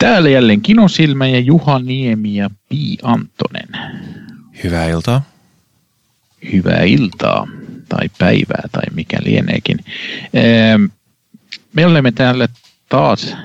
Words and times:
Täällä 0.00 0.28
jälleen 0.28 0.60
Kinosilmä 0.60 1.26
ja 1.26 1.40
Juha 1.40 1.78
Niemi 1.78 2.34
ja 2.36 2.50
Pi 2.68 2.98
Antonen. 3.02 3.68
Hyvää 4.64 4.86
iltaa. 4.88 5.22
Hyvää 6.52 6.82
iltaa 6.82 7.48
tai 7.88 8.08
päivää 8.18 8.62
tai 8.72 8.82
mikä 8.94 9.18
lieneekin. 9.24 9.78
Ehm, 10.34 10.84
Me 11.72 11.86
olemme 11.86 12.12
täällä 12.12 12.48
taas 12.88 13.36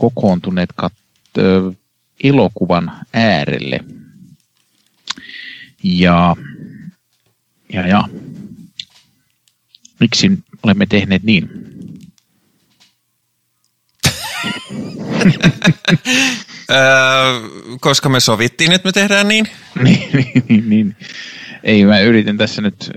kokoontuneet 0.00 0.70
kat- 0.82 1.42
elokuvan 2.24 2.92
äärelle. 3.12 3.80
Ja, 5.82 6.36
ja, 7.72 7.86
ja. 7.88 8.04
Miksi 10.00 10.30
olemme 10.62 10.86
tehneet 10.86 11.22
niin? 11.22 11.50
Koska 17.80 18.08
me 18.08 18.20
sovittiin, 18.20 18.72
että 18.72 18.88
me 18.88 18.92
tehdään 18.92 19.28
niin. 19.28 19.48
niin, 19.84 20.08
niin, 20.48 20.70
niin. 20.70 20.96
Ei, 21.64 21.84
mä 21.84 22.00
yritin 22.00 22.38
tässä 22.38 22.62
nyt, 22.62 22.90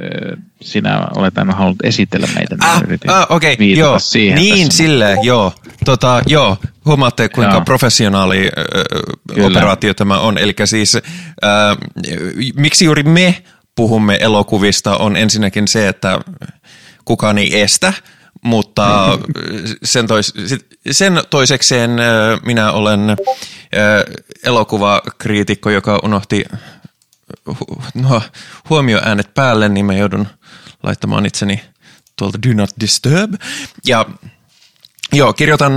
sinä 0.61 1.07
olet 1.15 1.37
aina 1.37 1.53
halunnut 1.53 1.85
esitellä 1.85 2.27
meitä. 2.35 2.55
niin 2.55 2.65
Ah, 2.69 2.83
yritin 2.83 3.11
ah 3.11 3.27
okei, 3.29 3.53
okay, 3.53 3.67
joo. 3.67 3.99
siihen 3.99 4.35
niin, 4.35 4.67
tässä. 4.67 4.77
silleen, 4.77 5.17
joo. 5.23 5.53
Tota, 5.85 6.21
joo, 6.27 6.57
huomaatte 6.85 7.29
kuinka 7.29 7.53
Joo. 7.53 7.61
professionaali 7.61 8.49
Kyllä. 9.33 9.47
operaatio 9.47 9.93
tämä 9.93 10.19
on. 10.19 10.37
Eli 10.37 10.53
siis, 10.65 10.95
ö, 10.95 10.99
miksi 12.55 12.85
juuri 12.85 13.03
me 13.03 13.43
puhumme 13.75 14.17
elokuvista 14.21 14.97
on 14.97 15.17
ensinnäkin 15.17 15.67
se, 15.67 15.87
että 15.87 16.19
kukaan 17.05 17.37
ei 17.37 17.61
estä, 17.61 17.93
mutta 18.41 19.19
sen, 19.83 20.07
tois, 20.07 20.33
sen 20.91 21.21
toisekseen 21.29 21.91
minä 22.45 22.71
olen 22.71 22.99
elokuvakriitikko, 24.43 25.69
joka 25.69 25.99
unohti 26.03 26.45
no, 27.93 28.21
huomioäänet 28.69 29.33
päälle, 29.33 29.69
niin 29.69 29.85
mä 29.85 29.93
joudun 29.93 30.27
laittamaan 30.83 31.25
itseni 31.25 31.61
tuolta 32.15 32.39
Do 32.47 32.53
Not 32.53 32.69
Disturb. 32.79 33.33
Ja 33.85 34.05
joo, 35.13 35.33
kirjoitan 35.33 35.73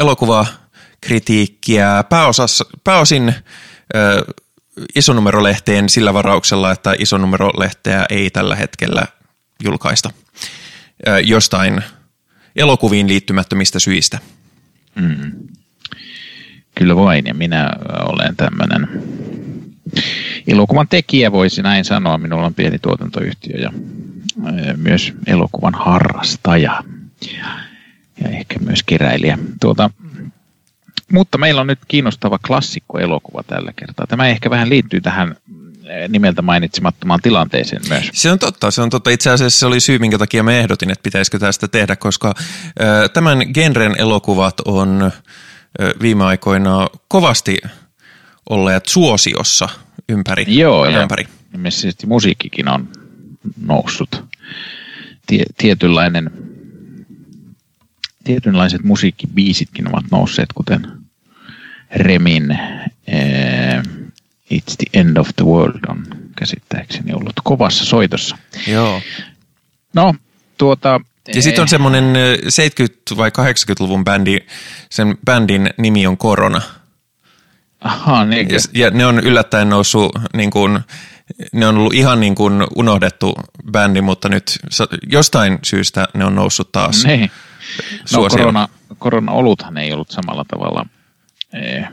elokuvakritiikkiä 0.00 2.04
pääosassa, 2.08 2.64
pääosin 2.84 3.34
isonumerolehteen 4.94 5.88
sillä 5.88 6.14
varauksella, 6.14 6.72
että 6.72 6.94
isonumerolehteä 6.98 8.06
ei 8.10 8.30
tällä 8.30 8.56
hetkellä 8.56 9.06
julkaista 9.64 10.10
jostain 11.24 11.82
elokuviin 12.56 13.08
liittymättömistä 13.08 13.78
syistä. 13.78 14.18
Mm. 14.94 15.32
Kyllä 16.74 16.96
vain, 16.96 17.26
ja 17.26 17.34
minä 17.34 17.70
olen 18.04 18.36
tämmöinen 18.36 18.88
elokuvan 20.46 20.88
tekijä, 20.88 21.32
voisi 21.32 21.62
näin 21.62 21.84
sanoa. 21.84 22.18
Minulla 22.18 22.46
on 22.46 22.54
pieni 22.54 22.78
tuotantoyhtiö 22.78 23.56
ja 23.56 23.72
myös 24.76 25.12
elokuvan 25.26 25.74
harrastaja 25.74 26.84
ja, 28.22 28.28
ehkä 28.30 28.58
myös 28.58 28.82
keräilijä. 28.82 29.38
Tuota, 29.60 29.90
mutta 31.12 31.38
meillä 31.38 31.60
on 31.60 31.66
nyt 31.66 31.78
kiinnostava 31.88 32.38
klassikkoelokuva 32.46 33.42
tällä 33.42 33.72
kertaa. 33.76 34.06
Tämä 34.06 34.26
ehkä 34.26 34.50
vähän 34.50 34.68
liittyy 34.68 35.00
tähän 35.00 35.36
nimeltä 36.08 36.42
mainitsemattomaan 36.42 37.20
tilanteeseen 37.22 37.82
myös. 37.88 38.10
Se 38.12 38.30
on 38.32 38.38
totta, 38.38 38.70
se 38.70 38.82
on 38.82 38.90
totta. 38.90 39.10
Itse 39.10 39.30
asiassa 39.30 39.58
se 39.58 39.66
oli 39.66 39.80
syy, 39.80 39.98
minkä 39.98 40.18
takia 40.18 40.42
mä 40.42 40.52
ehdotin, 40.52 40.90
että 40.90 41.02
pitäisikö 41.02 41.38
tästä 41.38 41.68
tehdä, 41.68 41.96
koska 41.96 42.34
ö, 42.80 43.08
tämän 43.08 43.38
genren 43.54 43.94
elokuvat 43.98 44.60
on 44.64 45.12
ö, 45.80 45.90
viime 46.02 46.24
aikoina 46.24 46.88
kovasti 47.08 47.58
olleet 48.50 48.86
suosiossa 48.86 49.68
ympäri 50.08 50.44
Joo, 50.48 50.84
ja 50.84 51.02
ympäri. 51.02 51.24
ilmeisesti 51.54 52.06
musiikkikin 52.06 52.68
on 52.68 52.88
noussut. 53.66 54.24
Tie, 55.26 55.44
tietynlainen, 55.56 56.30
tietynlaiset 58.24 58.84
musiikkibiisitkin 58.84 59.88
ovat 59.88 60.04
nousseet, 60.10 60.52
kuten 60.54 60.86
Remin 61.94 62.50
eh, 63.06 63.59
It's 64.54 64.76
the 64.76 65.00
End 65.00 65.16
of 65.16 65.28
the 65.36 65.44
World 65.44 65.80
on 65.88 66.06
käsittääkseni 66.36 67.12
ollut 67.12 67.32
kovassa 67.44 67.84
soitossa. 67.84 68.38
Joo. 68.66 69.00
No, 69.94 70.14
tuota... 70.58 71.00
Ja 71.34 71.42
sitten 71.42 71.62
on 71.62 71.68
semmoinen 71.68 72.16
ö, 72.16 72.36
70- 73.12 73.16
vai 73.16 73.30
80-luvun 73.30 74.04
bändi, 74.04 74.38
sen 74.90 75.18
bändin 75.24 75.70
nimi 75.78 76.06
on 76.06 76.16
Korona. 76.16 76.62
Aha, 77.80 78.24
niin, 78.24 78.48
Ja, 78.50 78.58
ja 78.74 78.90
ne 78.90 79.06
on 79.06 79.20
yllättäen 79.20 79.68
noussut, 79.68 80.12
niin 80.34 80.50
kuin, 80.50 80.80
ne 81.52 81.66
on 81.66 81.76
ollut 81.78 81.94
ihan 81.94 82.20
niin 82.20 82.34
kuin 82.34 82.66
unohdettu 82.76 83.34
bändi, 83.72 84.00
mutta 84.00 84.28
nyt 84.28 84.58
jostain 85.12 85.58
syystä 85.62 86.08
ne 86.14 86.24
on 86.24 86.34
noussut 86.34 86.72
taas 86.72 87.04
niin. 87.04 87.30
No, 88.12 88.28
korona, 88.28 88.68
korona-oluthan 88.98 89.78
ei 89.78 89.92
ollut 89.92 90.10
samalla 90.10 90.44
tavalla 90.44 90.86
eh, 91.52 91.88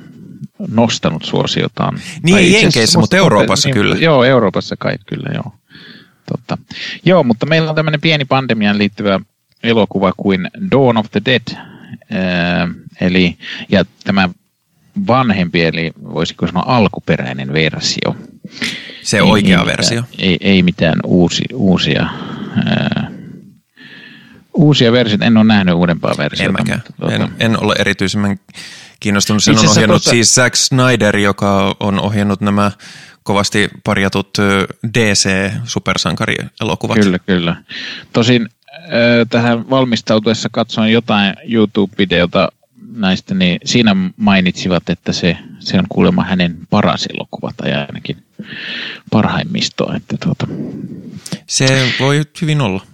nostanut 0.68 1.23
suosiotaan. 1.25 2.00
Niin, 2.23 2.38
ei 2.38 2.53
Jenkeissä, 2.53 3.00
mutta 3.00 3.18
Euroopassa 3.18 3.68
niin, 3.69 3.73
kyllä. 3.73 3.95
Joo, 3.95 4.23
Euroopassa 4.23 4.75
kai 4.79 4.95
kyllä, 5.06 5.29
joo. 5.34 5.53
Totta. 6.31 6.57
Joo, 7.06 7.23
mutta 7.23 7.45
meillä 7.45 7.69
on 7.69 7.75
tämmöinen 7.75 8.01
pieni 8.01 8.25
pandemiaan 8.25 8.78
liittyvä 8.78 9.19
elokuva 9.63 10.13
kuin 10.18 10.50
Dawn 10.72 10.97
of 10.97 11.06
the 11.12 11.22
Dead. 11.25 11.41
Eh, 12.09 12.69
eli, 13.01 13.38
ja 13.69 13.85
tämä 14.03 14.29
vanhempi, 15.07 15.63
eli 15.63 15.91
voisiko 16.03 16.47
sanoa 16.47 16.63
alkuperäinen 16.68 17.53
versio. 17.53 18.16
Se 19.03 19.18
Ei- 19.18 19.22
oikea 19.24 19.59
ei 19.59 19.66
versio. 19.66 20.01
Mitään, 20.01 20.28
ei, 20.29 20.38
ei 20.41 20.63
mitään 20.63 21.00
uusi, 21.03 21.44
uusia, 21.53 22.07
ää, 22.66 23.12
uusia 24.53 24.91
versioita. 24.91 25.25
En 25.25 25.38
ole 25.38 25.45
nähnyt 25.45 25.75
uudempaa 25.75 26.13
versiota. 26.18 26.50
En 26.50 26.53
mäkään. 26.66 26.79
mutta 26.88 26.94
tuota- 27.00 27.16
En, 27.16 27.51
en 27.51 27.63
ole 27.63 27.75
erityisemmän 27.79 28.38
kiinnostunut. 28.99 29.43
Sen 29.43 29.57
on 29.57 29.67
ohjannut 29.67 29.95
tuossa- 29.95 30.09
siis 30.09 30.35
Zack 30.35 30.55
Snyder, 30.55 31.17
joka 31.17 31.75
on 31.79 31.99
ohjannut 31.99 32.41
nämä 32.41 32.71
kovasti 33.23 33.69
parjatut 33.83 34.37
DC-supersankarielokuvat. 34.97 36.99
Kyllä, 36.99 37.19
kyllä. 37.19 37.55
Tosin 38.13 38.49
tähän 39.29 39.69
valmistautuessa 39.69 40.49
katsoin 40.51 40.93
jotain 40.93 41.33
YouTube-videota 41.43 42.49
näistä, 42.95 43.35
niin 43.35 43.59
siinä 43.65 43.95
mainitsivat, 44.17 44.89
että 44.89 45.13
se, 45.13 45.37
se 45.59 45.79
on 45.79 45.85
kuulemma 45.89 46.23
hänen 46.23 46.57
paras 46.69 47.07
elokuva 47.15 47.51
tai 47.57 47.73
ainakin 47.73 48.17
parhaimmistoa. 49.11 49.95
Että 49.95 50.17
tuota, 50.23 50.47
Se 51.47 51.93
voi 51.99 52.21
hyvin 52.41 52.61
olla. 52.61 52.85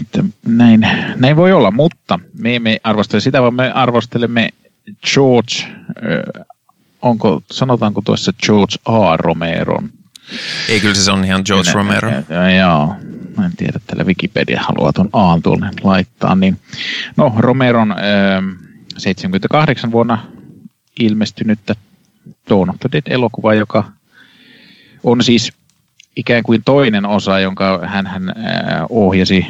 Että 0.00 0.24
näin, 0.46 0.80
näin 1.16 1.36
voi 1.36 1.52
olla, 1.52 1.70
mutta 1.70 2.18
me 2.38 2.56
emme 2.56 2.80
arvostele 2.84 3.20
sitä, 3.20 3.42
vaan 3.42 3.54
me 3.54 3.72
arvostelemme 3.72 4.48
George, 5.14 5.54
äh, 5.62 6.46
onko, 7.02 7.42
sanotaanko 7.50 8.02
tuossa 8.04 8.32
George 8.46 8.76
A. 8.84 9.16
Romeron. 9.16 9.90
Ei, 10.68 10.80
kyllä 10.80 10.94
se 10.94 11.12
on 11.12 11.24
ihan 11.24 11.42
George 11.46 11.72
Romero. 11.72 12.10
Ja, 12.10 12.50
joo, 12.50 12.94
mä 13.36 13.46
en 13.46 13.56
tiedä, 13.56 13.80
tällä 13.86 14.04
Wikipedia 14.04 14.62
haluaa 14.62 14.92
tuon 14.92 15.08
A 15.12 15.38
tuonne 15.42 15.70
laittaa. 15.82 16.34
Niin, 16.34 16.58
no, 17.16 17.34
Romeron 17.38 17.92
äh, 17.92 17.98
78 18.98 19.92
vuonna 19.92 20.26
ilmestynyttä 21.00 21.74
Dawn 22.50 22.70
of 22.70 22.76
the 22.80 22.88
Dead-elokuva, 22.92 23.54
joka 23.54 23.84
on 25.04 25.24
siis 25.24 25.52
ikään 26.16 26.42
kuin 26.42 26.62
toinen 26.64 27.06
osa, 27.06 27.40
jonka 27.40 27.80
hän, 27.86 28.06
hän 28.06 28.28
äh, 28.28 28.34
ohjasi 28.88 29.46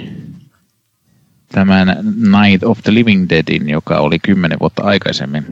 tämän 1.53 1.97
Night 2.15 2.65
of 2.65 2.79
the 2.83 2.95
Living 2.95 3.27
Deadin, 3.29 3.69
joka 3.69 3.99
oli 3.99 4.19
kymmenen 4.19 4.59
vuotta 4.61 4.83
aikaisemmin. 4.83 5.47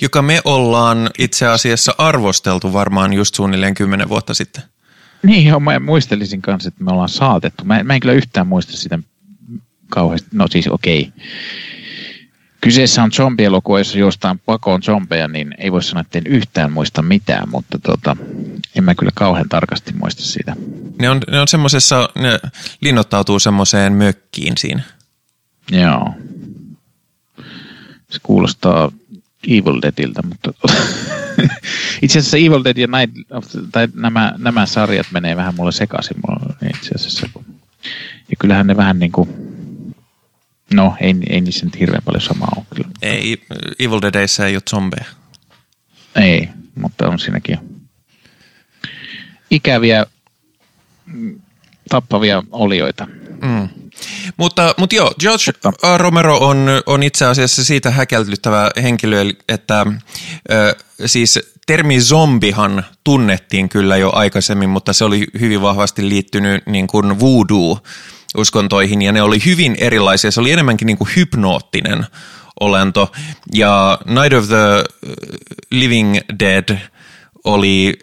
Joka 0.00 0.22
me 0.22 0.40
ollaan 0.44 1.10
itse 1.18 1.46
asiassa 1.46 1.94
arvosteltu 1.98 2.72
varmaan 2.72 3.12
just 3.12 3.34
suunnilleen 3.34 3.74
kymmenen 3.74 4.08
vuotta 4.08 4.34
sitten. 4.34 4.62
Niin, 5.22 5.46
joo, 5.46 5.60
mä 5.60 5.78
muistelisin 5.78 6.42
kanssa, 6.42 6.68
että 6.68 6.84
me 6.84 6.90
ollaan 6.90 7.08
saatettu. 7.08 7.64
Mä, 7.64 7.82
mä 7.82 7.94
en 7.94 8.00
kyllä 8.00 8.14
yhtään 8.14 8.46
muista 8.46 8.72
sitä 8.72 8.98
kauheasti. 9.90 10.28
No 10.32 10.48
siis 10.48 10.68
okei. 10.68 11.12
Kyseessä 12.60 13.02
on 13.02 13.12
zombielokuva, 13.12 13.78
jossa 13.78 13.98
jostain 13.98 14.38
pakoon 14.38 14.82
zombeja, 14.82 15.28
niin 15.28 15.54
ei 15.58 15.72
voi 15.72 15.82
sanoa, 15.82 16.00
että 16.00 16.18
en 16.18 16.26
yhtään 16.26 16.72
muista 16.72 17.02
mitään, 17.02 17.48
mutta 17.48 17.78
tota, 17.78 18.16
en 18.74 18.84
mä 18.84 18.94
kyllä 18.94 19.12
kauhean 19.14 19.48
tarkasti 19.48 19.92
muista 19.92 20.22
sitä. 20.22 20.56
Ne 20.98 21.10
on, 21.10 21.20
ne 21.30 21.40
on 21.40 21.48
semmosessa, 21.48 22.08
ne 22.18 22.40
linnoittautuu 22.80 23.38
semmoiseen 23.38 23.92
mökkiin 23.92 24.52
siinä. 24.58 24.82
Joo. 25.70 26.14
Se 28.10 28.18
kuulostaa 28.22 28.92
Evil 29.48 29.82
Deadiltä, 29.82 30.22
mutta 30.22 30.52
itse 32.02 32.18
asiassa 32.18 32.36
Evil 32.36 32.64
Dead 32.64 32.76
ja 32.76 32.86
Night 32.86 33.32
of 33.32 33.46
the, 33.50 33.60
tai 33.72 33.88
nämä, 33.94 34.34
nämä 34.38 34.66
sarjat 34.66 35.06
menee 35.10 35.36
vähän 35.36 35.54
mulle 35.54 35.72
sekaisin 35.72 36.16
mulla 36.26 36.54
itse 36.76 36.94
asiassa. 36.94 37.28
Ja 38.30 38.36
kyllähän 38.38 38.66
ne 38.66 38.76
vähän 38.76 38.98
niin 38.98 39.12
kuin 39.12 39.28
No, 40.74 40.96
ei, 41.00 41.14
ei 41.30 41.40
niissä 41.40 41.66
nyt 41.66 41.80
hirveän 41.80 42.02
paljon 42.04 42.20
samaa 42.20 42.52
ole 42.56 42.64
kyllä. 42.74 42.88
Ei, 43.02 43.42
Evil 43.78 44.00
Deadissä 44.02 44.46
ei 44.46 44.56
ole 44.56 44.62
zombeja. 44.70 45.04
Ei, 46.16 46.48
mutta 46.74 47.08
on 47.08 47.18
siinäkin 47.18 47.58
ikäviä 49.50 50.06
tappavia 51.88 52.42
olioita. 52.50 53.08
Mm. 53.42 53.68
Mutta, 54.36 54.74
mutta 54.78 54.96
joo, 54.96 55.14
George 55.20 55.44
mutta. 55.52 55.72
Romero 55.96 56.38
on, 56.38 56.66
on 56.86 57.02
itse 57.02 57.26
asiassa 57.26 57.64
siitä 57.64 57.90
häkellyttävä 57.90 58.70
henkilö, 58.82 59.24
että 59.48 59.80
äh, 59.80 59.86
siis 61.06 61.38
termi 61.66 62.00
zombihan 62.00 62.84
tunnettiin 63.04 63.68
kyllä 63.68 63.96
jo 63.96 64.10
aikaisemmin, 64.14 64.70
mutta 64.70 64.92
se 64.92 65.04
oli 65.04 65.26
hyvin 65.40 65.62
vahvasti 65.62 66.08
liittynyt 66.08 66.66
niin 66.66 66.86
kuin 66.86 67.20
voodoo 67.20 67.78
uskontoihin 68.36 69.02
ja 69.02 69.12
ne 69.12 69.22
oli 69.22 69.38
hyvin 69.44 69.76
erilaisia. 69.78 70.30
Se 70.30 70.40
oli 70.40 70.52
enemmänkin 70.52 70.86
niin 70.86 70.98
kuin 70.98 71.10
hypnoottinen 71.16 72.06
olento 72.60 73.12
ja 73.54 73.98
Night 74.06 74.32
of 74.32 74.46
the 74.48 74.84
Living 75.70 76.18
Dead 76.40 76.78
oli, 77.44 77.98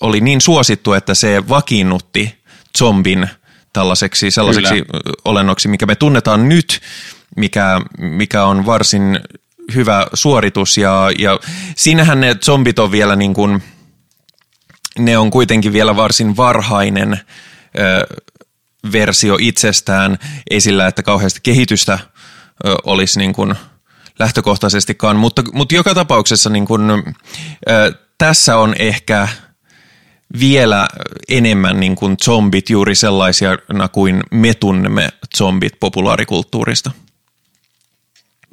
oli 0.00 0.20
niin 0.20 0.40
suosittu, 0.40 0.92
että 0.92 1.14
se 1.14 1.48
vakiinnutti 1.48 2.42
zombin 2.78 3.28
tällaiseksi 3.74 4.30
sellaiseksi 4.30 4.74
Kyllä. 4.74 5.14
olennoksi, 5.24 5.68
mikä 5.68 5.86
me 5.86 5.94
tunnetaan 5.94 6.48
nyt, 6.48 6.80
mikä, 7.36 7.80
mikä 7.98 8.44
on 8.44 8.66
varsin 8.66 9.20
hyvä 9.74 10.06
suoritus 10.14 10.78
ja, 10.78 11.10
ja 11.18 11.38
siinähän 11.76 12.20
ne 12.20 12.36
zombit 12.44 12.78
on 12.78 12.92
vielä 12.92 13.16
niin 13.16 13.34
kuin, 13.34 13.62
ne 14.98 15.18
on 15.18 15.30
kuitenkin 15.30 15.72
vielä 15.72 15.96
varsin 15.96 16.36
varhainen 16.36 17.20
ö, 17.78 18.16
versio 18.92 19.36
itsestään, 19.40 20.18
ei 20.50 20.60
sillä, 20.60 20.86
että 20.86 21.02
kauheasti 21.02 21.40
kehitystä 21.42 21.98
ö, 22.66 22.74
olisi 22.84 23.18
niin 23.18 23.32
kuin 23.32 23.54
lähtökohtaisestikaan, 24.18 25.16
mutta, 25.16 25.42
mutta 25.52 25.74
joka 25.74 25.94
tapauksessa 25.94 26.50
niin 26.50 26.66
kuin, 26.66 26.90
ö, 26.90 27.92
tässä 28.18 28.56
on 28.56 28.74
ehkä 28.78 29.28
vielä 30.40 30.88
enemmän 31.28 31.80
niin 31.80 31.96
kuin 31.96 32.16
zombit 32.24 32.70
juuri 32.70 32.94
sellaisia 32.94 33.58
kuin 33.92 34.22
me 34.30 34.54
tunnemme 34.54 35.08
zombit 35.36 35.72
populaarikulttuurista. 35.80 36.90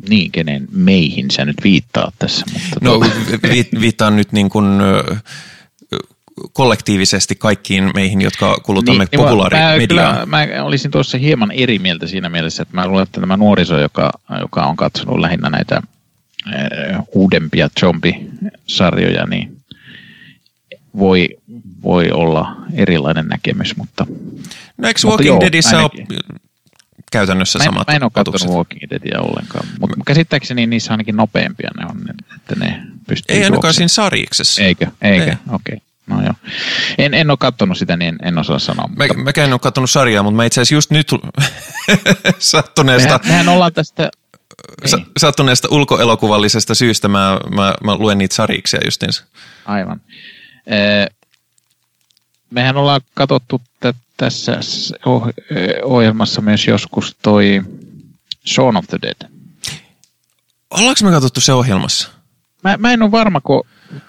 Niin, 0.09 0.31
kenen 0.31 0.67
meihin 0.71 1.31
sä 1.31 1.45
nyt 1.45 1.57
viittaat 1.63 2.13
tässä? 2.19 2.45
Mutta 2.53 2.77
no 2.81 2.91
tuota- 2.91 3.49
vi, 3.49 3.69
viittaan 3.81 4.15
nyt 4.15 4.31
niin 4.31 4.49
kuin, 4.49 4.65
kollektiivisesti 6.53 7.35
kaikkiin 7.35 7.91
meihin, 7.95 8.21
jotka 8.21 8.57
kulutamme 8.63 9.07
niin, 9.11 9.23
populaarimediaa. 9.23 10.25
Mä, 10.25 10.25
mä, 10.25 10.45
mä 10.55 10.63
olisin 10.63 10.91
tuossa 10.91 11.17
hieman 11.17 11.51
eri 11.51 11.79
mieltä 11.79 12.07
siinä 12.07 12.29
mielessä, 12.29 12.63
että 12.63 12.75
mä 12.75 12.87
luulen, 12.87 13.03
että 13.03 13.21
tämä 13.21 13.37
nuoriso, 13.37 13.79
joka, 13.79 14.11
joka 14.39 14.65
on 14.65 14.75
katsonut 14.75 15.19
lähinnä 15.19 15.49
näitä 15.49 15.81
äh, 16.47 16.99
uudempia 17.13 17.69
zombisarjoja, 17.79 19.25
niin 19.25 19.60
voi, 20.97 21.27
voi 21.83 22.11
olla 22.11 22.55
erilainen 22.73 23.27
näkemys, 23.27 23.77
mutta... 23.77 24.07
No 24.77 24.87
eikö 24.87 24.99
Walking 25.07 25.39
Deadissä 25.39 25.79
ole 25.79 25.89
käytännössä 27.11 27.59
mä 27.59 27.63
en, 27.63 27.71
samat 27.71 27.87
Mä 27.87 27.93
en 27.93 28.03
ole 28.03 28.11
katsonut 28.13 28.55
Walking 28.55 28.81
Deadia 28.89 29.21
ollenkaan, 29.21 29.67
mutta 29.79 29.97
käsittääkseni 30.05 30.67
niissä 30.67 30.93
ainakin 30.93 31.15
nopeampia 31.15 31.69
ne 31.77 31.85
on, 31.85 32.01
että 32.35 32.55
ne 32.55 32.81
pystyy 33.07 33.35
Ei 33.35 33.43
ainakaan 33.43 33.73
siinä 33.73 33.87
sarjiksessa. 33.87 34.61
Eikö? 34.61 34.87
Eikö? 35.01 35.23
Ei. 35.23 35.31
Okei. 35.31 35.75
Okay. 35.75 35.79
No 36.07 36.23
joo. 36.23 36.33
En, 36.97 37.13
en 37.13 37.29
ole 37.29 37.37
katsonut 37.37 37.77
sitä, 37.77 37.97
niin 37.97 38.15
en 38.23 38.37
osaa 38.37 38.59
sanoa. 38.59 38.89
Mä, 38.95 39.05
Mäkään 39.23 39.47
en 39.47 39.53
ole 39.53 39.59
katsonut 39.59 39.89
sarjaa, 39.89 40.23
mutta 40.23 40.35
mä 40.35 40.45
itse 40.45 40.61
asiassa 40.61 40.75
just 40.75 40.91
nyt 40.91 41.11
sattuneesta... 42.39 43.19
Mehän, 43.23 43.27
mehän 43.27 43.49
ollaan 43.49 43.73
tästä... 43.73 44.09
Niin. 44.91 45.05
sattuneesta 45.17 45.67
ulkoelokuvallisesta 45.71 46.75
syystä 46.75 47.07
mä, 47.07 47.39
mä, 47.55 47.73
mä 47.83 47.95
luen 47.95 48.17
niitä 48.17 48.35
sarjiksia 48.35 48.79
justiinsa. 48.85 49.23
Aivan. 49.65 50.01
Mehän 52.49 52.77
ollaan 52.77 53.01
katsottu 53.13 53.61
tässä 54.17 54.59
ohjelmassa 55.83 56.41
myös 56.41 56.67
joskus 56.67 57.15
toi 57.21 57.61
Shaun 58.47 58.77
of 58.77 58.85
the 58.87 58.99
Dead. 59.01 59.31
Ollaanko 60.71 60.99
me 61.03 61.11
katsottu 61.11 61.41
se 61.41 61.53
ohjelmassa? 61.53 62.09
Mä, 62.63 62.77
mä 62.77 62.93
en 62.93 63.01
ole 63.01 63.11
varma, 63.11 63.41
kun... 63.41 63.63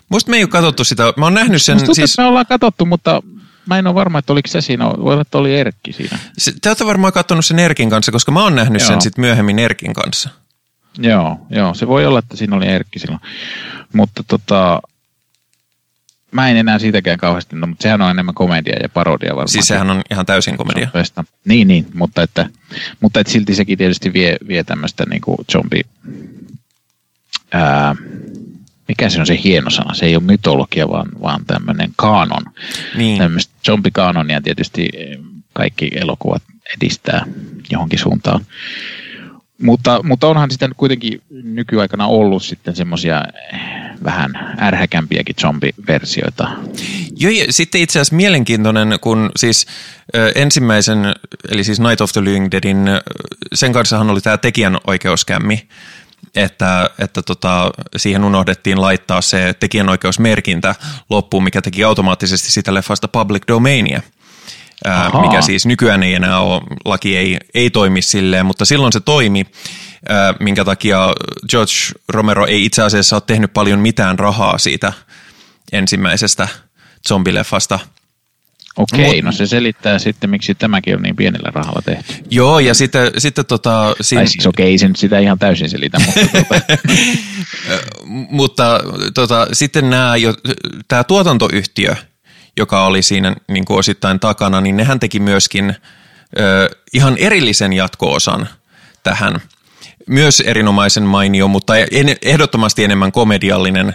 Musta 0.09 0.31
me 0.31 0.37
ei 0.37 0.43
ole 0.43 0.51
katsottu 0.51 0.85
sitä. 0.85 1.13
Mä 1.17 1.27
oon 1.27 1.35
nähnyt 1.35 1.63
sen... 1.63 1.79
Musta 1.79 1.95
siis... 1.95 2.19
me 2.19 2.25
ollaan 2.25 2.47
katsottu, 2.47 2.87
mutta 2.87 3.23
mä 3.67 3.79
en 3.79 3.87
ole 3.87 3.95
varma, 3.95 4.19
että 4.19 4.33
oliko 4.33 4.49
se 4.49 4.61
siinä. 4.61 4.85
Voi 4.85 5.13
olla, 5.13 5.23
että 5.23 5.39
oli 5.39 5.57
Erkki 5.57 5.93
siinä. 5.93 6.19
Se, 6.39 6.53
te 6.63 6.69
olette 6.69 6.87
varmaan 6.87 7.13
katsonut 7.13 7.47
sen 7.47 7.59
Erkin 7.59 7.91
kanssa, 7.91 8.13
koska 8.13 8.33
mä 8.33 8.43
oon 8.43 8.55
nähnyt 8.55 8.83
joo. 8.83 8.89
sen 8.89 9.01
sitten 9.01 9.23
myöhemmin 9.23 9.59
Erkin 9.59 9.93
kanssa. 9.95 10.31
Joo, 10.99 11.41
joo, 11.51 11.75
se 11.75 11.89
voi 11.89 12.07
olla, 12.07 12.19
että 12.19 12.37
siinä 12.37 12.57
oli 12.57 12.67
Erkki 12.67 12.99
silloin. 12.99 13.21
Mutta 13.93 14.23
tota, 14.29 14.81
mä 16.33 16.49
en 16.49 16.57
enää 16.57 16.79
siitäkään 16.79 17.19
kauheasti, 17.19 17.57
no, 17.57 17.67
mutta 17.67 17.83
sehän 17.83 18.03
on 18.03 18.11
enemmän 18.11 18.35
komedia 18.35 18.77
ja 18.83 18.89
parodia 18.89 19.31
varmaan. 19.31 19.49
Siis 19.49 19.67
sehän 19.67 19.91
on 19.91 20.03
ihan 20.11 20.27
täysin 20.27 20.57
komedia. 20.57 20.89
Niin, 21.45 21.69
niin, 21.69 21.87
mutta, 21.95 22.23
että, 22.23 22.49
mutta 23.01 23.21
että 23.21 23.33
silti 23.33 23.55
sekin 23.55 23.79
tietysti 23.79 24.13
vie, 24.13 24.37
vie 24.49 24.65
tämmöistä 24.65 25.05
niin 25.11 25.21
kuin 25.21 25.39
zombi, 25.53 25.81
ää, 27.53 27.97
mikä 28.89 29.09
se 29.09 29.21
on 29.21 29.27
se 29.27 29.41
hieno 29.45 29.71
sana, 29.71 29.95
se 29.95 30.07
ei 30.07 30.17
ole 30.17 30.25
mytologia, 30.25 30.89
vaan, 30.89 31.09
vaan 31.23 31.45
tämmöinen 31.47 31.93
kaanon. 31.97 32.43
Niin. 32.97 33.19
Tämmöistä 33.19 33.53
zombikaanonia 33.67 34.41
tietysti 34.41 34.89
kaikki 35.53 35.91
elokuvat 35.95 36.43
edistää 36.77 37.27
johonkin 37.71 37.99
suuntaan. 37.99 38.47
Mutta, 39.63 40.01
mutta 40.03 40.29
onhan 40.29 40.51
sitten 40.51 40.73
kuitenkin 40.77 41.23
nykyaikana 41.31 42.07
ollut 42.07 42.43
sitten 42.43 42.77
semmoisia 42.77 43.23
vähän 44.05 44.57
ärhäkämpiäkin 44.61 45.37
zombiversioita. 45.41 46.51
Joo, 47.17 47.33
ja 47.33 47.53
sitten 47.53 47.81
itse 47.81 48.01
asiassa 48.01 48.17
mielenkiintoinen, 48.17 48.99
kun 49.01 49.31
siis 49.37 49.67
ensimmäisen, 50.35 51.15
eli 51.49 51.65
siis 51.65 51.81
Night 51.81 52.01
of 52.01 52.13
the 52.13 52.25
Living 52.25 52.49
Deadin, 52.51 52.87
sen 53.55 53.73
kanssahan 53.73 54.11
oli 54.11 54.21
tämä 54.21 54.39
tekijänoikeuskämmi, 54.39 55.69
että, 56.37 56.91
että 56.99 57.23
tota, 57.23 57.71
siihen 57.97 58.25
unohdettiin 58.25 58.81
laittaa 58.81 59.21
se 59.23 59.55
tekijänoikeusmerkintä 59.61 60.75
loppuun, 61.11 61.45
mikä 61.45 61.63
teki 61.63 61.85
automaattisesti 61.85 62.51
sitä 62.51 62.75
leffasta 62.75 63.09
public 63.09 63.43
domainia. 63.49 64.03
Ää, 64.85 65.11
mikä 65.21 65.43
siis 65.43 65.67
nykyään 65.67 66.03
ei 66.03 66.15
enää 66.15 66.41
ole, 66.41 66.63
laki 66.85 67.17
ei, 67.17 67.39
ei 67.55 67.71
toimi 67.71 68.03
silleen, 68.03 68.47
mutta 68.47 68.65
silloin 68.65 68.93
se 68.93 69.01
toimi, 69.01 69.47
minkä 70.41 70.65
takia 70.65 71.13
George 71.51 71.73
Romero 72.09 72.47
ei 72.47 72.65
itse 72.65 72.83
asiassa 72.83 73.17
ole 73.17 73.23
tehnyt 73.27 73.53
paljon 73.53 73.79
mitään 73.79 74.19
rahaa 74.19 74.59
siitä 74.59 74.93
ensimmäisestä 75.73 76.49
zombileffasta. 77.09 77.79
Okei, 78.77 79.15
Mut, 79.15 79.25
no 79.25 79.33
se 79.33 79.47
selittää 79.47 79.99
sitten, 79.99 80.31
miksi 80.31 80.55
tämäkin 80.55 80.97
on 80.97 81.03
niin 81.03 81.17
pienellä 81.17 81.51
rahalla 81.55 81.83
tehty. 81.85 82.15
Joo, 82.31 82.59
ja 82.59 82.75
sitten, 82.75 83.11
sitten 83.19 83.47
tota... 83.47 83.95
Siinä... 84.01 84.21
Tai 84.21 84.29
siis 84.29 84.47
okei, 84.47 84.79
sen 84.79 84.97
sitä 84.97 85.19
ihan 85.19 85.39
täysin 85.39 85.71
selitä, 85.71 85.99
mutta... 85.99 86.21
tota... 86.39 86.63
mutta 88.31 88.81
tota, 89.15 89.47
sitten 89.53 89.91
nämä, 89.91 90.15
tämä 90.89 91.05
tuotantoyhtiö, 91.05 91.97
joka 92.57 92.85
oli 92.85 93.03
siinä 93.03 93.37
niin 93.49 93.65
kuin 93.65 93.79
osittain 93.79 94.21
takana, 94.21 94.61
niin 94.61 94.77
nehän 94.77 95.01
teki 95.01 95.21
myöskin 95.21 95.77
ö, 96.39 96.71
ihan 96.93 97.17
erillisen 97.19 97.73
jatko-osan 97.73 98.49
tähän. 99.03 99.41
Myös 100.09 100.41
erinomaisen 100.41 101.03
mainio, 101.03 101.49
mutta 101.49 101.77
en, 101.77 102.17
ehdottomasti 102.23 102.85
enemmän 102.85 103.13
komediallinen 103.13 103.95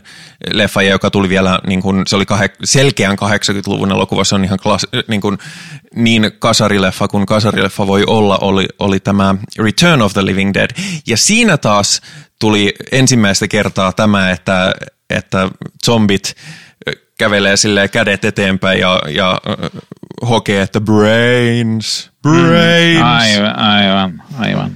leffa, 0.52 0.82
joka 0.82 1.12
tuli 1.12 1.30
vielä, 1.30 1.60
niin 1.68 1.82
kuin, 1.82 2.04
se 2.08 2.16
oli 2.16 2.24
kah- 2.24 2.56
selkeän 2.64 3.18
80-luvun 3.22 3.92
elokuva, 3.92 4.24
se 4.24 4.36
on 4.36 4.44
ihan 4.44 4.60
klas, 4.60 4.88
niin, 5.08 5.22
kuin, 5.22 5.38
niin 5.96 6.32
kasarileffa 6.40 7.08
kuin 7.08 7.26
kasarileffa 7.26 7.88
voi 7.88 8.04
olla, 8.08 8.38
oli, 8.42 8.66
oli 8.80 9.00
tämä 9.00 9.36
Return 9.60 10.02
of 10.02 10.14
the 10.14 10.26
Living 10.26 10.54
Dead. 10.54 10.70
Ja 11.08 11.18
siinä 11.18 11.58
taas 11.58 12.02
tuli 12.40 12.74
ensimmäistä 12.92 13.48
kertaa 13.48 13.94
tämä, 13.94 14.32
että, 14.32 14.74
että 15.10 15.50
zombit 15.86 16.36
kävelee 17.18 17.58
sille 17.58 17.88
kädet 17.88 18.26
eteenpäin 18.26 18.80
ja, 18.80 19.02
ja 19.10 19.42
hokee, 20.30 20.62
että 20.62 20.82
brains, 20.82 22.12
brains. 22.22 23.00
Mm, 23.00 23.06
aivan, 23.06 23.60
aivan, 23.60 24.24
aivan. 24.40 24.72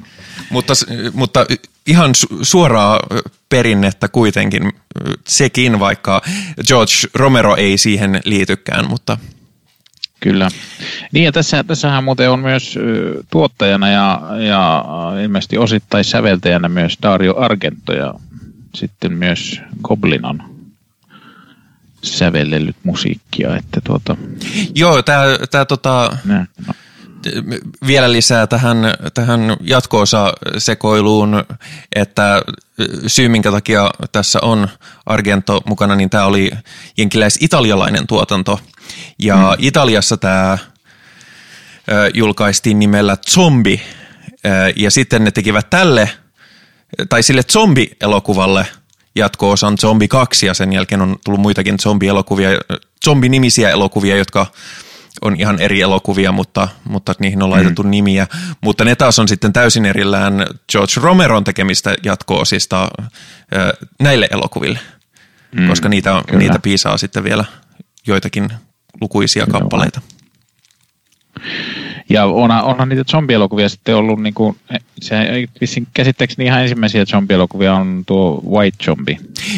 Mutta, 0.51 0.73
mutta 1.13 1.45
ihan 1.87 2.11
suoraa 2.41 2.99
perinnettä 3.49 4.07
kuitenkin 4.07 4.71
sekin, 5.27 5.79
vaikka 5.79 6.21
George 6.67 6.93
Romero 7.13 7.55
ei 7.55 7.77
siihen 7.77 8.21
liitykään, 8.25 8.89
mutta 8.89 9.17
Kyllä. 10.23 10.49
Niin 11.11 11.25
ja 11.25 11.31
tässä, 11.31 11.63
tässähän 11.63 12.03
muuten 12.03 12.31
on 12.31 12.39
myös 12.39 12.75
tuottajana 13.31 13.89
ja, 13.89 14.21
ja 14.47 14.85
ilmeisesti 15.23 15.57
osittain 15.57 16.03
säveltäjänä 16.03 16.69
myös 16.69 16.97
Dario 17.01 17.37
Argento 17.37 17.93
ja 17.93 18.13
sitten 18.75 19.13
myös 19.13 19.61
Goblin 19.83 20.25
on 20.25 20.43
sävellellyt 22.03 22.75
musiikkia, 22.83 23.57
että 23.57 23.81
tuota... 23.83 24.17
Joo, 24.75 25.01
tämä 25.51 25.65
tota... 25.67 26.17
No. 26.25 26.73
Vielä 27.87 28.11
lisää 28.11 28.47
tähän, 28.47 28.77
tähän 29.13 29.57
jatko-osa-sekoiluun, 29.61 31.43
että 31.95 32.41
syy 33.07 33.29
minkä 33.29 33.51
takia 33.51 33.91
tässä 34.11 34.39
on 34.41 34.67
Argento 35.05 35.61
mukana, 35.65 35.95
niin 35.95 36.09
tämä 36.09 36.25
oli 36.25 36.51
jenkiläis-italialainen 36.97 38.07
tuotanto. 38.07 38.59
Ja 39.19 39.35
mm. 39.35 39.55
Italiassa 39.57 40.17
tämä 40.17 40.57
julkaistiin 42.13 42.79
nimellä 42.79 43.17
Zombi, 43.29 43.81
ja 44.75 44.91
sitten 44.91 45.23
ne 45.23 45.31
tekivät 45.31 45.69
tälle, 45.69 46.09
tai 47.09 47.23
sille 47.23 47.43
zombi-elokuvalle 47.43 48.65
jatko-osan 49.15 49.77
Zombie 49.77 50.07
2, 50.07 50.45
ja 50.45 50.53
sen 50.53 50.73
jälkeen 50.73 51.01
on 51.01 51.17
tullut 51.25 51.41
muitakin 51.41 51.79
zombie-elokuvia, 51.79 52.49
zombie-nimisiä 53.05 53.69
elokuvia, 53.69 54.17
jotka 54.17 54.45
on 55.21 55.35
ihan 55.39 55.59
eri 55.59 55.81
elokuvia, 55.81 56.31
mutta, 56.31 56.67
mutta 56.89 57.13
niihin 57.19 57.43
on 57.43 57.49
laitettu 57.49 57.83
mm. 57.83 57.89
nimiä. 57.89 58.27
Mutta 58.61 58.85
ne 58.85 58.95
taas 58.95 59.19
on 59.19 59.27
sitten 59.27 59.53
täysin 59.53 59.85
erillään 59.85 60.45
George 60.71 60.93
Romeron 60.95 61.43
tekemistä 61.43 61.95
jatko-osista 62.03 62.89
näille 63.99 64.27
elokuville, 64.31 64.79
mm, 65.55 65.67
koska 65.67 65.89
niitä, 65.89 66.21
niitä 66.31 66.59
piisaa 66.59 66.97
sitten 66.97 67.23
vielä 67.23 67.45
joitakin 68.07 68.49
lukuisia 69.01 69.45
Kyllä 69.45 69.59
kappaleita. 69.59 70.01
Ja 72.09 72.25
onhan, 72.25 72.63
onhan 72.63 72.89
niitä 72.89 73.03
zombielokuvia 73.03 73.69
sitten 73.69 73.95
ollut, 73.95 74.21
niin 74.21 74.33
kuin, 74.33 74.57
se 75.01 75.15
vissiin 75.61 75.87
käsittääkseni 75.93 76.45
ihan 76.45 76.61
ensimmäisiä 76.61 77.05
zombielokuvia 77.05 77.73
on 77.73 78.03
tuo 78.05 78.43
White 78.49 78.83
Zombie. 78.83 79.17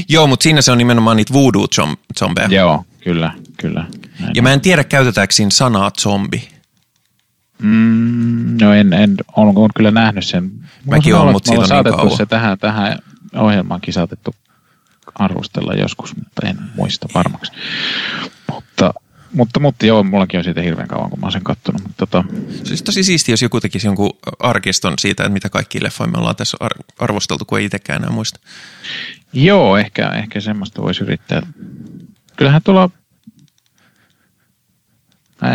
Joo, 0.09 0.27
mutta 0.27 0.43
siinä 0.43 0.61
se 0.61 0.71
on 0.71 0.77
nimenomaan 0.77 1.17
niitä 1.17 1.33
voodoo-zombeja. 1.33 2.53
Joo, 2.53 2.85
kyllä, 3.03 3.31
kyllä. 3.57 3.85
Näin 4.19 4.31
ja 4.35 4.41
mä 4.41 4.53
en 4.53 4.61
tiedä, 4.61 4.83
käytetäänkö 4.83 5.33
siinä 5.33 5.51
sanaa 5.51 5.91
zombi. 5.99 6.49
Mm, 7.61 8.57
no 8.61 8.73
en, 8.73 8.93
en 8.93 9.15
olen, 9.35 9.57
olen 9.57 9.69
kyllä 9.75 9.91
nähnyt 9.91 10.25
sen. 10.25 10.51
Mäkin 10.85 11.15
olen, 11.15 11.33
mutta 11.33 11.47
siitä 11.47 11.77
on 11.77 11.85
niin 11.85 11.95
kauan. 11.95 12.17
se 12.17 12.25
tähän, 12.25 12.57
tähän 12.59 12.99
ohjelmaankin 13.35 13.93
saatettu 13.93 14.35
arvostella 15.15 15.73
joskus, 15.73 16.15
mutta 16.15 16.47
en 16.47 16.57
muista 16.75 17.07
varmaksi. 17.15 17.51
Mutta, 18.51 18.93
mutta, 19.33 19.59
mutta 19.59 19.85
joo, 19.85 20.03
mullakin 20.03 20.37
on 20.37 20.43
siitä 20.43 20.61
hirveän 20.61 20.87
kauan, 20.87 21.09
kun 21.09 21.19
mä 21.19 21.25
oon 21.25 21.31
sen 21.31 21.43
kattonut. 21.43 21.81
Mutta 21.81 22.07
tota... 22.07 22.23
Siis 22.63 22.83
tosi 22.83 23.03
siisti, 23.03 23.31
jos 23.31 23.41
joku 23.41 23.61
tekisi 23.61 23.87
jonkun 23.87 24.17
arkiston 24.39 24.93
siitä, 24.99 25.23
että 25.23 25.33
mitä 25.33 25.49
kaikki 25.49 25.83
leffoja 25.83 26.11
me 26.11 26.17
ollaan 26.17 26.35
tässä 26.35 26.57
arvosteltu, 26.99 27.45
kun 27.45 27.59
ei 27.59 27.65
itsekään 27.65 28.03
enää 28.03 28.15
muista. 28.15 28.39
Joo, 29.33 29.77
ehkä, 29.77 30.09
ehkä 30.09 30.39
semmoista 30.39 30.81
voisi 30.81 31.03
yrittää. 31.03 31.41
Kyllähän 32.35 32.61
tuolla 32.63 32.89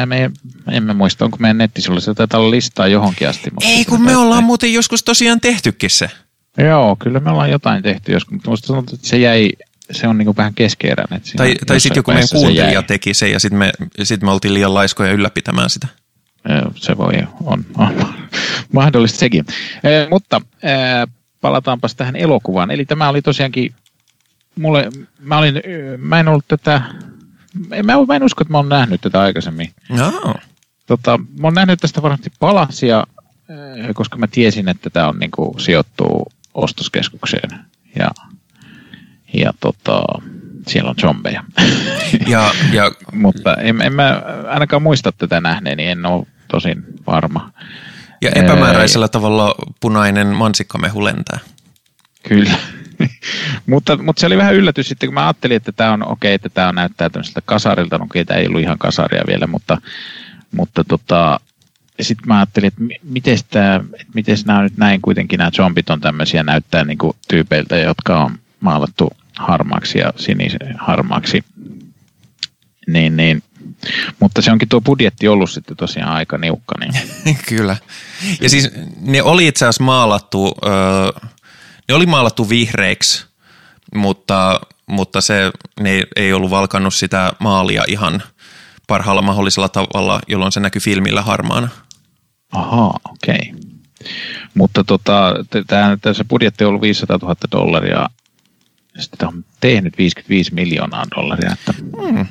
me, 0.07 0.31
emme 0.71 0.95
muista, 0.95 1.25
onko 1.25 1.37
meidän 1.41 1.59
nettisivuilla 1.59 2.01
se 2.01 2.15
taitaa 2.15 2.41
olla 2.41 2.51
listaa 2.51 2.87
johonkin 2.87 3.29
asti. 3.29 3.51
Mutta 3.51 3.69
Ei, 3.69 3.85
kun 3.85 4.03
me 4.03 4.17
ollaan 4.17 4.45
muuten 4.45 4.73
joskus 4.73 5.03
tosiaan 5.03 5.41
tehtykin 5.41 5.91
se. 5.91 6.11
Joo, 6.59 6.97
kyllä 6.97 7.21
me 7.21 7.31
ollaan 7.31 7.51
jotain 7.51 7.83
tehty 7.83 8.13
joskus, 8.13 8.33
mutta 8.33 8.51
musta 8.51 8.67
sanotaan, 8.67 8.95
että 8.95 9.09
se 9.09 9.19
jäi, 9.19 9.51
se 9.91 10.09
on 10.09 10.19
niin 10.19 10.37
vähän 10.37 10.55
keskeeräinen. 10.55 11.21
Tai, 11.37 11.55
tai 11.67 11.81
sitten 11.81 11.99
joku 12.01 12.11
meidän 12.11 12.29
kuuntelija 12.33 12.83
teki 12.83 13.15
se 13.15 13.29
ja 13.29 13.41
sitten 13.41 13.59
me, 13.59 13.73
sit 14.03 14.23
me 14.23 14.31
oltiin 14.31 14.55
liian 14.55 14.75
laiskoja 14.75 15.13
ylläpitämään 15.13 15.71
sitä. 15.71 15.87
Se 16.75 16.97
voi, 16.97 17.15
on, 17.45 17.65
on 17.77 18.15
mahdollista 18.73 19.19
sekin. 19.19 19.45
Eh, 19.85 20.09
mutta 20.11 20.41
eh, 20.63 21.15
palataanpas 21.41 21.95
tähän 21.95 22.17
elokuvaan. 22.17 22.71
Eli 22.71 22.85
tämä 22.85 23.09
oli 23.09 23.23
tosiaankin, 23.23 23.75
mulle, 24.57 24.91
mä, 25.21 25.39
olin, 25.39 25.63
mä 25.99 26.21
en 26.21 26.29
ollut 26.29 26.49
tätä 26.49 26.83
en, 27.73 27.87
mä, 27.87 27.93
mä 28.09 28.17
en 28.17 28.23
usko, 28.23 28.43
että 28.43 28.53
mä 28.53 28.59
oon 28.59 28.69
nähnyt 28.69 29.01
tätä 29.01 29.21
aikaisemmin. 29.21 29.73
No. 29.89 30.35
Tota, 30.87 31.19
mä 31.19 31.47
oon 31.47 31.55
nähnyt 31.55 31.81
tästä 31.81 32.03
varmasti 32.03 32.31
palasia, 32.41 33.05
eh, 33.49 33.95
koska 33.95 34.17
mä 34.17 34.27
tiesin, 34.27 34.69
että 34.69 34.91
tämä 34.91 35.09
on 35.09 35.19
niinku, 35.19 35.57
sijoittuu 35.59 36.33
ostoskeskukseen. 36.55 37.51
Ja, 37.99 38.11
ja 39.33 39.53
tota, 39.61 40.03
siellä 40.67 40.91
on 40.91 40.97
zombeja. 41.01 41.45
Ja, 42.27 42.51
ja... 42.73 42.93
Mutta 43.13 43.55
en, 43.55 43.83
en 43.83 43.93
mä 43.93 44.23
ainakaan 44.49 44.83
muista 44.83 45.13
tätä 45.13 45.41
nähneeni, 45.41 45.87
en 45.87 46.07
ole 46.07 46.27
tosin 46.49 46.85
varma. 47.07 47.51
Ja 48.23 48.31
epämääräisellä 48.35 49.05
Ee, 49.05 49.09
tavalla 49.09 49.55
punainen 49.81 50.27
mansikkamehu 50.27 51.05
lentää. 51.05 51.39
Kyllä. 52.29 52.59
mutta, 53.67 53.97
mutta 53.97 54.21
se 54.21 54.27
oli 54.27 54.37
vähän 54.37 54.55
yllätys 54.55 54.89
sitten, 54.89 55.07
kun 55.07 55.15
mä 55.15 55.27
ajattelin, 55.27 55.57
että 55.57 55.73
tämä 55.73 55.93
on 55.93 56.03
okei, 56.03 56.13
okay, 56.13 56.35
että 56.35 56.49
tämä 56.49 56.73
näyttää 56.73 57.11
tämmöiseltä 57.11 57.41
kasarilta. 57.45 57.99
No 57.99 58.05
okei, 58.05 58.23
okay, 58.23 58.29
tämä 58.29 58.41
ei 58.41 58.47
ollut 58.47 58.61
ihan 58.61 58.79
kasaria 58.79 59.23
vielä, 59.27 59.47
mutta, 59.47 59.81
mutta 60.51 60.85
tota, 60.85 61.41
sitten 62.01 62.29
mä 62.29 62.37
ajattelin, 62.37 62.69
että 62.69 62.81
miten 63.03 63.35
että 63.35 63.85
nämä 64.47 64.63
nyt 64.63 64.77
näin 64.77 65.03
kuitenkin 65.03 65.39
nämä 65.39 65.51
zombit 65.51 65.91
on 65.91 66.01
tämmöisiä, 66.01 66.43
näyttää 66.43 66.85
niin 66.85 66.99
kuin 66.99 67.17
tyypeiltä, 67.29 67.77
jotka 67.77 68.25
on 68.25 68.39
maalattu 68.61 69.11
harmaaksi 69.39 69.99
ja 69.99 70.13
sinisen 70.17 70.77
harmaaksi. 70.79 71.45
Niin, 72.87 73.17
niin. 73.17 73.43
Mutta 74.21 74.43
se 74.43 74.53
onkin 74.53 74.69
tuo 74.69 74.81
budjetti 74.81 75.29
ollut 75.29 75.51
sitten 75.51 75.77
tosiaan 75.77 76.13
aika 76.13 76.39
niukka. 76.39 76.75
Niin. 76.81 76.93
Kyllä. 77.49 77.77
Ja 78.41 78.49
siis 78.49 78.71
ne 79.01 79.23
oli 79.23 79.47
itse 79.47 79.65
asiassa 79.65 79.85
maalattu... 79.85 80.55
ne 81.89 81.95
oli 81.95 82.07
maalattu 82.07 82.49
vihreiksi, 82.49 83.27
mutta, 83.95 84.61
mutta 84.87 85.21
se, 85.21 85.51
ne 85.81 86.03
ei 86.17 86.33
ollut 86.33 86.51
valkannut 86.51 86.95
sitä 86.95 87.33
maalia 87.39 87.85
ihan 87.89 88.23
parhaalla 88.87 89.23
mahdollisella 89.23 89.69
tavalla, 89.69 90.21
jolloin 90.29 90.53
se 90.53 90.61
näkyi 90.61 90.81
filmillä 90.81 91.23
harmaana. 91.23 91.69
Ahaa, 92.53 93.01
okei. 93.05 93.53
Okay. 93.55 93.71
Mutta 94.55 94.85
tota, 94.85 95.35
tämä, 95.67 95.97
se 96.13 96.25
budjetti 96.25 96.65
on 96.65 96.69
ollut 96.69 96.83
500 96.83 97.19
000 97.23 97.35
dollaria, 97.53 98.09
ja 98.95 99.03
sitten 99.03 99.29
on 99.29 99.45
tehnyt 99.61 99.99
55 99.99 100.55
miljoonaa 100.55 101.05
dollaria. 101.17 101.53
Että 101.53 101.75
hmm. 102.03 102.27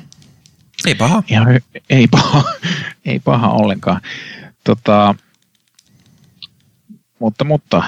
Ei 0.86 0.94
paha. 0.94 1.22
Ihan, 1.28 1.46
ei 1.90 2.06
paha, 2.06 2.44
ei 3.04 3.20
paha 3.20 3.48
ollenkaan. 3.48 4.00
Tota, 4.64 5.14
mutta, 7.18 7.44
mutta, 7.44 7.82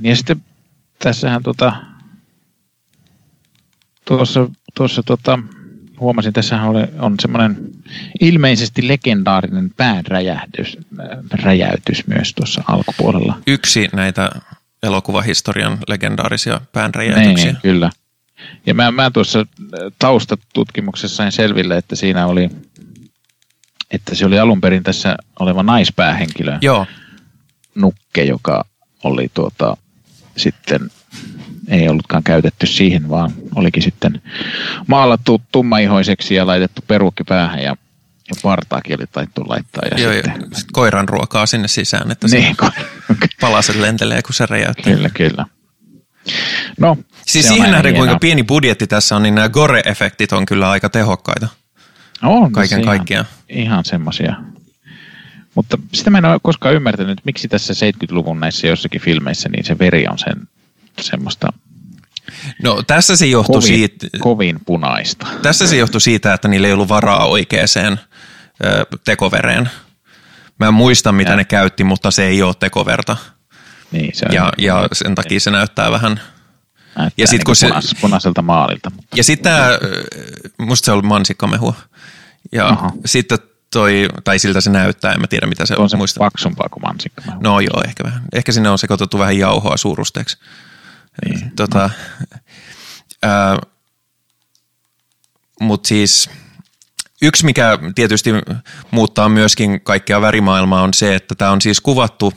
ja 0.00 0.16
sitten 0.16 0.44
tässähän 0.98 1.42
tota, 1.42 1.72
tuossa, 4.04 4.48
tuossa 4.74 5.02
tota, 5.02 5.38
huomasin, 6.00 6.32
tässä 6.32 6.62
on 6.98 7.14
semmoinen 7.20 7.56
ilmeisesti 8.20 8.88
legendaarinen 8.88 9.70
päänräjähdys, 9.76 10.78
räjäytys 11.42 12.06
myös 12.06 12.34
tuossa 12.34 12.62
alkupuolella. 12.68 13.38
Yksi 13.46 13.88
näitä 13.92 14.30
elokuvahistorian 14.82 15.78
legendaarisia 15.88 16.60
päänräjäytyksiä. 16.72 17.52
Niin, 17.52 17.62
kyllä. 17.62 17.90
Ja 18.66 18.74
mä, 18.74 18.90
mä 18.90 19.10
tuossa 19.10 19.46
taustatutkimuksessa 19.98 21.16
sain 21.16 21.32
selville, 21.32 21.76
että 21.76 21.96
siinä 21.96 22.26
oli, 22.26 22.50
että 23.90 24.14
se 24.14 24.26
oli 24.26 24.38
alun 24.38 24.60
perin 24.60 24.82
tässä 24.82 25.16
oleva 25.40 25.62
naispäähenkilö. 25.62 26.58
Joo. 26.60 26.86
Nukke, 27.74 28.24
joka 28.24 28.64
oli 29.04 29.30
tuota, 29.34 29.76
sitten 30.36 30.90
ei 31.68 31.88
ollutkaan 31.88 32.22
käytetty 32.22 32.66
siihen, 32.66 33.08
vaan 33.08 33.32
olikin 33.54 33.82
sitten 33.82 34.22
maalattu 34.86 35.42
tummaihoiseksi 35.52 36.34
ja 36.34 36.46
laitettu 36.46 36.84
perukki 36.88 37.24
päähän 37.24 37.62
ja, 37.62 37.76
ja 38.28 38.34
partaakin 38.42 38.98
oli 39.00 39.06
taittu 39.12 39.44
laittaa. 39.48 39.82
Ja 39.90 40.00
Joo, 40.00 40.12
sitten, 40.12 40.32
jo. 40.32 40.40
Sitten 40.40 40.72
koiran 40.72 41.08
ruokaa 41.08 41.46
sinne 41.46 41.68
sisään, 41.68 42.10
että 42.10 42.28
niin, 42.28 42.56
se 42.60 43.26
palaset 43.40 43.76
lentelee, 43.76 44.22
kun 44.22 44.34
se 44.34 44.46
räjäyttää. 44.46 44.94
Kyllä, 44.94 45.10
kyllä. 45.10 45.46
No, 46.80 46.96
siis 47.26 47.48
siihen 47.48 47.70
nähden, 47.70 47.94
kuinka 47.94 48.18
pieni 48.18 48.42
budjetti 48.42 48.86
tässä 48.86 49.16
on, 49.16 49.22
niin 49.22 49.34
nämä 49.34 49.48
gore-efektit 49.48 50.36
on 50.36 50.46
kyllä 50.46 50.70
aika 50.70 50.88
tehokkaita. 50.88 51.48
On 52.22 52.52
Kaiken 52.52 52.84
kaikkiaan. 52.84 53.26
Ihan, 53.48 53.64
ihan 53.64 53.84
semmoisia 53.84 54.36
mutta 55.56 55.78
sitä 55.94 56.10
mä 56.10 56.18
en 56.18 56.24
ole 56.24 56.40
koskaan 56.42 56.74
ymmärtänyt, 56.74 57.20
miksi 57.24 57.48
tässä 57.48 57.72
70-luvun 57.72 58.40
näissä 58.40 58.66
jossakin 58.66 59.00
filmeissä 59.00 59.48
niin 59.48 59.64
se 59.64 59.78
veri 59.78 60.06
on 60.08 60.18
sen 60.18 60.48
semmoista 61.00 61.52
No 62.62 62.82
tässä 62.82 63.16
se 63.16 63.26
johtui 63.26 63.54
kovin, 63.54 63.68
siitä... 63.68 64.06
Kovin 64.20 64.60
punaista. 64.66 65.26
Tässä 65.42 65.66
se 65.66 65.76
johtui 65.76 66.00
siitä, 66.00 66.34
että 66.34 66.48
niillä 66.48 66.66
ei 66.66 66.72
ollut 66.72 66.88
varaa 66.88 67.26
oikeaan 67.26 67.98
tekovereen. 69.04 69.70
Mä 70.60 70.68
en 70.68 70.74
muista, 70.74 71.12
mitä 71.12 71.30
ja. 71.30 71.36
ne 71.36 71.44
käytti, 71.44 71.84
mutta 71.84 72.10
se 72.10 72.24
ei 72.24 72.42
ole 72.42 72.54
tekoverta. 72.60 73.16
Niin, 73.90 74.16
se 74.16 74.26
on 74.28 74.34
ja, 74.34 74.52
ja 74.58 74.88
sen 74.92 75.14
takia 75.14 75.40
se 75.40 75.50
näyttää 75.50 75.90
vähän... 75.90 76.20
Näyttää 76.98 77.14
ja 77.16 77.26
sit, 77.26 77.38
niin 77.38 77.44
kun 77.44 77.56
se, 77.56 77.68
punaiselta 78.00 78.42
maalilta. 78.42 78.90
Mutta. 78.90 79.16
Ja 79.16 79.24
sitten 79.24 79.52
musta 80.58 80.86
se 80.86 80.92
on 80.92 81.06
mansikkamehua. 81.06 81.74
Ja 82.52 82.68
Aha. 82.68 82.92
sitten 83.04 83.38
toi, 83.72 84.08
tai 84.24 84.38
siltä 84.38 84.60
se 84.60 84.70
näyttää, 84.70 85.12
en 85.12 85.20
mä 85.20 85.26
tiedä 85.26 85.46
mitä 85.46 85.66
se 85.66 85.74
on. 85.74 85.82
On 85.82 85.90
se 85.90 85.96
muista. 85.96 86.18
paksumpaa 86.18 86.68
kuin 86.68 86.82
mansikka. 86.82 87.22
No 87.40 87.60
joo, 87.60 87.82
ehkä 87.86 88.04
vähän. 88.04 88.22
Ehkä 88.32 88.52
sinne 88.52 88.70
on 88.70 88.78
sekoitettu 88.78 89.18
vähän 89.18 89.38
jauhoa 89.38 89.76
suurusteeksi. 89.76 90.38
Niin. 91.24 91.52
Tota, 91.56 91.90
no. 93.24 93.58
Mutta 95.60 95.88
siis 95.88 96.30
yksi, 97.22 97.44
mikä 97.44 97.78
tietysti 97.94 98.30
muuttaa 98.90 99.28
myöskin 99.28 99.80
kaikkea 99.80 100.20
värimaailmaa, 100.20 100.82
on 100.82 100.94
se, 100.94 101.14
että 101.14 101.34
tämä 101.34 101.50
on 101.50 101.60
siis 101.60 101.80
kuvattu 101.80 102.32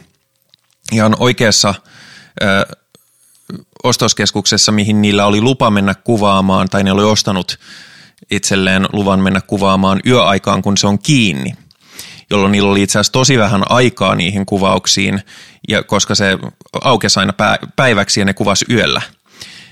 ihan 0.92 1.16
oikeassa 1.20 1.74
ö, 2.42 2.78
ostoskeskuksessa, 3.84 4.72
mihin 4.72 5.02
niillä 5.02 5.26
oli 5.26 5.42
lupa 5.42 5.72
mennä 5.72 5.96
kuvaamaan, 5.96 6.70
tai 6.70 6.84
ne 6.84 6.92
oli 6.92 7.04
ostanut 7.04 7.60
itselleen 8.32 8.88
luvan 8.94 9.20
mennä 9.20 9.42
kuvaamaan 9.42 10.00
yöaikaan, 10.08 10.62
kun 10.62 10.78
se 10.78 10.88
on 10.88 11.00
kiinni 11.00 11.54
jolloin 12.32 12.52
niillä 12.52 12.72
oli 12.72 12.84
itse 12.84 13.00
asiassa 13.00 13.12
tosi 13.12 13.38
vähän 13.38 13.72
aikaa 13.72 14.16
niihin 14.16 14.46
kuvauksiin, 14.46 15.22
ja 15.70 15.84
koska 15.84 16.16
se 16.16 16.38
aukesi 16.84 17.20
aina 17.20 17.34
päiväksi 17.76 18.20
ja 18.20 18.26
ne 18.26 18.34
kuvasi 18.34 18.66
yöllä– 18.70 19.02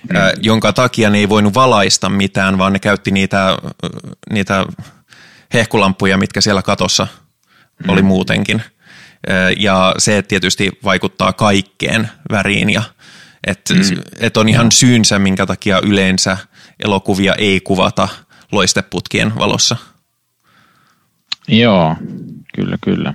mm. 0.03 0.19
jonka 0.41 0.73
takia 0.73 1.09
ne 1.09 1.17
ei 1.17 1.29
voinut 1.29 1.53
valaista 1.53 2.09
mitään, 2.09 2.57
vaan 2.57 2.73
ne 2.73 2.79
käytti 2.79 3.11
niitä, 3.11 3.57
niitä 4.29 4.65
hehkulampuja, 5.53 6.17
mitkä 6.17 6.41
siellä 6.41 6.61
katossa 6.61 7.07
mm. 7.83 7.89
oli 7.89 8.01
muutenkin. 8.01 8.61
Ja 9.57 9.95
se 9.97 10.21
tietysti 10.21 10.71
vaikuttaa 10.83 11.33
kaikkeen 11.33 12.09
väriin 12.31 12.69
ja 12.69 12.81
että 13.47 13.73
mm. 13.73 13.81
et 14.19 14.37
on 14.37 14.49
ihan 14.49 14.71
syynsä, 14.71 15.19
minkä 15.19 15.45
takia 15.45 15.81
yleensä 15.83 16.37
elokuvia 16.83 17.35
ei 17.35 17.59
kuvata 17.59 18.07
loisteputkien 18.51 19.35
valossa. 19.35 19.77
Joo, 21.47 21.95
kyllä, 22.55 22.77
kyllä. 22.81 23.13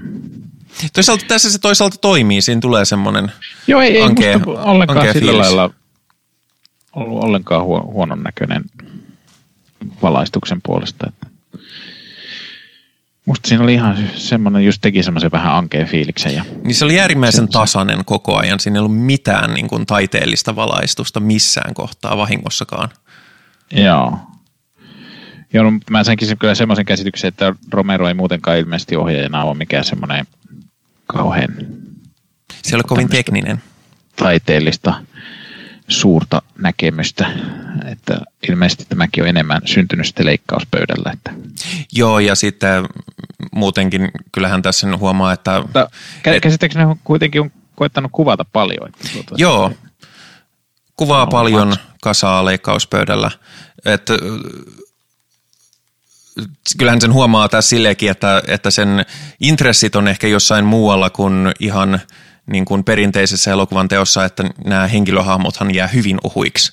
Toisaalta 0.93 1.25
tässä 1.29 1.51
se 1.51 1.59
toisaalta 1.59 1.97
toimii, 2.01 2.43
siinä 2.43 2.61
tulee 2.61 2.85
semmoinen 2.85 3.33
Joo, 3.67 3.81
ei, 3.81 3.97
ei 3.97 4.03
ankea, 4.03 4.41
ollenkaan 4.47 4.99
ankea 4.99 5.13
sillä 5.13 5.33
fiilis. 5.33 5.47
lailla 5.47 5.71
ollut 6.93 7.25
ollenkaan 7.25 7.65
huonon 7.65 8.23
näköinen 8.23 8.65
valaistuksen 10.03 10.61
puolesta. 10.63 11.07
Että 11.09 11.27
Musta 13.27 13.49
siinä 13.49 13.65
oli 13.65 13.75
ihan 13.75 14.11
semmoinen, 14.17 14.65
just 14.65 14.81
teki 14.81 15.03
semmoisen 15.03 15.33
vähän 15.33 15.55
ankeen 15.55 15.87
fiiliksen. 15.87 16.35
Ja 16.35 16.45
niin 16.65 16.75
se 16.75 16.85
oli 16.85 17.01
äärimmäisen 17.01 17.49
tasainen 17.49 18.05
koko 18.05 18.37
ajan. 18.37 18.61
Siinä 18.61 18.77
ei 18.77 18.79
ollut 18.79 18.99
mitään 18.99 19.55
niin 19.55 19.69
kuin, 19.69 19.87
taiteellista 19.87 20.57
valaistusta 20.57 21.21
missään 21.21 21.75
kohtaa 21.75 22.17
vahingossakaan. 22.17 22.89
Joo. 23.71 24.19
Joo, 25.53 25.65
no, 25.65 25.79
mä 25.91 26.05
sainkin 26.05 26.39
kyllä 26.39 26.55
semmoisen 26.55 26.85
käsityksen, 26.85 27.29
että 27.29 27.55
Romero 27.71 28.09
ei 28.09 28.15
muutenkaan 28.15 28.59
ilmeisesti 28.59 28.97
ohjaajana 28.97 29.45
ole 29.45 29.57
mikään 29.57 29.85
semmoinen 29.85 30.27
kauhean... 31.07 31.57
Se 32.63 32.77
oli 32.77 32.83
kovin 32.83 33.09
tekninen. 33.09 33.63
Taiteellista 34.17 34.95
suurta 35.89 36.43
näkemystä, 36.59 37.31
että 37.85 38.21
ilmeisesti 38.49 38.85
tämäkin 38.89 39.23
on 39.23 39.29
enemmän 39.29 39.61
syntynyt 39.65 40.07
sitten 40.07 40.27
leikkauspöydällä. 40.27 41.11
Että. 41.13 41.33
Joo, 41.93 42.19
ja 42.19 42.35
sitten 42.35 42.87
muutenkin 43.53 44.11
kyllähän 44.33 44.63
tässä 44.63 44.97
huomaa, 44.97 45.33
että... 45.33 45.61
Mutta 45.61 45.91
käsittääkseni 46.23 46.85
ne 46.85 46.97
kuitenkin 47.05 47.41
on 47.41 47.53
koettanut 47.75 48.13
kuvata 48.15 48.45
paljon. 48.53 48.89
Että 48.89 49.09
tuota, 49.13 49.35
Joo, 49.39 49.73
kuvaa 50.97 51.27
paljon 51.27 51.77
kasaa 52.03 52.45
leikkauspöydällä. 52.45 53.31
Että 53.85 54.15
kyllähän 56.79 57.01
sen 57.01 57.13
huomaa 57.13 57.49
tässä 57.49 57.69
silleenkin, 57.69 58.11
että, 58.11 58.43
että 58.49 58.71
sen 58.71 59.07
intressit 59.41 59.97
on 59.97 60.09
ehkä 60.09 60.27
jossain 60.27 60.65
muualla 60.65 61.11
kuin 61.11 61.53
ihan– 61.61 62.01
niin 62.47 62.65
kuin 62.65 62.85
perinteisessä 62.85 63.51
elokuvan 63.51 63.89
teossa, 63.89 64.25
että 64.25 64.45
nämä 64.65 64.87
henkilöhahmothan 64.87 65.75
jää 65.75 65.87
hyvin 65.87 66.19
ohuiksi. 66.25 66.73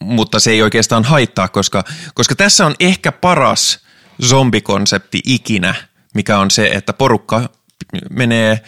Mutta 0.00 0.40
se 0.40 0.50
ei 0.50 0.62
oikeastaan 0.62 1.04
haittaa, 1.04 1.48
koska, 1.48 1.84
koska 2.14 2.34
tässä 2.34 2.66
on 2.66 2.74
ehkä 2.80 3.12
paras 3.12 3.78
zombikonsepti 4.22 5.20
ikinä, 5.26 5.74
mikä 6.14 6.38
on 6.38 6.50
se, 6.50 6.66
että 6.66 6.92
porukka 6.92 7.48
menee 8.10 8.60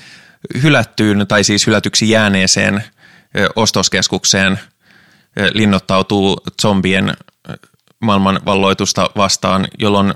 hylättyyn 0.63 1.27
tai 1.29 1.45
siis 1.45 1.67
hylätyksi 1.67 2.11
jääneeseen 2.11 2.85
ostoskeskukseen, 3.57 4.61
linnoittautuu 5.53 6.41
zombien 6.63 7.15
maailmanvalloitusta 8.05 9.11
vastaan, 9.17 9.67
jolloin 9.79 10.13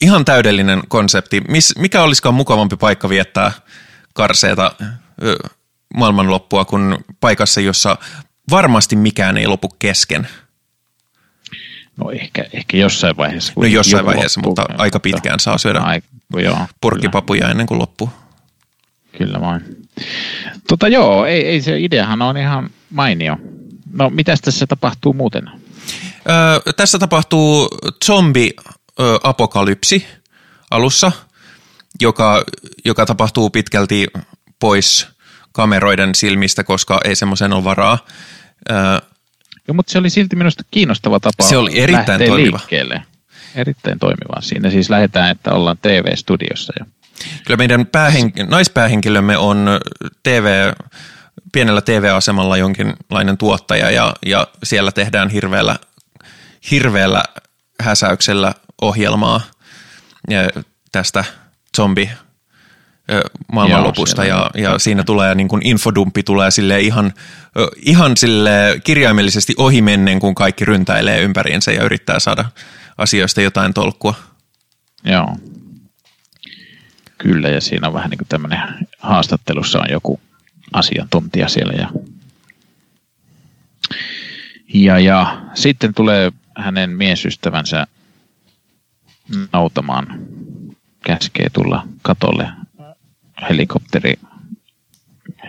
ihan 0.00 0.24
täydellinen 0.24 0.82
konsepti. 0.88 1.42
mikä 1.78 2.02
olisikaan 2.02 2.34
mukavampi 2.34 2.76
paikka 2.76 3.08
viettää 3.08 3.52
karseeta 4.14 4.72
maailmanloppua 5.94 6.64
kuin 6.64 6.96
paikassa, 7.20 7.60
jossa 7.60 7.96
varmasti 8.50 8.96
mikään 8.96 9.36
ei 9.36 9.46
lopu 9.46 9.68
kesken. 9.78 10.28
No 11.96 12.10
ehkä, 12.10 12.44
ehkä 12.52 12.76
jossain 12.76 13.16
vaiheessa. 13.16 13.52
No 13.56 13.64
jossain 13.64 14.06
vaiheessa, 14.06 14.40
loppuu, 14.44 14.64
mutta 14.66 14.82
aika 14.82 15.00
pitkään 15.00 15.40
saa 15.40 15.58
syödä 15.58 15.78
ai, 15.78 16.02
joo, 16.36 16.58
purkkipapuja 16.80 17.40
kyllä. 17.40 17.50
ennen 17.50 17.66
kuin 17.66 17.78
loppuu. 17.78 18.10
Kyllä 19.18 19.40
vain. 19.40 19.62
Tota 20.68 20.88
joo, 20.88 21.26
ei, 21.26 21.46
ei 21.46 21.60
se 21.60 21.80
ideahan 21.80 22.22
on 22.22 22.36
ihan 22.36 22.70
mainio. 22.90 23.36
No 23.92 24.10
mitäs 24.10 24.40
tässä 24.40 24.66
tapahtuu 24.66 25.12
muuten? 25.12 25.50
Öö, 26.28 26.60
tässä 26.76 26.98
tapahtuu 26.98 27.68
zombi-apokalypsi 28.04 30.06
alussa– 30.70 31.12
joka, 32.00 32.44
joka 32.84 33.06
tapahtuu 33.06 33.50
pitkälti 33.50 34.06
pois 34.58 35.08
kameroiden 35.52 36.14
silmistä, 36.14 36.64
koska 36.64 37.00
ei 37.04 37.16
semmoisen 37.16 37.52
ole 37.52 37.64
varaa. 37.64 37.98
Joo, 39.68 39.74
mutta 39.74 39.92
se 39.92 39.98
oli 39.98 40.10
silti 40.10 40.36
minusta 40.36 40.64
kiinnostava 40.70 41.20
tapa 41.20 41.44
Se 41.44 41.56
oli 41.56 41.80
erittäin 41.80 42.26
toimiva. 42.26 42.56
Liikkeelle. 42.56 43.02
Erittäin 43.54 43.98
toimiva. 43.98 44.40
Siinä 44.40 44.70
siis 44.70 44.90
lähdetään, 44.90 45.30
että 45.30 45.52
ollaan 45.52 45.78
TV-studiossa. 45.82 46.72
Ja... 46.78 46.86
Kyllä 47.46 47.58
meidän 47.58 47.86
päähen- 47.86 48.48
naispäähenkilömme 48.48 49.36
on 49.36 49.68
TV, 50.22 50.72
pienellä 51.52 51.80
TV-asemalla 51.80 52.56
jonkinlainen 52.56 53.38
tuottaja 53.38 53.90
ja, 53.90 54.14
ja 54.26 54.46
siellä 54.62 54.92
tehdään 54.92 55.30
hirveällä, 55.30 55.76
hirveällä 56.70 57.22
häsäyksellä 57.80 58.54
ohjelmaa 58.82 59.40
ja 60.30 60.62
tästä– 60.92 61.24
zombi 61.76 62.10
maailmanlopusta 63.52 64.24
ja, 64.24 64.50
ja 64.54 64.78
siinä 64.78 65.04
tulee 65.04 65.34
niin 65.34 65.48
kuin 65.48 65.66
infodumpi 65.66 66.22
tulee 66.22 66.50
sille 66.50 66.80
ihan, 66.80 67.12
ihan 67.76 68.16
sille 68.16 68.80
kirjaimellisesti 68.84 69.54
ohimennen, 69.56 70.18
kun 70.18 70.34
kaikki 70.34 70.64
ryntäilee 70.64 71.20
ympäriinsä 71.20 71.72
ja 71.72 71.84
yrittää 71.84 72.18
saada 72.18 72.44
asioista 72.98 73.40
jotain 73.40 73.74
tolkkua. 73.74 74.14
Joo. 75.04 75.36
Kyllä, 77.18 77.48
ja 77.48 77.60
siinä 77.60 77.88
on 77.88 77.94
vähän 77.94 78.10
niin 78.10 78.18
kuin 78.18 78.28
tämmöinen 78.28 78.60
haastattelussa 78.98 79.78
on 79.78 79.90
joku 79.90 80.20
asiantuntija 80.72 81.48
siellä 81.48 81.72
ja, 81.72 81.90
ja, 84.74 84.98
ja 84.98 85.42
sitten 85.54 85.94
tulee 85.94 86.32
hänen 86.58 86.90
miesystävänsä 86.90 87.86
nautamaan 89.52 90.06
käskee 91.04 91.46
tulla 91.52 91.86
katolle 92.02 92.48
helikopteri, 93.48 94.14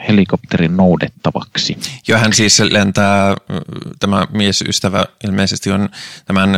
helikopterin 0.07 0.77
noudettavaksi. 0.77 1.77
Joo, 2.07 2.19
hän 2.19 2.33
siis 2.33 2.59
lentää, 2.59 3.35
tämä 3.99 4.27
miesystävä 4.31 5.05
ilmeisesti 5.23 5.71
on 5.71 5.89
tämän 6.25 6.49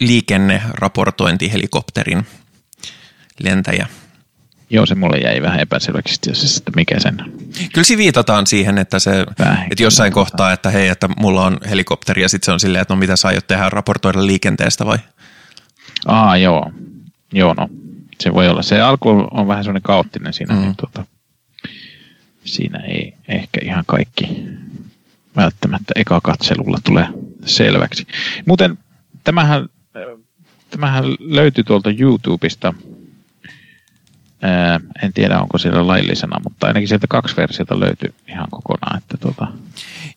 liikenneraportointihelikopterin 0.00 2.26
lentäjä. 3.40 3.86
Joo, 4.70 4.86
se 4.86 4.94
mulle 4.94 5.18
jäi 5.18 5.42
vähän 5.42 5.60
epäselväksi, 5.60 6.14
että 6.58 6.70
mikä 6.76 7.00
sen... 7.00 7.16
Kyllä 7.72 7.84
siinä 7.84 7.98
viitataan 7.98 8.46
siihen, 8.46 8.78
että, 8.78 8.98
se, 8.98 9.20
että 9.70 9.82
jossain 9.82 10.12
kohtaa, 10.12 10.52
että 10.52 10.70
hei, 10.70 10.88
että 10.88 11.08
mulla 11.08 11.46
on 11.46 11.58
helikopteri 11.70 12.22
ja 12.22 12.28
sitten 12.28 12.46
se 12.46 12.52
on 12.52 12.60
silleen, 12.60 12.82
että 12.82 12.94
no 12.94 12.98
mitä 12.98 13.16
sä 13.16 13.28
aiot 13.28 13.46
tehdä, 13.46 13.70
raportoida 13.70 14.26
liikenteestä 14.26 14.86
vai? 14.86 14.98
Aa, 16.06 16.36
joo. 16.36 16.72
Joo, 17.32 17.54
no 17.54 17.68
se 18.20 18.34
voi 18.34 18.48
olla. 18.48 18.62
Se 18.62 18.80
alku 18.80 19.08
on 19.30 19.48
vähän 19.48 19.64
sellainen 19.64 19.82
kaoottinen 19.82 20.32
siinä, 20.32 20.54
mm. 20.54 20.60
niin 20.60 20.76
tuota, 20.76 21.06
siinä 22.44 22.78
ei 22.78 23.14
ehkä 23.28 23.60
ihan 23.62 23.84
kaikki 23.86 24.44
välttämättä 25.36 25.92
eka 25.96 26.20
katselulla 26.20 26.78
tulee 26.84 27.08
selväksi. 27.44 28.06
Muuten 28.46 28.78
tämähän, 29.24 29.68
tämähän 30.70 31.04
löytyi 31.18 31.64
tuolta 31.64 31.90
YouTubesta. 31.98 32.74
Ää, 34.42 34.80
en 35.02 35.12
tiedä, 35.12 35.40
onko 35.40 35.58
siellä 35.58 35.86
laillisena, 35.86 36.40
mutta 36.44 36.66
ainakin 36.66 36.88
sieltä 36.88 37.06
kaksi 37.10 37.36
versiota 37.36 37.80
löytyy 37.80 38.14
ihan 38.28 38.46
kokonaan. 38.50 38.98
Että 38.98 39.16
tuota. 39.16 39.46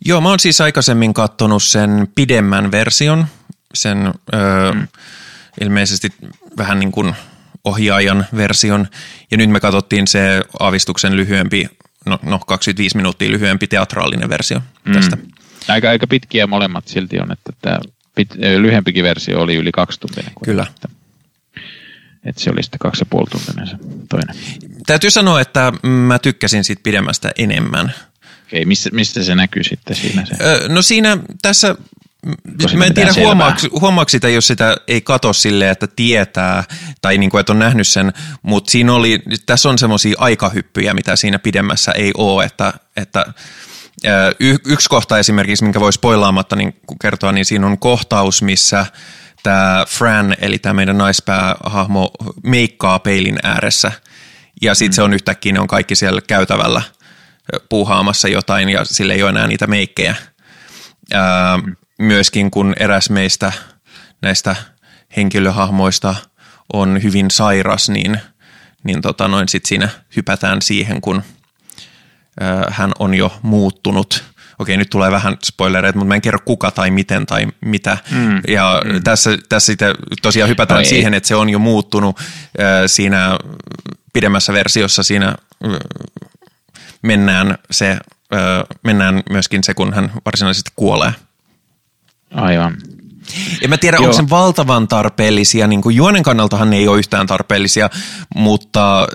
Joo, 0.06 0.22
mä 0.22 0.30
oon 0.30 0.40
siis 0.40 0.62
aikaisemmin 0.62 1.14
katsonut 1.14 1.64
sen 1.64 2.08
pidemmän 2.16 2.72
version, 2.72 3.26
sen 3.74 4.14
öö, 4.34 4.72
mm. 4.74 4.88
ilmeisesti 5.62 6.10
vähän 6.58 6.80
niin 6.80 6.92
kuin 6.92 7.16
ohjaajan 7.64 8.26
version. 8.36 8.88
Ja 9.32 9.38
nyt 9.38 9.50
me 9.50 9.60
katsottiin 9.60 10.08
se 10.08 10.42
aavistuksen 10.60 11.16
lyhyempi, 11.16 11.68
no, 12.06 12.20
no 12.24 12.40
25 12.40 12.98
minuuttia 12.98 13.32
lyhyempi 13.32 13.68
teatraalinen 13.68 14.30
versio 14.30 14.62
mm. 14.86 14.94
tästä. 14.94 15.18
Aika, 15.68 15.90
aika 15.90 16.08
pitkiä 16.08 16.48
molemmat 16.48 16.88
silti 16.88 17.20
on, 17.20 17.32
että 17.32 17.54
tämä 17.62 17.80
pit, 18.16 18.36
lyhempikin 18.58 19.04
versio 19.04 19.42
oli 19.42 19.56
yli 19.56 19.72
kaksi 19.72 20.00
tuntia. 20.00 20.32
Kyllä. 20.46 20.66
Että, 20.76 20.90
että 22.26 22.42
se 22.42 22.50
oli 22.50 22.64
sitten 22.64 22.80
kaksi 22.80 23.02
ja 23.02 23.06
puoli 23.10 23.30
tuntinen 23.30 23.68
se 23.68 23.76
toinen. 24.10 24.36
Täytyy 24.86 25.12
sanoa, 25.12 25.42
että 25.42 25.74
mä 25.84 26.20
tykkäsin 26.20 26.64
siitä 26.64 26.82
pidemmästä 26.84 27.32
enemmän. 27.38 27.94
Okei, 28.48 28.66
missä, 28.66 28.90
mistä 28.94 29.24
se 29.24 29.36
näkyy 29.36 29.64
sitten 29.64 29.96
siinä 29.96 30.26
se? 30.26 30.36
Öö, 30.42 30.68
no 30.68 30.82
siinä 30.82 31.18
tässä 31.42 31.76
Tosi 32.62 32.78
mä 32.78 32.86
en 32.86 32.94
tiedä 32.94 33.12
huomaako 33.82 34.10
sitä, 34.10 34.30
jos 34.30 34.48
sitä 34.48 34.76
ei 34.88 35.02
kato 35.02 35.34
silleen, 35.34 35.72
että 35.72 35.88
tietää 35.88 36.64
tai 37.02 37.18
niin 37.18 37.30
kuin, 37.30 37.40
että 37.40 37.54
on 37.54 37.60
nähnyt 37.60 37.88
sen, 37.88 38.14
mutta 38.42 38.72
siinä 38.72 38.94
oli, 38.94 39.22
tässä 39.46 39.70
on 39.70 39.78
semmoisia 39.78 40.16
aikahyppyjä, 40.18 40.94
mitä 40.94 41.16
siinä 41.16 41.40
pidemmässä 41.40 41.92
ei 41.92 42.12
ole, 42.18 42.46
että, 42.46 42.74
että 42.96 43.26
y- 44.40 44.58
yksi 44.66 44.90
kohta 44.90 45.20
esimerkiksi, 45.20 45.64
minkä 45.64 45.80
voi 45.80 45.94
spoilaamatta 45.94 46.56
niin 46.56 46.76
kertoa, 47.02 47.32
niin 47.32 47.46
siinä 47.46 47.68
on 47.68 47.80
kohtaus, 47.80 48.42
missä 48.42 48.86
tämä 49.44 49.86
Fran, 49.88 50.36
eli 50.42 50.60
tämä 50.60 50.74
meidän 50.74 50.98
naispäähahmo, 50.98 52.12
meikkaa 52.44 53.00
peilin 53.00 53.40
ääressä 53.44 53.92
ja 54.62 54.76
sitten 54.76 54.94
mm. 54.94 54.96
se 54.96 55.02
on 55.02 55.14
yhtäkkiä, 55.14 55.54
ne 55.54 55.60
on 55.60 55.68
kaikki 55.68 55.96
siellä 55.96 56.22
käytävällä 56.22 56.82
puuhaamassa 57.70 58.28
jotain 58.28 58.70
ja 58.70 58.86
sille 58.86 59.14
ei 59.14 59.24
ole 59.24 59.30
enää 59.30 59.48
niitä 59.48 59.68
meikkejä. 59.68 60.16
Ää, 61.14 61.58
mm 61.58 61.76
myöskin 62.02 62.52
kun 62.52 62.74
eräs 62.80 63.10
meistä 63.10 63.52
näistä 64.22 64.56
henkilöhahmoista 65.18 66.16
on 66.74 67.04
hyvin 67.04 67.32
sairas, 67.32 67.90
niin, 67.90 68.22
niin 68.84 69.02
tota 69.02 69.28
noin 69.28 69.50
sit 69.50 69.66
siinä 69.66 69.90
hypätään 70.16 70.62
siihen, 70.62 71.02
kun 71.02 71.24
ö, 72.42 72.72
hän 72.72 72.92
on 73.00 73.14
jo 73.14 73.40
muuttunut. 73.42 74.24
Okei, 74.62 74.78
nyt 74.78 74.90
tulee 74.90 75.12
vähän 75.12 75.38
spoilereita, 75.44 76.00
mutta 76.00 76.08
mä 76.08 76.16
en 76.16 76.22
kerro 76.22 76.40
kuka 76.46 76.72
tai 76.72 76.92
miten 76.92 77.26
tai 77.26 77.48
mitä. 77.66 77.98
Mm. 78.12 78.42
Ja 78.48 78.82
mm. 78.86 79.04
tässä, 79.04 79.38
tässä 79.50 79.66
sitten 79.66 79.96
tosiaan 80.22 80.50
hypätään 80.50 80.84
no 80.84 80.86
siihen, 80.86 81.14
että 81.14 81.28
se 81.28 81.36
on 81.36 81.50
jo 81.50 81.60
muuttunut 81.60 82.20
ö, 82.20 82.88
siinä 82.88 83.38
pidemmässä 84.14 84.54
versiossa 84.54 85.04
siinä 85.04 85.36
mennään 87.02 87.58
se, 87.72 87.98
mennään 88.84 89.24
myöskin 89.30 89.64
se, 89.64 89.74
kun 89.74 89.94
hän 89.94 90.12
varsinaisesti 90.26 90.72
kuolee. 90.76 91.14
Aivan. 92.32 92.78
En 93.62 93.70
mä 93.70 93.78
tiedä, 93.78 93.98
Joo. 93.98 94.04
onko 94.04 94.14
se 94.14 94.30
valtavan 94.30 94.88
tarpeellisia, 94.88 95.68
niin 95.68 95.82
kuin 95.82 95.96
juonen 95.96 96.24
kannaltahan 96.24 96.70
ne 96.70 96.78
ei 96.78 96.88
ole 96.88 97.00
yhtään 97.00 97.28
tarpeellisia, 97.28 97.90
mutta 98.36 99.08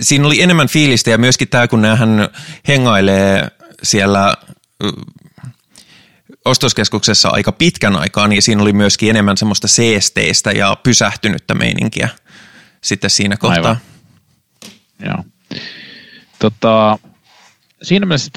siinä 0.00 0.26
oli 0.26 0.42
enemmän 0.42 0.68
fiilistä 0.68 1.10
ja 1.10 1.18
myöskin 1.18 1.48
tämä, 1.48 1.68
kun 1.68 1.84
hän 1.84 2.28
hengailee 2.68 3.48
siellä 3.82 4.34
ostoskeskuksessa 6.44 7.28
aika 7.28 7.52
pitkän 7.52 7.96
aikaa, 7.96 8.28
niin 8.28 8.42
siinä 8.42 8.62
oli 8.62 8.72
myöskin 8.72 9.10
enemmän 9.10 9.36
semmoista 9.36 9.68
seesteistä 9.68 10.52
ja 10.52 10.76
pysähtynyttä 10.82 11.54
meininkiä 11.54 12.08
sitten 12.80 13.10
siinä 13.10 13.36
kohtaa. 13.36 13.58
Aivan. 13.58 13.76
Joo. 15.04 15.24
Tota, 16.38 16.98
siinä 17.82 18.06
mielessä 18.06 18.30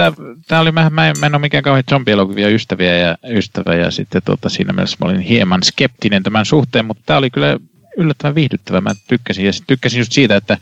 tämä, 0.47 0.61
oli, 0.61 0.71
mä, 0.71 0.89
mä, 0.89 1.07
en, 1.07 1.15
mä 1.19 1.25
en 1.25 1.35
ole 1.35 1.41
mikään 1.41 1.63
kauhean 1.63 1.83
zombielokuvia 1.89 2.49
ystäviä 2.49 2.97
ja 2.97 3.17
ystävä 3.23 3.75
ja 3.75 3.91
sitten 3.91 4.21
tota, 4.25 4.49
siinä 4.49 4.73
mielessä 4.73 4.97
mä 4.99 5.09
olin 5.09 5.21
hieman 5.21 5.63
skeptinen 5.63 6.23
tämän 6.23 6.45
suhteen, 6.45 6.85
mutta 6.85 7.03
tämä 7.05 7.17
oli 7.17 7.29
kyllä 7.29 7.59
yllättävän 7.97 8.35
viihdyttävä. 8.35 8.81
Mä 8.81 8.91
tykkäsin 9.07 9.45
ja 9.45 9.51
tykkäsin 9.67 9.99
just 9.99 10.11
siitä, 10.11 10.35
että 10.35 10.57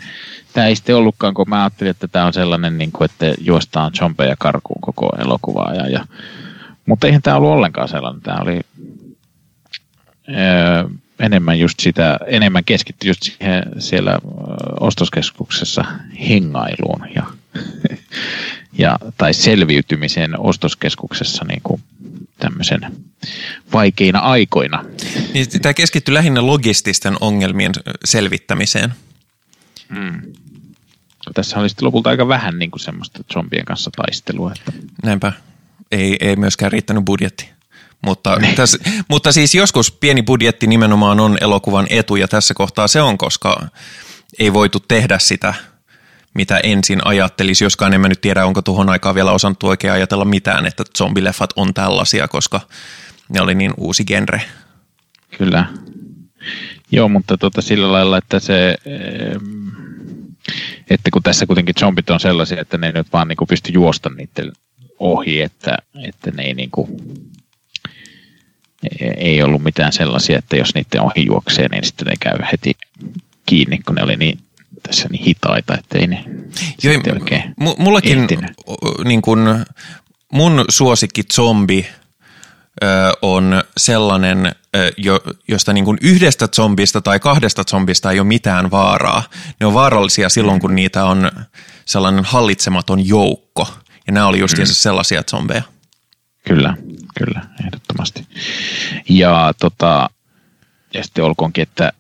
tämä 0.54 0.68
ei 0.68 0.76
sitten 0.76 0.96
ollutkaan, 0.96 1.34
kun 1.34 1.50
mä 1.50 1.64
ajattelin, 1.64 1.92
että 1.92 2.08
tämä 2.08 2.26
on 2.26 2.34
sellainen, 2.34 2.78
niin 2.78 2.92
kuin, 2.92 3.06
että 3.06 3.34
juostaan 3.42 3.92
zombeja 3.94 4.36
karkuun 4.40 4.82
koko 4.82 5.10
elokuvaa. 5.20 5.74
Ja, 5.74 5.90
ja, 5.90 6.06
mutta 6.86 7.08
eihän 7.08 7.22
tämä 7.22 7.38
ollut 7.38 7.52
ollenkaan 7.52 7.90
sellainen. 7.90 8.22
Tämä 8.22 8.42
oli 8.42 8.60
öö, 10.30 10.90
enemmän 11.20 11.60
just 11.60 11.80
sitä, 11.80 12.20
enemmän 12.28 12.64
keskitty 12.64 13.08
just 13.08 13.24
siihen 13.24 13.64
siellä 13.80 14.20
ostoskeskuksessa 14.80 15.86
hengailuun 16.30 17.06
ja 17.16 17.24
ja, 18.84 19.00
tai 19.18 19.34
selviytymiseen 19.34 20.40
ostoskeskuksessa 20.40 21.46
niin 21.46 21.62
kuin 21.64 21.82
tämmöisen 22.40 22.82
vaikeina 23.74 24.20
aikoina. 24.20 24.86
Niin, 25.34 25.62
tämä 25.62 25.74
keskittyy 25.74 26.14
lähinnä 26.14 26.46
logististen 26.46 27.18
ongelmien 27.22 27.72
selvittämiseen. 28.06 28.94
Hmm. 29.96 30.22
Tässä 31.34 31.60
oli 31.60 31.70
sitten 31.70 31.86
lopulta 31.86 32.10
aika 32.10 32.28
vähän 32.28 32.60
niin 32.60 32.72
kuin 32.72 32.80
semmoista 32.80 33.20
zombien 33.34 33.66
kanssa 33.66 33.92
taistelua. 33.92 34.54
Että... 34.56 34.72
Näinpä. 35.04 35.34
Ei, 35.92 36.18
ei 36.20 36.36
myöskään 36.36 36.72
riittänyt 36.72 37.06
budjetti. 37.06 37.50
Mutta, 38.02 38.36
niin. 38.36 38.56
tässä, 38.56 38.78
mutta 39.10 39.32
siis 39.32 39.56
joskus 39.56 39.92
pieni 39.92 40.24
budjetti 40.24 40.68
nimenomaan 40.68 41.20
on 41.20 41.38
elokuvan 41.42 41.88
etu 41.90 42.16
ja 42.16 42.28
tässä 42.28 42.54
kohtaa 42.54 42.88
se 42.88 43.02
on, 43.02 43.18
koska 43.18 43.68
ei 44.40 44.54
voitu 44.54 44.80
tehdä 44.80 45.20
sitä– 45.20 45.54
mitä 46.34 46.58
ensin 46.58 47.08
ajattelisi, 47.08 47.64
joskaan 47.64 47.94
en 47.94 48.02
mä 48.02 48.08
nyt 48.08 48.22
tiedä, 48.22 48.46
onko 48.46 48.62
tuohon 48.62 48.90
aikaan 48.90 49.16
vielä 49.16 49.32
osannut 49.32 49.64
oikein 49.64 49.94
ajatella 49.94 50.26
mitään, 50.26 50.66
että 50.66 50.84
zombileffat 50.98 51.50
on 51.56 51.74
tällaisia, 51.74 52.28
koska 52.28 52.62
ne 53.30 53.42
oli 53.42 53.56
niin 53.56 53.74
uusi 53.78 54.06
genre. 54.06 54.42
Kyllä. 55.38 55.66
Joo, 56.92 57.10
mutta 57.10 57.38
tota 57.38 57.62
sillä 57.62 57.92
lailla, 57.92 58.18
että 58.18 58.40
se, 58.40 58.78
että 60.90 61.12
kun 61.14 61.24
tässä 61.24 61.46
kuitenkin 61.46 61.76
zombit 61.80 62.10
on 62.10 62.20
sellaisia, 62.20 62.62
että 62.62 62.78
ne 62.78 62.88
ei 62.88 62.94
nyt 62.94 63.14
vaan 63.14 63.28
niin 63.28 63.38
pysty 63.50 63.72
juosta 63.72 64.10
niiden 64.10 64.52
ohi, 65.00 65.42
että, 65.42 65.78
että 66.04 66.32
ne 66.32 66.44
ei 66.44 66.54
niin 66.54 66.72
kuin, 66.72 67.02
ei 69.18 69.44
ollut 69.44 69.64
mitään 69.64 69.94
sellaisia, 69.94 70.38
että 70.38 70.58
jos 70.58 70.76
niiden 70.76 71.02
ohi 71.02 71.26
juoksee, 71.26 71.68
niin 71.68 71.84
sitten 71.84 72.08
ne 72.08 72.14
käy 72.20 72.38
heti 72.52 72.72
kiinni, 73.46 73.80
kun 73.86 73.96
ne 73.96 74.04
oli 74.04 74.16
niin 74.16 74.40
tässä 74.84 75.08
niin 75.12 75.24
hitaita, 75.24 75.78
ettei 75.78 76.08
ne 76.08 76.24
Joo, 76.84 76.94
oikein 77.14 77.54
m- 77.60 77.84
Mullakin 77.84 78.28
niin 79.06 79.22
kun, 79.22 79.66
mun 80.34 80.66
suosikki 80.70 81.24
zombi 81.34 81.88
ö, 82.84 82.88
on 83.22 83.64
sellainen, 83.78 84.46
ö, 84.76 84.92
jo, 84.98 85.20
josta 85.48 85.74
niin 85.74 85.86
kun 85.86 85.98
yhdestä 86.02 86.48
zombista 86.56 87.02
tai 87.02 87.20
kahdesta 87.20 87.64
zombista 87.70 88.12
ei 88.12 88.20
ole 88.20 88.28
mitään 88.28 88.72
vaaraa. 88.72 89.24
Ne 89.60 89.66
on 89.66 89.74
vaarallisia 89.74 90.30
silloin, 90.30 90.60
kun 90.60 90.76
niitä 90.76 91.06
on 91.06 91.32
sellainen 91.86 92.24
hallitsematon 92.24 93.08
joukko. 93.08 93.68
Ja 94.08 94.14
nämä 94.14 94.28
oli 94.28 94.40
justiinsa 94.40 94.72
mm. 94.74 94.76
sellaisia 94.76 95.24
zombeja. 95.24 95.64
Kyllä, 96.48 96.78
kyllä, 97.18 97.42
ehdottomasti. 97.66 98.28
Ja, 99.10 99.54
tota, 99.60 100.10
ja 100.94 101.04
sitten 101.04 101.24
olkoonkin, 101.24 101.62
että 101.62 101.94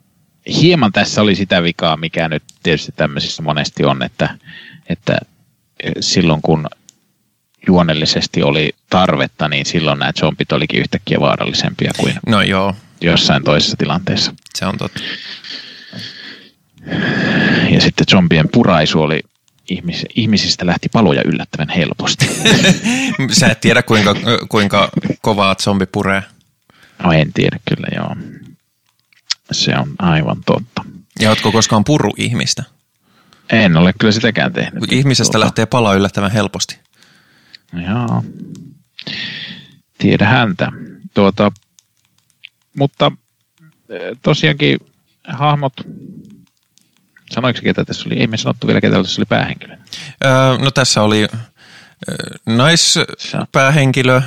hieman 0.61 0.91
tässä 0.91 1.21
oli 1.21 1.35
sitä 1.35 1.63
vikaa, 1.63 1.97
mikä 1.97 2.29
nyt 2.29 2.43
tietysti 2.63 2.91
tämmöisissä 2.95 3.43
monesti 3.43 3.85
on, 3.85 4.03
että, 4.03 4.37
että 4.89 5.17
silloin 5.99 6.41
kun 6.41 6.67
juonellisesti 7.67 8.43
oli 8.43 8.75
tarvetta, 8.89 9.47
niin 9.47 9.65
silloin 9.65 9.99
nämä 9.99 10.11
zombit 10.19 10.51
olikin 10.51 10.79
yhtäkkiä 10.79 11.19
vaarallisempia 11.19 11.91
kuin 11.97 12.13
no 12.27 12.41
joo. 12.41 12.75
jossain 13.01 13.43
toisessa 13.43 13.77
tilanteessa. 13.77 14.33
Se 14.55 14.65
on 14.65 14.77
totta. 14.77 14.99
Ja 17.71 17.81
sitten 17.81 18.05
zombien 18.11 18.49
puraisu 18.51 19.01
oli 19.01 19.19
ihmis, 19.69 20.05
ihmisistä 20.15 20.65
lähti 20.65 20.89
paloja 20.89 21.21
yllättävän 21.25 21.69
helposti. 21.69 22.29
Sä 23.39 23.47
et 23.47 23.61
tiedä, 23.61 23.83
kuinka, 23.83 24.15
kuinka 24.49 24.89
kovaa 25.21 25.55
zombi 25.55 25.85
puree. 25.85 26.23
No 27.03 27.11
en 27.11 27.33
tiedä 27.33 27.59
kyllä, 27.69 27.87
joo. 27.95 28.38
Se 29.51 29.77
on 29.77 29.95
aivan 29.99 30.43
totta. 30.45 30.85
Ja 31.19 31.29
ootko 31.29 31.51
koskaan 31.51 31.83
purru 31.83 32.13
ihmistä? 32.17 32.63
En 33.49 33.77
ole 33.77 33.93
kyllä 33.99 34.11
sitäkään 34.11 34.53
tehnyt. 34.53 34.91
Ihmisestä 34.91 35.31
tuota. 35.31 35.39
lähtee 35.39 35.65
pala 35.65 35.93
yllättävän 35.93 36.31
helposti. 36.31 36.79
Joo. 37.73 38.23
Tiedä 39.97 40.25
häntä. 40.25 40.71
Tuota, 41.13 41.51
mutta 42.77 43.11
e, 43.89 43.99
tosiaankin 44.21 44.77
hahmot, 45.27 45.73
sanoiko 47.31 47.59
ketä 47.63 47.85
tässä 47.85 48.03
oli? 48.09 48.19
Ei 48.19 48.27
me 48.27 48.37
sanottu 48.37 48.67
vielä 48.67 48.81
ketä 48.81 49.03
tässä 49.03 49.21
oli 49.21 49.25
päähenkilö. 49.25 49.77
Öö, 50.25 50.57
no 50.57 50.71
tässä 50.71 51.01
oli 51.01 51.27
naispäähenkilö, 52.45 54.21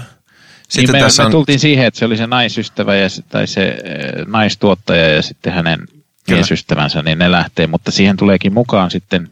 sitten 0.72 0.92
niin 0.92 1.02
me, 1.02 1.06
tässä 1.06 1.22
on... 1.22 1.28
me 1.28 1.32
tultiin 1.32 1.60
siihen, 1.60 1.86
että 1.86 1.98
se 1.98 2.04
oli 2.04 2.16
se 2.16 2.26
naisystävä 2.26 2.96
ja, 2.96 3.08
tai 3.28 3.46
se 3.46 3.68
äh, 3.68 4.26
naistuottaja 4.26 5.08
ja 5.08 5.22
sitten 5.22 5.52
hänen 5.52 5.88
miesystävänsä, 6.28 7.02
niin 7.02 7.18
ne 7.18 7.30
lähtee, 7.30 7.66
mutta 7.66 7.90
siihen 7.90 8.16
tuleekin 8.16 8.52
mukaan 8.52 8.90
sitten 8.90 9.28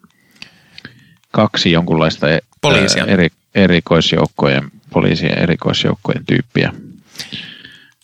kaksi 1.31 1.72
jonkunlaista 1.72 2.31
e- 2.31 2.40
Poliisia. 2.61 3.05
eri, 3.05 3.29
erikoisjoukkojen, 3.55 4.70
poliisien 4.90 5.38
erikoisjoukkojen 5.38 6.26
tyyppiä. 6.26 6.72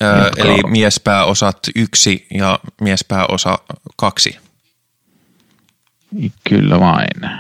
Öö. 0.03 0.31
Eli 0.37 0.63
miespääosat 0.67 1.59
yksi 1.75 2.27
ja 2.35 2.59
miespääosa 2.81 3.59
kaksi. 3.97 4.39
Kyllä 6.49 6.81
vain. 6.81 7.31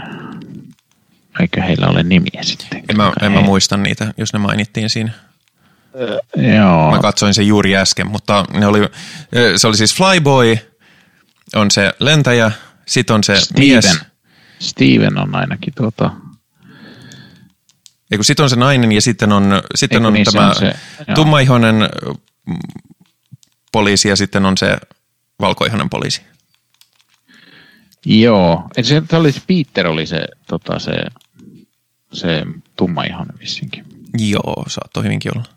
Eikö 1.41 1.63
heillä 1.63 1.87
ole 1.87 2.03
nimiä 2.03 2.43
sitten? 2.43 2.83
En 2.89 2.97
mä, 2.97 3.13
en 3.23 3.33
mä 3.33 3.41
muista 3.41 3.77
niitä, 3.77 4.15
jos 4.17 4.33
ne 4.33 4.39
mainittiin 4.39 4.91
siinä. 4.91 5.13
Joo. 6.57 6.91
Mä 6.91 6.99
katsoin 6.99 7.35
sen 7.35 7.47
juuri 7.47 7.77
äsken, 7.77 8.11
mutta 8.11 8.45
ne 8.53 8.67
oli, 8.67 8.79
se 9.57 9.67
oli 9.67 9.77
siis 9.77 9.95
Flyboy, 9.95 10.59
on 11.55 11.71
se 11.71 11.93
lentäjä, 12.01 12.53
sit 12.87 13.11
on 13.11 13.25
se 13.25 13.37
Steven. 13.37 13.69
mies. 13.69 13.99
Steven 14.59 15.19
on 15.19 15.35
ainakin 15.35 15.75
tuota... 15.77 16.11
Eiku, 18.11 18.23
sit 18.25 18.41
on 18.41 18.51
se 18.51 18.57
nainen 18.57 18.93
ja 18.93 19.03
sitten 19.03 19.33
on, 19.33 19.63
sitten 19.75 19.97
Eiku 19.97 20.07
on 20.07 20.13
niin, 20.13 20.27
se 20.27 20.33
tämä 20.33 20.49
on 20.49 20.55
se, 20.55 20.75
tummaihoinen 21.15 21.75
mm, 22.47 22.57
poliisi 23.73 24.09
ja 24.09 24.17
sitten 24.17 24.47
on 24.47 24.59
se 24.59 24.77
valkoihoinen 25.41 25.91
poliisi. 25.91 26.23
Joo. 28.05 28.69
Et 28.77 28.85
Se, 28.85 29.03
se 29.11 29.17
oli 29.17 29.33
se 29.33 29.41
Peter 29.47 29.87
oli 29.87 30.07
se, 30.07 30.29
tota, 30.47 30.79
se, 30.79 30.93
se 32.13 32.43
tumma 32.77 33.05
ihan 33.05 33.27
vissinkin. 33.41 33.85
Joo, 34.19 34.65
saattoi 34.69 35.05
hyvinkin 35.05 35.39
olla. 35.39 35.56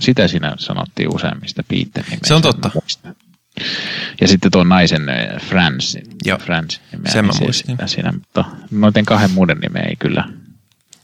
Sitä 0.00 0.28
siinä 0.28 0.54
sanottiin 0.58 1.14
useimmista 1.14 1.62
Peter. 1.68 2.04
Se 2.24 2.34
on 2.34 2.42
totta. 2.42 2.70
Ja 4.20 4.28
sitten 4.28 4.50
tuon 4.50 4.68
naisen 4.68 5.08
äh, 5.08 5.40
Frans. 5.42 5.98
Joo. 6.24 6.38
Frans 6.38 6.80
nimeä, 6.92 7.12
Sen 7.12 7.24
mä 7.24 7.32
niin 7.32 7.42
muistin. 7.42 7.70
sitä 7.70 7.86
Siinä, 7.86 8.12
mutta 8.12 8.44
noiden 8.70 9.04
kahden 9.04 9.30
muuden 9.30 9.58
nimeä 9.58 9.82
ei 9.82 9.96
kyllä 9.96 10.24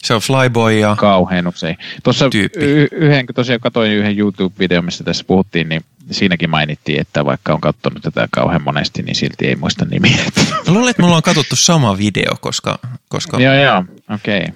Se 0.03 0.15
on 0.15 0.21
Flyboy 0.21 0.79
ja 0.79 0.97
kauhean 0.99 1.47
usein. 1.49 1.77
Tuossa 2.03 2.31
Tyyppi. 2.31 2.61
y- 2.61 2.89
yhden, 2.93 3.27
kun 3.27 3.35
tosiaan 3.35 3.61
katsoin 3.61 3.93
yhden 3.93 4.19
YouTube-videon, 4.19 4.85
missä 4.85 5.05
tässä 5.05 5.25
puhuttiin, 5.27 5.69
niin 5.69 5.85
siinäkin 6.11 6.51
mainittiin, 6.51 7.01
että 7.01 7.25
vaikka 7.25 7.55
on 7.55 7.61
katsonut 7.61 8.03
tätä 8.03 8.29
kauhean 8.31 8.63
monesti, 8.63 9.03
niin 9.03 9.15
silti 9.17 9.47
ei 9.47 9.57
muista 9.57 9.85
nimiä. 9.85 10.25
Mä 10.67 10.73
luulen, 10.75 10.91
että 10.91 11.03
mulla 11.03 11.17
on 11.17 11.23
katsottu 11.23 11.57
sama 11.57 11.99
video, 11.99 12.37
koska, 12.41 12.79
koska 13.09 13.41
joo, 13.41 13.55
joo, 13.55 13.85
okei. 14.15 14.41
Okay. 14.41 14.53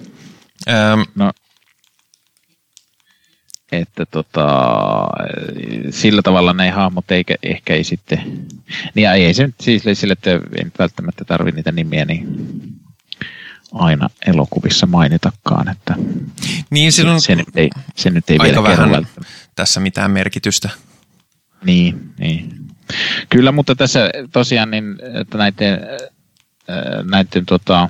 ähm, 0.69 1.01
No, 1.15 1.31
että 3.71 4.05
tota, 4.05 4.47
sillä 5.89 6.21
tavalla 6.21 6.53
ne 6.53 6.69
hahmot 6.69 7.11
eikä, 7.11 7.35
ehkä 7.43 7.73
ei 7.73 7.83
sitten, 7.83 8.47
niin 8.95 9.09
ei 9.09 9.33
se 9.33 9.45
nyt 9.45 9.55
siis 9.61 9.83
sille, 9.93 10.13
että 10.13 10.31
ei 10.31 10.63
nyt 10.63 10.79
välttämättä 10.79 11.25
tarvi 11.25 11.51
niitä 11.51 11.71
nimiä 11.71 12.05
niin 12.05 12.27
aina 13.71 14.09
elokuvissa 14.27 14.87
mainitakaan, 14.87 15.69
että 15.69 15.95
niin 16.69 16.91
on 17.09 17.21
se 17.21 17.35
nyt 17.35 17.47
ei, 17.55 17.69
se 17.95 18.09
nyt 18.09 18.29
ei 18.29 18.37
aika 18.39 18.63
vielä 18.63 18.75
kerro 18.75 18.91
vähän 18.91 19.07
tässä 19.55 19.79
mitään 19.79 20.11
merkitystä. 20.11 20.69
Niin, 21.65 22.13
niin. 22.19 22.53
Kyllä, 23.29 23.51
mutta 23.51 23.75
tässä 23.75 24.09
tosiaan 24.33 24.71
niin, 24.71 24.85
että 25.21 25.37
näiden, 25.37 25.73
äh, 25.73 27.05
näiden 27.11 27.45
tota, 27.45 27.89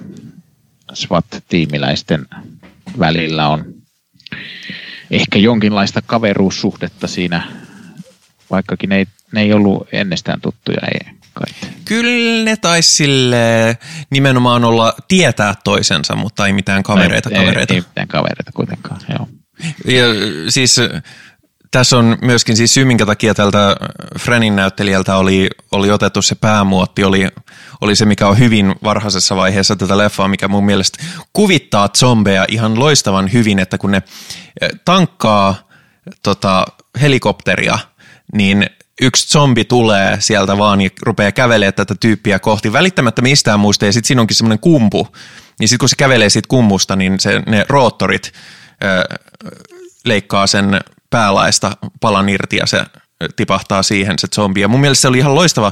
SWAT-tiimiläisten 0.93 2.25
välillä 2.99 3.47
on 3.47 3.73
ehkä 5.11 5.39
jonkinlaista 5.39 6.01
kaveruussuhdetta 6.05 7.07
siinä, 7.07 7.47
vaikkakin 8.51 8.89
ne 8.89 8.97
ei, 8.97 9.05
ne 9.31 9.41
ei 9.41 9.53
ollut 9.53 9.87
ennestään 9.91 10.41
tuttuja, 10.41 10.77
ei 10.93 11.13
kai. 11.33 11.71
Kyllä 11.85 12.43
ne 12.45 12.57
taisi 12.57 12.91
sille 12.91 13.77
nimenomaan 14.09 14.63
olla 14.63 14.93
tietää 15.07 15.55
toisensa, 15.63 16.15
mutta 16.15 16.47
ei 16.47 16.53
mitään 16.53 16.83
kavereita 16.83 17.29
ei, 17.29 17.35
kavereita. 17.35 17.73
Ei, 17.73 17.79
ei 17.79 17.85
mitään 17.87 18.07
kavereita 18.07 18.51
kuitenkaan, 18.53 19.01
joo. 19.09 19.27
Ja 19.85 20.05
siis 20.49 20.77
tässä 21.71 21.97
on 21.97 22.17
myöskin 22.21 22.57
siis 22.57 22.73
syy, 22.73 22.85
minkä 22.85 23.05
takia 23.05 23.33
tältä 23.33 23.75
Frenin 24.19 24.55
näyttelijältä 24.55 25.15
oli, 25.15 25.49
oli 25.71 25.91
otettu 25.91 26.21
se 26.21 26.35
päämuotti, 26.35 27.03
oli, 27.03 27.27
oli 27.81 27.95
se, 27.95 28.05
mikä 28.05 28.27
on 28.27 28.39
hyvin 28.39 28.75
varhaisessa 28.83 29.35
vaiheessa 29.35 29.75
tätä 29.75 29.97
leffaa, 29.97 30.27
mikä 30.27 30.47
mun 30.47 30.65
mielestä 30.65 31.03
kuvittaa 31.33 31.89
zombeja 31.89 32.45
ihan 32.47 32.79
loistavan 32.79 33.33
hyvin, 33.33 33.59
että 33.59 33.77
kun 33.77 33.91
ne 33.91 33.97
äh, 34.63 34.69
tankkaa 34.85 35.69
tota, 36.23 36.65
helikopteria, 37.01 37.79
niin 38.33 38.69
yksi 39.01 39.27
zombi 39.27 39.65
tulee 39.65 40.17
sieltä 40.19 40.57
vaan 40.57 40.81
ja 40.81 40.89
rupeaa 41.01 41.31
kävelemään 41.31 41.73
tätä 41.73 41.95
tyyppiä 41.99 42.39
kohti 42.39 42.73
välittämättä 42.73 43.21
mistään 43.21 43.59
muista 43.59 43.85
ja 43.85 43.93
sitten 43.93 44.07
siinä 44.07 44.21
onkin 44.21 44.37
semmoinen 44.37 44.59
kumpu. 44.59 45.07
Niin 45.59 45.67
sitten 45.67 45.79
kun 45.79 45.89
se 45.89 45.95
kävelee 45.95 46.29
siitä 46.29 46.47
kummusta, 46.47 46.95
niin 46.95 47.19
se, 47.19 47.43
ne 47.47 47.65
roottorit 47.69 48.31
ö, 48.83 49.17
leikkaa 50.05 50.47
sen 50.47 50.79
päälaista 51.11 51.77
palan 51.99 52.29
irti 52.29 52.57
ja 52.57 52.65
se 52.65 52.85
tipahtaa 53.35 53.83
siihen 53.83 54.19
se 54.19 54.27
zombi. 54.35 54.61
Ja 54.61 54.67
mun 54.67 54.81
mielestä 54.81 55.01
se 55.01 55.07
oli 55.07 55.17
ihan 55.17 55.35
loistava 55.35 55.71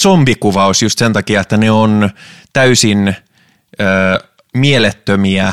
zombikuvaus 0.00 0.82
just 0.82 0.98
sen 0.98 1.12
takia, 1.12 1.40
että 1.40 1.56
ne 1.56 1.70
on 1.70 2.10
täysin 2.52 3.08
ö, 3.08 3.84
mielettömiä 4.54 5.52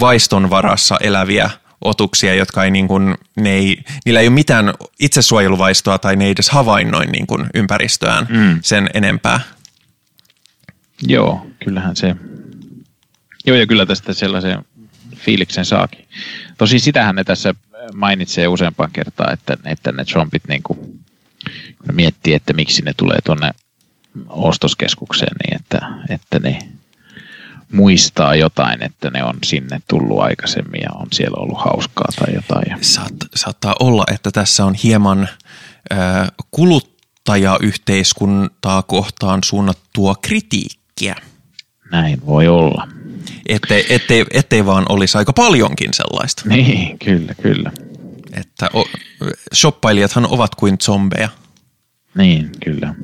vaiston 0.00 0.50
varassa 0.50 0.96
eläviä 1.00 1.50
otuksia, 1.80 2.34
jotka 2.34 2.64
ei, 2.64 2.70
niin 2.70 2.88
kuin, 2.88 3.14
ne 3.36 3.50
ei, 3.50 3.84
niillä 4.04 4.20
ei 4.20 4.26
ole 4.26 4.34
mitään 4.34 4.74
itsesuojeluvaistoa 5.00 5.98
tai 5.98 6.16
ne 6.16 6.24
ei 6.24 6.30
edes 6.30 6.50
havainnoi 6.50 7.06
niin 7.06 7.26
kuin 7.26 7.46
ympäristöään 7.54 8.26
mm. 8.30 8.58
sen 8.62 8.90
enempää. 8.94 9.40
Joo, 11.02 11.46
kyllähän 11.64 11.96
se, 11.96 12.16
joo 13.46 13.56
ja 13.56 13.66
kyllä 13.66 13.86
tästä 13.86 14.14
sellaisen 14.14 14.64
fiiliksen 15.16 15.64
saakin. 15.64 16.08
Tosi 16.60 16.78
sitähän 16.78 17.14
ne 17.14 17.24
tässä 17.24 17.54
mainitsee 17.94 18.48
useampaan 18.48 18.90
kertaan, 18.92 19.32
että, 19.32 19.56
että 19.64 19.92
ne 19.92 20.04
zombit 20.04 20.42
niin 20.48 20.62
kuin, 20.62 20.78
kun 20.78 21.00
ne 21.86 21.92
miettii, 21.92 22.34
että 22.34 22.52
miksi 22.52 22.82
ne 22.82 22.94
tulee 22.96 23.18
tuonne 23.24 23.50
ostoskeskukseen, 24.28 25.36
niin 25.44 25.56
että, 25.60 25.80
että 26.08 26.38
ne 26.38 26.58
muistaa 27.72 28.34
jotain, 28.34 28.82
että 28.82 29.10
ne 29.10 29.24
on 29.24 29.38
sinne 29.44 29.80
tullut 29.88 30.20
aikaisemmin 30.20 30.80
ja 30.80 30.90
on 30.94 31.06
siellä 31.12 31.42
ollut 31.42 31.64
hauskaa 31.64 32.08
tai 32.18 32.34
jotain. 32.34 32.84
Saat, 32.84 33.14
saattaa 33.34 33.74
olla, 33.80 34.04
että 34.14 34.30
tässä 34.30 34.64
on 34.64 34.74
hieman 34.74 35.28
ö, 35.92 35.96
kuluttajayhteiskuntaa 36.50 38.82
kohtaan 38.82 39.40
suunnattua 39.44 40.14
kritiikkiä. 40.22 41.16
näin 41.92 42.26
voi 42.26 42.48
olla. 42.48 42.99
Ettei, 43.46 43.86
ettei, 43.88 44.24
ettei 44.30 44.66
vaan 44.66 44.86
olisi 44.88 45.18
aika 45.18 45.32
paljonkin 45.32 45.94
sellaista. 45.94 46.42
Niin, 46.46 46.98
kyllä, 46.98 47.34
kyllä. 47.42 47.72
Että 48.32 48.70
o, 48.74 48.88
shoppailijathan 49.54 50.26
ovat 50.30 50.54
kuin 50.54 50.76
zombeja. 50.82 51.28
Niin, 52.14 52.50
kyllä. 52.64 52.94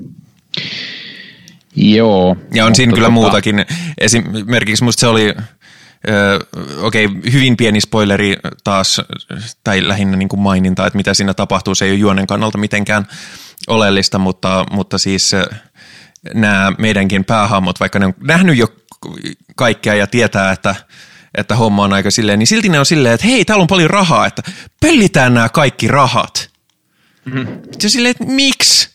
Joo. 1.77 2.37
Ja 2.55 2.67
on 2.67 2.75
siinä 2.75 2.93
kyllä 2.93 3.09
tota- 3.09 3.11
muutakin. 3.11 3.67
Esimerkiksi 3.99 4.85
musta 4.85 5.01
se 5.01 5.07
oli, 5.07 5.35
okei, 6.81 7.05
okay, 7.05 7.33
hyvin 7.33 7.57
pieni 7.57 7.81
spoileri 7.81 8.37
taas, 8.65 9.01
tai 9.65 9.89
lähinnä 9.89 10.17
niin 10.17 10.29
kuin 10.29 10.41
maininta, 10.41 10.87
että 10.87 10.97
mitä 10.97 11.15
siinä 11.15 11.35
tapahtuu. 11.35 11.75
Se 11.75 11.85
ei 11.85 11.91
ole 11.91 11.99
juonen 11.99 12.27
kannalta 12.27 12.59
mitenkään 12.59 13.07
oleellista, 13.69 14.19
mutta, 14.19 14.67
mutta 14.71 14.99
siis 14.99 15.33
nämä 16.35 16.73
meidänkin 16.79 17.25
päähahmot, 17.25 17.81
vaikka 17.81 17.99
ne 17.99 18.07
on 18.07 18.15
nähnyt 18.21 18.57
jo 18.57 18.67
kaikkea 19.57 19.95
ja 19.95 20.07
tietää, 20.07 20.53
että 20.53 20.75
että 21.37 21.57
homma 21.57 21.85
on 21.85 21.93
aika 21.93 22.11
silleen, 22.11 22.39
niin 22.39 22.47
silti 22.47 22.69
ne 22.69 22.79
on 22.79 22.87
silleen, 22.87 23.15
että 23.15 23.27
hei, 23.27 23.45
täällä 23.45 23.63
on 23.63 23.67
paljon 23.67 23.91
rahaa, 23.91 24.27
että 24.27 24.43
pöllitään 24.81 25.35
nämä 25.35 25.49
kaikki 25.49 25.89
rahat. 25.89 26.51
Mm-hmm. 27.25 27.47
Se 27.79 27.89
silleen, 27.89 28.11
että 28.11 28.25
miksi? 28.25 28.91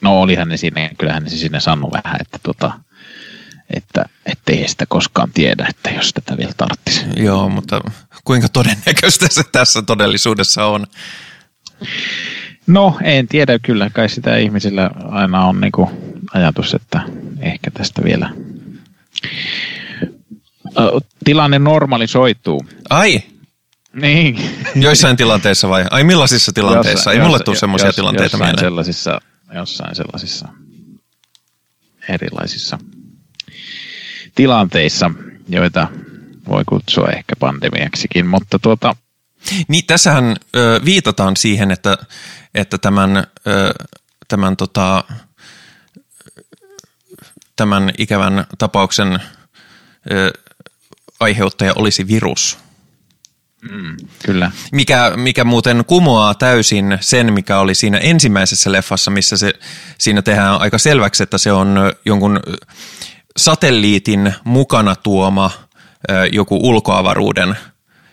No 0.00 0.20
olihan 0.20 0.48
ne 0.48 0.56
siinä, 0.56 0.90
kyllähän 0.98 1.22
ne 1.22 1.30
siinä 1.30 1.60
sanoi 1.60 1.90
vähän, 1.90 2.20
että, 2.20 2.38
tota, 2.42 2.72
että 3.70 4.04
ettei 4.26 4.60
he 4.60 4.68
sitä 4.68 4.86
koskaan 4.88 5.30
tiedä, 5.34 5.66
että 5.70 5.90
jos 5.90 6.12
tätä 6.12 6.36
vielä 6.36 6.52
tarttisi. 6.56 7.04
Joo, 7.16 7.48
mutta 7.48 7.80
kuinka 8.24 8.48
todennäköistä 8.48 9.26
se 9.30 9.42
tässä 9.52 9.82
todellisuudessa 9.82 10.66
on? 10.66 10.86
No, 12.66 12.98
en 13.02 13.28
tiedä 13.28 13.58
kyllä. 13.58 13.90
Kai 13.90 14.08
sitä 14.08 14.36
ihmisillä 14.36 14.90
aina 15.10 15.46
on 15.46 15.60
niinku 15.60 15.90
ajatus, 16.34 16.74
että 16.74 17.00
ehkä 17.40 17.70
tästä 17.70 18.04
vielä 18.04 18.30
tilanne 21.24 21.58
normalisoituu. 21.58 22.64
Ai, 22.90 23.22
Niin. 23.92 24.50
joissain 24.74 25.16
tilanteissa 25.16 25.68
vai? 25.68 25.84
Ai 25.90 26.04
millaisissa 26.04 26.52
tilanteissa? 26.52 27.12
Ei 27.12 27.20
mulle 27.20 27.38
tule 27.38 27.56
semmoisia 27.56 27.88
jos- 27.88 27.96
tilanteita 27.96 28.24
jossain 28.24 28.42
mieleen. 28.42 28.64
Sellaisissa, 28.64 29.20
jossain 29.54 29.94
sellaisissa 29.96 30.48
erilaisissa 32.08 32.78
tilanteissa, 34.34 35.10
joita 35.48 35.88
voi 36.48 36.62
kutsua 36.68 37.08
ehkä 37.08 37.36
pandemiaksikin, 37.40 38.26
mutta 38.26 38.58
tuota, 38.58 38.96
Niin, 39.68 39.86
tässähän 39.86 40.36
ö, 40.56 40.80
viitataan 40.84 41.36
siihen, 41.36 41.70
että, 41.70 41.98
että 42.54 42.78
tämän, 42.78 43.16
ö, 43.16 43.24
tämän, 44.28 44.56
tota, 44.56 45.04
tämän 47.56 47.90
ikävän 47.98 48.46
tapauksen 48.58 49.20
ö, 50.10 50.32
aiheuttaja 51.20 51.72
olisi 51.76 52.08
virus. 52.08 52.58
kyllä. 54.26 54.50
Mikä, 54.72 55.12
mikä 55.16 55.44
muuten 55.44 55.84
kumoaa 55.84 56.34
täysin 56.34 56.98
sen, 57.00 57.32
mikä 57.32 57.58
oli 57.58 57.74
siinä 57.74 57.98
ensimmäisessä 57.98 58.72
leffassa, 58.72 59.10
missä 59.10 59.36
se, 59.36 59.52
siinä 59.98 60.22
tehdään 60.22 60.60
aika 60.60 60.78
selväksi, 60.78 61.22
että 61.22 61.38
se 61.38 61.52
on 61.52 61.92
jonkun 62.04 62.40
satelliitin 63.36 64.34
mukana 64.44 64.96
tuoma 64.96 65.50
ö, 66.10 66.26
joku 66.32 66.58
ulkoavaruuden 66.68 67.56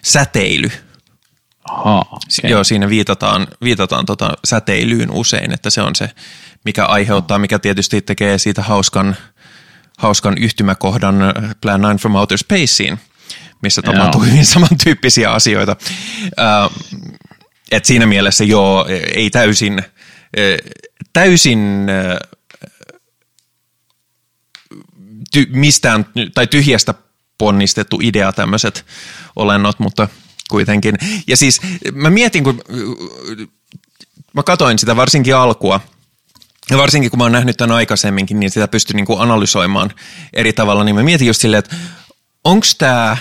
säteily. 0.02 0.72
Aha, 1.70 2.00
okay. 2.00 2.52
Joo, 2.52 2.64
siinä 2.64 2.90
viitataan, 2.90 3.48
viitataan 3.64 4.06
tota 4.06 4.34
säteilyyn 4.46 5.12
usein, 5.12 5.54
että 5.54 5.70
se 5.70 5.82
on 5.82 5.96
se, 5.96 6.10
mikä 6.66 6.86
aiheuttaa, 6.86 7.40
mikä 7.40 7.60
tietysti 7.60 8.02
tekee 8.02 8.38
siitä 8.38 8.62
hauskan, 8.62 9.16
hauskan 9.98 10.38
yhtymäkohdan 10.38 11.16
Plan 11.62 11.82
9 11.82 11.98
from 11.98 12.16
Outer 12.16 12.38
Spaceen, 12.38 13.00
missä 13.62 13.82
tapahtuu 13.82 14.22
hyvin 14.22 14.46
samantyyppisiä 14.46 15.32
asioita. 15.32 15.76
Äh, 16.40 16.70
et 17.72 17.86
siinä 17.86 18.06
mielessä 18.06 18.44
joo, 18.44 18.86
ei 19.16 19.30
täysin, 19.30 19.84
täysin 21.14 21.88
ty, 25.32 25.48
mistään 25.50 26.06
tai 26.34 26.48
tyhjästä 26.48 26.94
ponnistettu 27.38 28.00
idea 28.02 28.34
tämmöiset 28.34 28.86
olennot, 29.36 29.80
mutta 29.80 30.08
kuitenkin. 30.52 30.96
Ja 31.28 31.38
siis 31.38 31.62
mä 31.94 32.10
mietin, 32.10 32.44
kun 32.44 32.62
mä 34.34 34.44
katoin 34.44 34.80
sitä 34.80 34.96
varsinkin 34.96 35.36
alkua, 35.36 35.80
ja 36.70 36.78
varsinkin 36.78 37.10
kun 37.12 37.18
mä 37.18 37.24
oon 37.24 37.32
nähnyt 37.32 37.58
tämän 37.58 37.76
aikaisemminkin, 37.76 38.40
niin 38.40 38.52
sitä 38.52 38.68
pystyy 38.68 38.96
niinku 38.96 39.18
analysoimaan 39.18 39.94
eri 40.34 40.54
tavalla, 40.54 40.84
niin 40.84 40.96
mä 40.96 41.04
mietin 41.04 41.28
just 41.28 41.42
silleen, 41.42 41.60
että 41.60 41.76
onko 42.44 42.66
tämä 42.78 43.18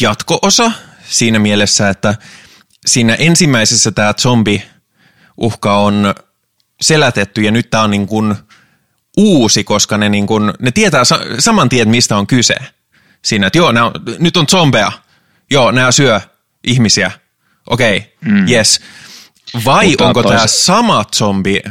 jatko-osa 0.00 0.72
siinä 1.08 1.38
mielessä, 1.38 1.88
että 1.88 2.14
siinä 2.86 3.14
ensimmäisessä 3.14 3.90
tämä 3.90 4.14
zombi-uhka 4.14 5.76
on 5.76 6.14
selätetty 6.80 7.42
ja 7.42 7.50
nyt 7.50 7.70
tämä 7.70 7.82
on 7.82 7.90
niin 7.90 8.06
kuin 8.06 8.34
uusi, 9.16 9.64
koska 9.64 9.98
ne, 9.98 10.08
niin 10.08 10.26
kuin, 10.26 10.52
ne 10.58 10.70
tietää 10.70 11.04
sa- 11.04 11.20
saman 11.38 11.68
tien, 11.68 11.88
mistä 11.88 12.16
on 12.16 12.26
kyse. 12.26 12.54
Siinä, 13.24 13.46
että 13.46 13.58
joo, 13.58 13.68
on, 13.68 13.76
nyt 14.18 14.36
on 14.36 14.46
zombeja. 14.46 14.92
Joo, 15.50 15.70
nämä 15.70 15.92
syö 15.92 16.20
ihmisiä. 16.64 17.10
Okei, 17.66 17.96
okay, 17.96 18.32
mm. 18.32 18.48
yes. 18.48 18.80
Vai 19.64 19.88
Mutta 19.88 20.06
onko 20.06 20.22
tämä 20.22 20.46
sama 20.46 21.04
zombi 21.16 21.62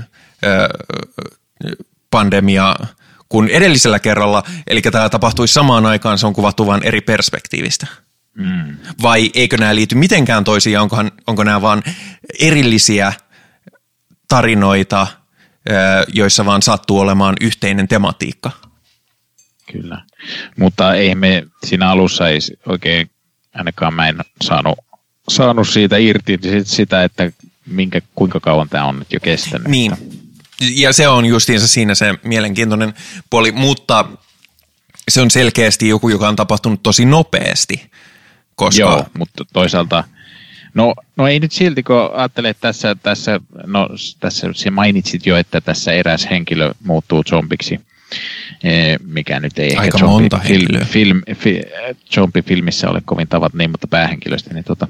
pandemia 2.11 2.75
kuin 3.29 3.49
edellisellä 3.49 3.99
kerralla, 3.99 4.43
eli 4.67 4.81
tämä 4.81 5.09
tapahtui 5.09 5.47
samaan 5.47 5.85
aikaan, 5.85 6.19
se 6.19 6.27
on 6.27 6.33
kuvattu 6.33 6.67
vain 6.67 6.83
eri 6.83 7.01
perspektiivistä? 7.01 7.87
Mm. 8.37 8.77
Vai 9.01 9.31
eikö 9.33 9.57
nämä 9.57 9.75
liity 9.75 9.95
mitenkään 9.95 10.43
toisiin, 10.43 10.79
onkohan, 10.79 11.11
onko 11.27 11.43
nämä 11.43 11.61
vain 11.61 11.83
erillisiä 12.39 13.13
tarinoita, 14.27 15.07
joissa 16.13 16.45
vaan 16.45 16.61
sattuu 16.61 16.99
olemaan 16.99 17.35
yhteinen 17.41 17.87
tematiikka? 17.87 18.51
Kyllä, 19.71 20.01
mutta 20.57 20.93
ei 20.93 21.15
me 21.15 21.43
siinä 21.63 21.89
alussa 21.89 22.29
ei 22.29 22.39
oikein, 22.65 23.09
ainakaan 23.53 23.93
mä 23.93 24.07
en 24.07 24.17
saanut, 24.43 24.79
saanut 25.29 25.69
siitä 25.69 25.97
irti 25.97 26.39
sitä, 26.63 27.03
että 27.03 27.31
minkä, 27.65 28.01
kuinka 28.15 28.39
kauan 28.39 28.69
tämä 28.69 28.85
on 28.85 28.99
nyt 28.99 29.13
jo 29.13 29.19
kestänyt. 29.19 29.67
Niin, 29.67 29.91
ja 30.61 30.93
se 30.93 31.07
on 31.07 31.25
justiinsa 31.25 31.67
siinä 31.67 31.95
se 31.95 32.13
mielenkiintoinen 32.23 32.93
puoli, 33.29 33.51
mutta 33.51 34.05
se 35.09 35.21
on 35.21 35.31
selkeästi 35.31 35.87
joku, 35.87 36.09
joka 36.09 36.29
on 36.29 36.35
tapahtunut 36.35 36.83
tosi 36.83 37.05
nopeasti. 37.05 37.91
Koska... 38.55 38.79
Joo, 38.79 39.05
mutta 39.17 39.45
toisaalta, 39.53 40.03
no, 40.73 40.93
no 41.15 41.27
ei 41.27 41.39
nyt 41.39 41.51
silti, 41.51 41.83
kun 41.83 42.09
ajattelee, 42.13 42.51
että 42.51 42.61
tässä, 42.61 42.95
tässä, 42.95 43.39
no, 43.65 43.89
tässä 44.19 44.47
se 44.53 44.69
mainitsit 44.71 45.25
jo, 45.25 45.37
että 45.37 45.61
tässä 45.61 45.91
eräs 45.91 46.27
henkilö 46.29 46.73
muuttuu 46.85 47.23
zombiksi, 47.23 47.79
mikä 49.05 49.39
nyt 49.39 49.59
ei 49.59 49.75
Aika 49.75 49.83
ehkä 49.83 50.07
monta 50.07 50.39
film, 50.39 50.85
film, 50.85 51.21
fi, 51.35 51.61
zombie-filmissä 52.15 52.89
ole 52.89 53.01
kovin 53.05 53.27
tavat 53.27 53.53
niin, 53.53 53.71
mutta 53.71 53.87
päähenkilöstä, 53.87 54.53
niin 54.53 54.63
tota, 54.63 54.87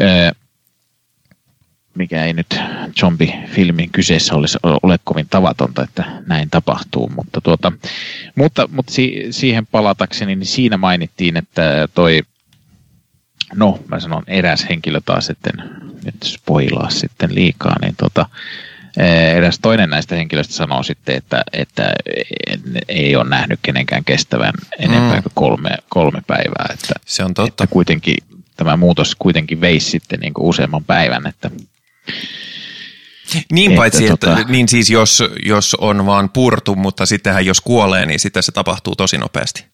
e, 0.00 0.06
mikä 1.94 2.24
ei 2.24 2.32
nyt 2.32 2.60
zombi-filmin 3.00 3.90
kyseessä 3.90 4.34
olisi, 4.34 4.58
ole 4.82 4.98
kovin 5.04 5.26
tavatonta, 5.30 5.82
että 5.82 6.04
näin 6.26 6.50
tapahtuu. 6.50 7.12
Mutta, 7.16 7.40
tuota, 7.40 7.72
mutta, 8.34 8.68
mutta 8.72 8.92
si, 8.92 9.26
siihen 9.30 9.66
palatakseni, 9.66 10.36
niin 10.36 10.46
siinä 10.46 10.76
mainittiin, 10.76 11.36
että 11.36 11.88
toi 11.94 12.20
no 13.54 13.78
mä 13.88 14.00
sanon 14.00 14.24
eräs 14.26 14.66
henkilö 14.68 15.00
taas 15.04 15.26
sitten, 15.26 15.52
nyt 16.04 16.14
spoilaa 16.24 16.90
sitten 16.90 17.34
liikaa, 17.34 17.76
niin 17.82 17.94
tota, 17.96 18.26
eh, 18.30 18.71
eräs 19.36 19.58
toinen 19.62 19.90
näistä 19.90 20.14
henkilöistä 20.14 20.54
sanoo 20.54 20.82
sitten, 20.82 21.16
että, 21.16 21.42
että 21.52 21.92
ei 22.88 23.16
ole 23.16 23.28
nähnyt 23.28 23.58
kenenkään 23.62 24.04
kestävän 24.04 24.52
enempää 24.78 25.16
mm. 25.16 25.22
kuin 25.22 25.32
kolme, 25.34 25.70
kolme 25.88 26.22
päivää. 26.26 26.66
Että, 26.72 26.94
Se 27.06 27.24
on 27.24 27.34
totta. 27.34 27.64
Että 27.64 27.72
kuitenkin 27.72 28.16
tämä 28.56 28.76
muutos 28.76 29.16
kuitenkin 29.18 29.60
veisi 29.60 29.90
sitten 29.90 30.20
niin 30.20 30.34
kuin 30.34 30.46
useamman 30.46 30.84
päivän, 30.84 31.26
että 31.26 31.50
niin 33.52 33.70
että 33.70 33.80
paitsi, 33.80 34.08
tota... 34.08 34.38
että 34.38 34.52
niin 34.52 34.68
siis 34.68 34.90
jos, 34.90 35.24
jos 35.44 35.74
on 35.74 36.06
vaan 36.06 36.30
purtu, 36.30 36.74
mutta 36.74 37.06
sittenhän 37.06 37.46
jos 37.46 37.60
kuolee, 37.60 38.06
niin 38.06 38.20
sitten 38.20 38.42
se 38.42 38.52
tapahtuu 38.52 38.96
tosi 38.96 39.18
nopeasti 39.18 39.71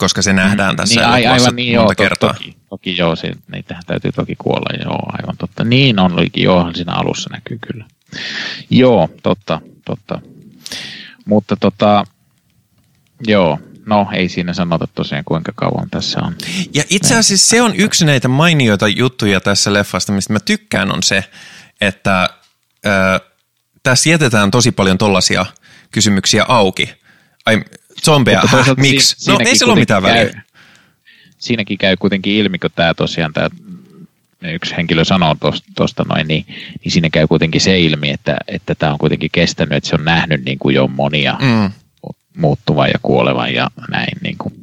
koska 0.00 0.22
se 0.22 0.32
nähdään 0.32 0.76
tässä 0.76 1.00
niin, 1.00 1.30
aivan 1.30 1.56
niin, 1.56 1.78
monta 1.78 1.92
joo, 1.92 2.08
kertaa. 2.08 2.34
Toki, 2.34 2.56
toki 2.70 2.96
joo, 2.96 3.16
se, 3.16 3.32
niitähän 3.52 3.82
täytyy 3.86 4.12
toki 4.12 4.36
kuolla, 4.36 4.84
joo, 4.84 5.12
aivan 5.12 5.36
totta. 5.36 5.64
Niin 5.64 5.98
on, 5.98 6.12
joo, 6.36 6.72
siinä 6.74 6.92
alussa 6.92 7.30
näkyy 7.32 7.58
kyllä. 7.66 7.84
Joo, 8.70 9.08
totta, 9.22 9.60
totta. 9.84 10.20
Mutta 11.24 11.56
tota, 11.56 12.06
joo, 13.26 13.58
no 13.86 14.08
ei 14.12 14.28
siinä 14.28 14.54
sanota 14.54 14.88
tosiaan 14.94 15.24
kuinka 15.24 15.52
kauan 15.54 15.90
tässä 15.90 16.20
on. 16.22 16.34
Ja 16.74 16.84
itse 16.90 17.16
asiassa 17.16 17.48
se 17.48 17.62
on 17.62 17.76
yksi 17.76 18.04
näitä 18.04 18.28
mainioita 18.28 18.88
juttuja 18.88 19.40
tässä 19.40 19.72
leffasta, 19.72 20.12
mistä 20.12 20.32
mä 20.32 20.40
tykkään 20.40 20.92
on 20.92 21.02
se, 21.02 21.24
että 21.80 22.22
äh, 22.86 23.20
tässä 23.82 24.10
jätetään 24.10 24.50
tosi 24.50 24.72
paljon 24.72 24.98
tollaisia 24.98 25.46
kysymyksiä 25.90 26.44
auki. 26.48 26.94
Ai, 27.46 27.62
Zombeja, 28.04 28.42
Häh, 28.46 28.66
miksi? 28.76 29.16
Si- 29.18 29.30
no 29.30 29.38
ei 29.46 29.58
sillä 29.58 29.72
ole 29.72 29.80
mitään 29.80 30.02
väliä. 30.02 30.24
Käy, 30.24 30.40
siinäkin 31.38 31.78
käy 31.78 31.96
kuitenkin 31.96 32.32
ilmi, 32.32 32.58
kun 32.58 32.70
tämä 32.74 32.94
tosiaan 32.94 33.32
tämä 33.32 33.48
yksi 34.42 34.76
henkilö 34.76 35.04
sanoo 35.04 35.36
tuosta 35.76 36.04
noin, 36.08 36.28
niin, 36.28 36.44
niin 36.84 36.92
siinä 36.92 37.10
käy 37.10 37.26
kuitenkin 37.26 37.60
se 37.60 37.80
ilmi, 37.80 38.10
että, 38.10 38.36
että 38.48 38.74
tämä 38.74 38.92
on 38.92 38.98
kuitenkin 38.98 39.30
kestänyt, 39.32 39.72
että 39.72 39.88
se 39.88 39.94
on 39.94 40.04
nähnyt 40.04 40.44
niin 40.44 40.58
kuin 40.58 40.74
jo 40.74 40.86
monia 40.86 41.36
mm. 41.40 41.70
muuttuvan 42.36 42.88
ja 42.88 42.98
kuolevan 43.02 43.54
ja 43.54 43.70
näin. 43.90 44.18
Niin 44.22 44.38
kuin, 44.38 44.54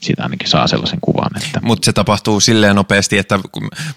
siitä 0.00 0.22
ainakin 0.22 0.48
saa 0.48 0.66
sellaisen 0.66 1.00
kuvan. 1.00 1.30
Että... 1.36 1.60
Mutta 1.62 1.84
se 1.84 1.92
tapahtuu 1.92 2.40
silleen 2.40 2.76
nopeasti, 2.76 3.18
että 3.18 3.38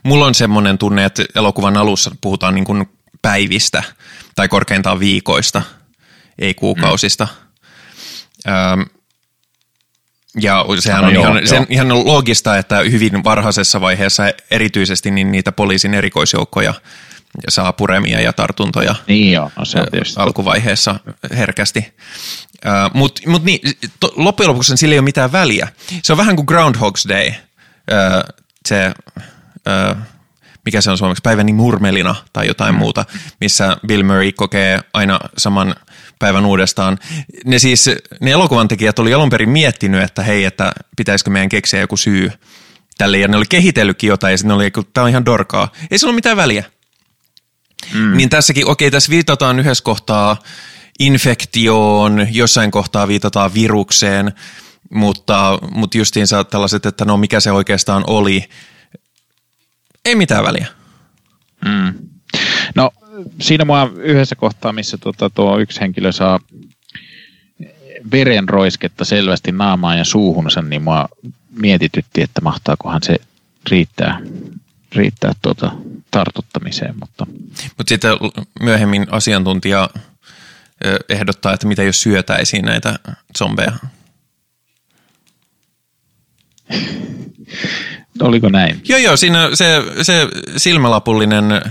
mulla 0.04 0.26
on 0.26 0.36
semmoinen 0.36 0.78
tunne, 0.78 1.06
että 1.06 1.26
elokuvan 1.36 1.78
alussa 1.78 2.12
puhutaan 2.22 2.56
niin 2.56 2.66
kuin 2.66 2.90
päivistä 3.22 3.84
tai 4.36 4.48
korkeintaan 4.48 5.00
viikoista, 5.00 5.62
ei 6.40 6.54
kuukausista. 6.54 7.26
Mm 7.26 7.49
Ähm, 8.48 8.82
ja 10.42 10.66
sehän 10.80 11.06
on, 11.06 11.14
no, 11.14 11.22
ihan, 11.22 11.36
joo, 11.36 11.46
sen, 11.46 11.58
joo. 11.58 11.66
ihan 11.70 12.06
loogista, 12.06 12.58
että 12.58 12.80
hyvin 12.80 13.24
varhaisessa 13.24 13.82
vaiheessa 13.82 14.24
erityisesti 14.52 15.12
niin 15.12 15.32
niitä 15.32 15.52
poliisin 15.52 15.94
erikoisjoukkoja 15.94 16.74
saa 17.50 17.74
puremia 17.74 18.22
ja 18.22 18.34
tartuntoja 18.34 18.96
niin 19.08 19.32
joo, 19.32 19.52
no 19.56 19.66
se 19.66 19.80
on 19.80 19.88
alkuvaiheessa 20.16 21.00
herkästi. 21.38 21.94
Uh, 22.66 22.92
Mutta 22.94 23.22
mut 23.26 23.44
niin, 23.44 23.60
to, 24.00 24.14
loppujen 24.16 24.50
lopuksi 24.50 24.78
sillä 24.78 24.94
ei 24.94 25.00
ole 25.00 25.06
mitään 25.06 25.32
väliä. 25.32 25.68
Se 26.04 26.14
on 26.14 26.18
vähän 26.18 26.36
kuin 26.36 26.48
Groundhog's 26.52 27.10
Day. 27.10 27.28
Uh, 27.28 28.36
se, 28.68 28.92
mikä 30.70 30.82
se 30.82 30.92
on 30.92 30.98
suomeksi, 30.98 31.22
päiväni 31.24 31.54
murmelina 31.54 32.16
tai 32.34 32.48
jotain 32.48 32.76
mm. 32.76 32.80
muuta, 32.80 33.06
missä 33.42 33.78
Bill 33.88 34.04
Murray 34.04 34.32
kokee 34.32 34.80
aina 34.94 35.20
saman– 35.38 35.76
päivän 36.20 36.46
uudestaan. 36.46 36.98
Ne 37.46 37.60
siis, 37.60 37.90
ne 38.22 38.32
elokuvan 38.32 38.68
tekijät 38.68 39.00
oli 39.00 39.14
alun 39.14 39.30
perin 39.30 39.50
miettinyt, 39.50 40.04
että 40.04 40.24
hei, 40.24 40.46
että 40.46 40.72
pitäisikö 40.98 41.30
meidän 41.30 41.50
keksiä 41.50 41.80
joku 41.80 41.98
syy 41.98 42.32
tälle. 42.98 43.18
Ja 43.18 43.28
ne 43.28 43.38
oli 43.38 43.46
kehitellytkin 43.50 44.08
jotain 44.08 44.32
ja 44.32 44.38
sitten 44.38 44.56
oli, 44.56 44.66
että 44.66 44.82
tämä 44.94 45.04
on 45.04 45.10
ihan 45.10 45.26
dorkaa. 45.26 45.72
Ei 45.92 45.98
se 45.98 46.06
ole 46.06 46.16
mitään 46.16 46.38
väliä. 46.38 46.64
Mm. 47.94 48.18
Niin 48.18 48.30
tässäkin, 48.30 48.68
okei, 48.68 48.92
tässä 48.92 49.10
viitataan 49.10 49.60
yhdessä 49.60 49.84
kohtaa 49.84 50.38
infektioon, 51.00 52.28
jossain 52.32 52.72
kohtaa 52.72 53.08
viitataan 53.08 53.54
virukseen, 53.54 54.34
mutta, 54.90 55.60
mutta 55.72 55.98
justiinsa 55.98 56.44
tällaiset, 56.44 56.86
että 56.86 57.06
no 57.06 57.18
mikä 57.18 57.40
se 57.40 57.52
oikeastaan 57.52 58.04
oli, 58.08 58.50
ei 60.10 60.16
mitään 60.16 60.44
väliä. 60.44 60.68
Mm. 61.66 61.94
No 62.76 62.92
siinä 63.42 63.66
mua 63.66 63.92
yhdessä 63.96 64.36
kohtaa, 64.36 64.74
missä 64.74 64.98
tuota, 64.98 65.30
tuo 65.30 65.60
yksi 65.60 65.82
henkilö 65.82 66.12
saa 66.12 66.40
verenroisketta 68.12 69.06
selvästi 69.06 69.52
naamaan 69.52 69.98
ja 69.98 70.04
suuhunsa, 70.04 70.62
niin 70.62 70.82
mua 70.82 71.10
mietitytti, 71.52 72.22
että 72.22 72.42
mahtaakohan 72.42 73.04
se 73.04 73.16
riittää, 73.70 74.20
riittää 74.96 75.34
tuota 75.42 75.72
tartuttamiseen. 76.12 76.96
Mutta 77.00 77.28
Mut 77.78 77.88
sitten 77.88 78.12
myöhemmin 78.60 79.08
asiantuntija 79.12 79.90
ehdottaa, 81.10 81.54
että 81.54 81.68
mitä 81.68 81.84
jos 81.84 82.02
syötäisiin 82.02 82.66
näitä 82.66 83.00
zombeja? 83.38 83.72
Oliko 88.22 88.50
näin? 88.50 88.82
Joo, 88.88 89.00
joo, 89.00 89.18
siinä 89.18 89.50
se, 89.54 89.84
se 90.02 90.28
silmälapullinen 90.58 91.62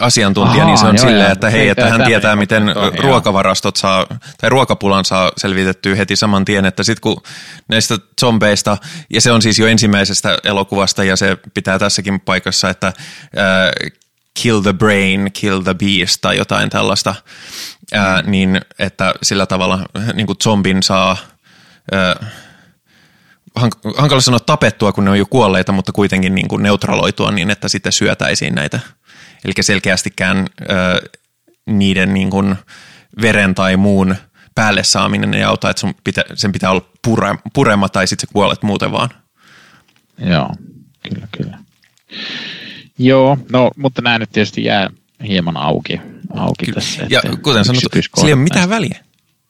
asiantuntija, 0.00 0.62
Ahaa, 0.62 0.66
niin 0.66 0.78
se 0.78 0.86
on 0.86 0.96
joo, 0.96 1.06
silleen, 1.06 1.22
joo. 1.22 1.32
että 1.32 1.50
hei, 1.50 1.60
Ei, 1.60 1.68
että 1.68 1.88
hän 1.88 1.98
tää 1.98 2.06
tietää, 2.06 2.36
miten 2.36 2.68
joo. 2.68 2.90
ruokavarastot 3.02 3.76
saa, 3.76 4.06
tai 4.40 4.50
ruokapulan 4.50 5.04
saa 5.04 5.32
selvitettyä 5.36 5.94
heti 5.94 6.16
saman 6.16 6.44
tien, 6.44 6.64
että 6.64 6.82
sitten 6.82 7.00
kun 7.00 7.22
näistä 7.68 7.98
zombeista, 8.20 8.76
ja 9.10 9.20
se 9.20 9.32
on 9.32 9.42
siis 9.42 9.58
jo 9.58 9.66
ensimmäisestä 9.66 10.38
elokuvasta, 10.44 11.04
ja 11.04 11.16
se 11.16 11.38
pitää 11.54 11.78
tässäkin 11.78 12.20
paikassa, 12.20 12.70
että 12.70 12.86
äh, 12.86 13.92
kill 14.42 14.60
the 14.60 14.72
brain, 14.72 15.30
kill 15.32 15.60
the 15.60 15.74
beast, 15.74 16.20
tai 16.20 16.36
jotain 16.36 16.70
tällaista, 16.70 17.14
äh, 17.94 18.22
niin 18.26 18.60
että 18.78 19.14
sillä 19.22 19.46
tavalla 19.46 19.78
niin 20.14 20.26
kuin 20.26 20.36
zombin 20.42 20.82
saa... 20.82 21.16
Äh, 21.94 22.30
hankala 23.96 24.20
sanoa 24.20 24.40
tapettua, 24.40 24.92
kun 24.92 25.04
ne 25.04 25.10
on 25.10 25.18
jo 25.18 25.26
kuolleita, 25.26 25.72
mutta 25.72 25.92
kuitenkin 25.92 26.34
niin 26.34 26.48
kuin 26.48 26.62
neutraloitua 26.62 27.30
niin, 27.30 27.50
että 27.50 27.68
sitten 27.68 27.92
syötäisiin 27.92 28.54
näitä. 28.54 28.80
Eli 29.44 29.52
selkeästikään 29.60 30.46
ö, 30.60 31.08
niiden 31.66 32.14
niin 32.14 32.30
kuin 32.30 32.56
veren 33.22 33.54
tai 33.54 33.76
muun 33.76 34.16
päälle 34.54 34.84
saaminen 34.84 35.34
ei 35.34 35.42
auta, 35.42 35.70
että 35.70 35.80
sun 35.80 35.94
pitä, 36.04 36.24
sen 36.34 36.52
pitää 36.52 36.70
olla 36.70 36.88
pure, 37.04 37.34
purema 37.52 37.88
tai 37.88 38.06
sitten 38.06 38.28
sä 38.28 38.32
kuolet 38.32 38.62
muuten 38.62 38.92
vaan. 38.92 39.08
Joo, 40.18 40.50
kyllä, 41.08 41.28
kyllä. 41.36 41.58
Joo, 42.98 43.38
no, 43.52 43.70
mutta 43.76 44.02
nämä 44.02 44.18
nyt 44.18 44.30
tietysti 44.32 44.64
jää 44.64 44.90
hieman 45.28 45.56
auki, 45.56 46.00
auki 46.36 46.72
tässä. 46.72 47.06
Ja 47.10 47.22
kuten 47.42 47.64
sanottu, 47.64 47.88
sillä 47.92 48.26
ei 48.26 48.32
ole 48.32 48.42
mitään 48.42 48.70
väliä. 48.70 49.04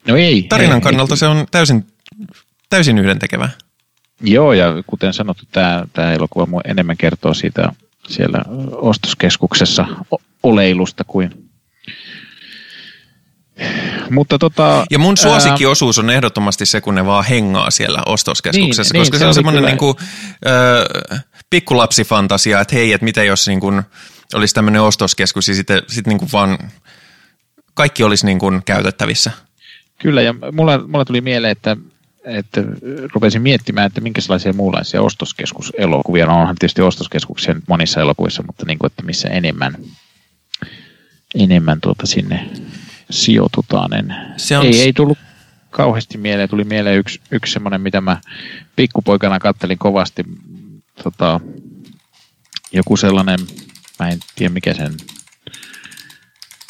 No 0.08 0.16
ei. 0.16 0.42
Tarinan 0.42 0.76
ei, 0.76 0.80
kannalta 0.80 1.16
se 1.16 1.26
on 1.26 1.46
täysin, 1.50 1.86
täysin 2.70 2.98
yhdentekevää. 2.98 3.50
Joo, 4.20 4.52
ja 4.52 4.82
kuten 4.86 5.12
sanottu, 5.12 5.44
tämä, 5.52 5.84
tämä 5.92 6.12
elokuva 6.12 6.60
enemmän 6.64 6.96
kertoo 6.96 7.34
siitä 7.34 7.72
siellä 8.08 8.44
ostoskeskuksessa 8.72 9.86
oleilusta 10.42 11.04
kuin... 11.04 11.48
Mutta 14.10 14.38
tota... 14.38 14.86
Ja 14.90 14.98
mun 14.98 15.16
suosikkiosuus 15.16 15.98
on 15.98 16.10
ehdottomasti 16.10 16.66
se, 16.66 16.80
kun 16.80 16.94
ne 16.94 17.06
vaan 17.06 17.24
hengaa 17.24 17.70
siellä 17.70 18.02
ostoskeskuksessa, 18.06 18.92
Niin, 18.94 19.00
koska 19.00 19.14
niin, 19.14 19.18
se, 19.18 19.22
se 19.22 19.26
on 19.28 19.34
semmoinen 19.34 19.60
kyllä- 19.60 19.70
niinku, 19.70 19.96
ö, 20.46 21.12
pikkulapsifantasia, 21.50 22.60
että 22.60 22.74
hei, 22.74 22.92
että 22.92 23.04
mitä 23.04 23.24
jos 23.24 23.48
niinku, 23.48 23.72
olisi 24.34 24.54
tämmöinen 24.54 24.82
ostoskeskus 24.82 25.48
ja 25.48 25.54
sitten 25.54 25.82
sit 25.86 26.06
niinku 26.06 26.28
vaan 26.32 26.58
kaikki 27.74 28.04
olisi 28.04 28.26
niinku 28.26 28.52
käytettävissä. 28.64 29.30
Kyllä, 29.98 30.22
ja 30.22 30.34
mulla, 30.52 30.78
mulla 30.78 31.04
tuli 31.04 31.20
mieleen, 31.20 31.52
että, 31.52 31.76
että 32.28 32.62
rupesin 33.14 33.42
miettimään, 33.42 33.86
että 33.86 34.00
minkälaisia 34.00 34.52
muunlaisia 34.52 35.02
ostoskeskuselokuvia, 35.02 36.26
no 36.26 36.40
onhan 36.40 36.56
tietysti 36.58 36.82
ostoskeskuksia 36.82 37.54
nyt 37.54 37.64
monissa 37.68 38.00
elokuvissa, 38.00 38.42
mutta 38.42 38.66
niin 38.66 38.78
kuin, 38.78 38.86
että 38.86 39.02
missä 39.02 39.28
enemmän, 39.28 39.76
enemmän 41.34 41.80
tuota 41.80 42.06
sinne 42.06 42.50
sijoitutaan. 43.10 43.94
En, 43.94 44.14
Se 44.36 44.58
on 44.58 44.66
ei, 44.66 44.80
ei 44.80 44.92
tullut 44.92 45.18
kauheasti 45.70 46.18
mieleen, 46.18 46.48
tuli 46.48 46.64
mieleen 46.64 46.98
yksi, 46.98 47.20
yksi 47.30 47.52
semmoinen, 47.52 47.80
mitä 47.80 48.00
mä 48.00 48.20
pikkupoikana 48.76 49.38
kattelin 49.38 49.78
kovasti, 49.78 50.24
tota, 51.02 51.40
joku 52.72 52.96
sellainen, 52.96 53.38
mä 53.98 54.08
en 54.08 54.18
tiedä 54.36 54.54
mikä 54.54 54.74
sen 54.74 54.94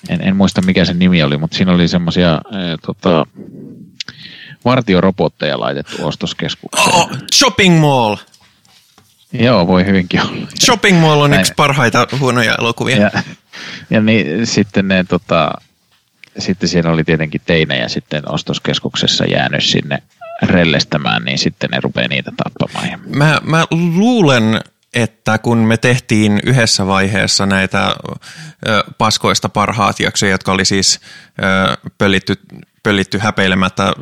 en, 0.08 0.20
en 0.28 0.36
muista 0.36 0.62
mikä 0.62 0.84
sen 0.84 0.98
nimi 0.98 1.22
oli, 1.22 1.36
mutta 1.36 1.56
siinä 1.56 1.72
oli 1.72 1.88
semmoisia 1.88 2.34
äh, 2.34 2.40
tota, 2.86 3.26
vartiorobotteja 4.64 5.60
laitettu 5.60 6.06
ostoskeskukseen. 6.06 6.94
Oh, 6.94 7.10
shopping 7.34 7.80
Mall! 7.80 8.16
Joo, 9.32 9.66
voi 9.66 9.86
hyvinkin 9.86 10.20
olla. 10.20 10.46
Shopping 10.64 11.00
Mall 11.00 11.20
on 11.20 11.30
Näin. 11.30 11.40
yksi 11.40 11.52
parhaita 11.56 12.06
huonoja 12.20 12.54
elokuvia. 12.60 12.96
Ja, 12.96 13.10
ja 13.90 14.00
niin, 14.00 14.46
sitten 14.46 14.88
ne 14.88 15.04
tota, 15.04 15.50
sitten 16.38 16.68
siinä 16.68 16.90
oli 16.90 17.04
tietenkin 17.04 17.40
teinejä 17.46 17.88
sitten 17.88 18.30
ostoskeskuksessa 18.32 19.24
jäänyt 19.24 19.64
sinne 19.64 20.02
rellestämään, 20.42 21.24
niin 21.24 21.38
sitten 21.38 21.70
ne 21.70 21.80
rupeaa 21.80 22.08
niitä 22.08 22.32
tappamaan. 22.36 23.00
Mä, 23.06 23.40
mä 23.42 23.64
luulen, 23.70 24.60
että 24.94 25.38
kun 25.38 25.58
me 25.58 25.76
tehtiin 25.76 26.40
yhdessä 26.44 26.86
vaiheessa 26.86 27.46
näitä 27.46 27.96
ö, 28.68 28.84
paskoista 28.98 29.48
parhaat 29.48 30.00
jaksoja, 30.00 30.32
jotka 30.32 30.52
oli 30.52 30.64
siis 30.64 31.00
ö, 31.42 31.88
pöllitty, 31.98 32.34
pöllitty 32.82 33.18
häpeilemättä 33.18 33.92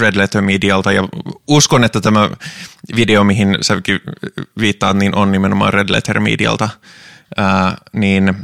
Red 0.00 0.16
Letter 0.16 0.42
Medialta, 0.42 0.92
ja 0.92 1.08
uskon, 1.48 1.84
että 1.84 2.00
tämä 2.00 2.30
video, 2.96 3.24
mihin 3.24 3.58
säkin 3.60 4.00
viittaat, 4.60 4.96
niin 4.96 5.14
on 5.14 5.32
nimenomaan 5.32 5.72
Red 5.72 5.88
Letter 5.88 6.20
Medialta, 6.20 6.68
ää, 7.36 7.76
niin 7.92 8.34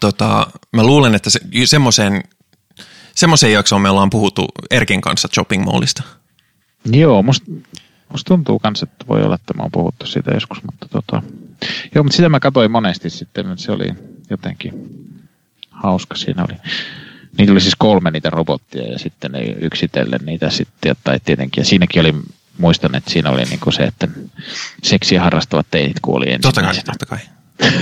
tota, 0.00 0.46
mä 0.72 0.84
luulen, 0.84 1.14
että 1.14 1.30
se, 1.30 1.40
semmoiseen 1.64 2.22
Semmoiseen 3.14 3.52
jaksoon 3.52 3.82
me 3.82 3.90
ollaan 3.90 4.10
puhuttu 4.10 4.48
Erkin 4.70 5.00
kanssa 5.00 5.28
Shopping 5.34 5.64
Mallista. 5.64 6.02
Joo, 6.84 7.22
musta, 7.22 7.46
musta 8.08 8.28
tuntuu 8.28 8.60
myös, 8.64 8.82
että 8.82 9.06
voi 9.08 9.22
olla, 9.22 9.34
että 9.34 9.54
mä 9.54 9.62
oon 9.62 9.72
puhuttu 9.72 10.06
siitä 10.06 10.30
joskus, 10.30 10.62
mutta 10.62 10.88
tota, 10.88 11.22
joo, 11.94 12.04
mutta 12.04 12.16
sitä 12.16 12.28
mä 12.28 12.40
katsoin 12.40 12.70
monesti 12.70 13.10
sitten, 13.10 13.50
että 13.50 13.64
se 13.64 13.72
oli 13.72 13.88
jotenkin 14.30 14.72
hauska. 15.70 16.16
Siinä 16.16 16.44
oli, 16.44 16.58
niitä 17.38 17.52
oli 17.52 17.60
siis 17.60 17.76
kolme 17.78 18.10
niitä 18.10 18.30
robottia 18.30 18.92
ja 18.92 18.98
sitten 18.98 19.32
ne 19.32 19.40
yksitellen 19.40 20.20
niitä 20.24 20.50
sitten, 20.50 20.96
tai 21.04 21.20
tietenkin, 21.24 21.60
ja 21.60 21.64
siinäkin 21.64 22.00
oli, 22.00 22.14
muistan, 22.58 22.94
että 22.94 23.10
siinä 23.10 23.30
oli 23.30 23.44
niinku 23.44 23.70
se, 23.70 23.82
että 23.82 24.08
seksiä 24.82 25.22
harrastavat 25.22 25.66
teinit 25.70 26.00
kuoli 26.02 26.38
Totta 26.42 26.62
kai, 26.62 26.74
totta 26.74 27.06
kai. 27.06 27.18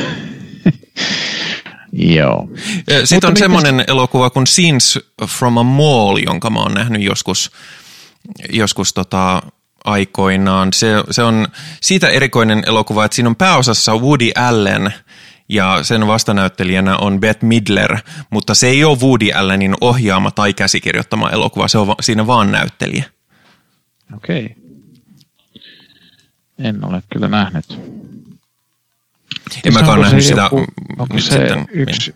Joo. 1.93 2.49
Sitten 3.05 3.31
on 3.31 3.37
semmoinen 3.37 3.85
elokuva 3.87 4.31
kuin 4.31 4.47
Scenes 4.47 4.99
from 5.27 5.59
a 5.59 5.63
Mall, 5.63 6.17
jonka 6.27 6.51
mä 6.51 6.61
oon 6.61 6.75
nähnyt 6.75 7.03
joskus, 7.03 7.51
joskus 8.53 8.93
tota, 8.93 9.43
aikoinaan. 9.85 10.73
Se, 10.73 10.89
se 11.11 11.23
on 11.23 11.49
siitä 11.81 12.09
erikoinen 12.09 12.63
elokuva, 12.67 13.05
että 13.05 13.15
siinä 13.15 13.29
on 13.29 13.37
pääosassa 13.37 13.97
Woody 13.97 14.31
Allen 14.35 14.95
ja 15.51 15.83
sen 15.85 16.07
vastanäyttelijänä 16.07 16.97
on 16.97 17.21
Bette 17.21 17.47
Midler, 17.47 17.99
mutta 18.31 18.55
se 18.55 18.67
ei 18.67 18.85
ole 18.85 18.99
Woody 18.99 19.33
Allenin 19.33 19.75
ohjaama 19.81 20.31
tai 20.31 20.55
käsikirjoittama 20.55 21.31
elokuva, 21.31 21.69
se 21.69 21.79
on 21.79 21.87
va- 21.87 21.97
siinä 22.01 22.27
vaan 22.27 22.53
näyttelijä. 22.53 23.05
Okei. 24.17 24.55
En 26.59 26.85
ole 26.85 27.03
kyllä 27.13 27.29
nähnyt. 27.29 27.79
En 29.65 29.75
mäkään 29.75 30.01
nähnyt 30.01 30.25
sitä 30.25 30.43
joku- 30.43 30.61
mm, 30.61 31.01
Onko 31.01 31.15
nyt 31.15 31.25
se 31.25 31.31
sitten. 31.31 31.67
yksi 31.73 32.15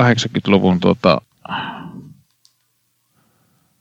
80-luvun 0.00 0.80
tuota, 0.80 1.20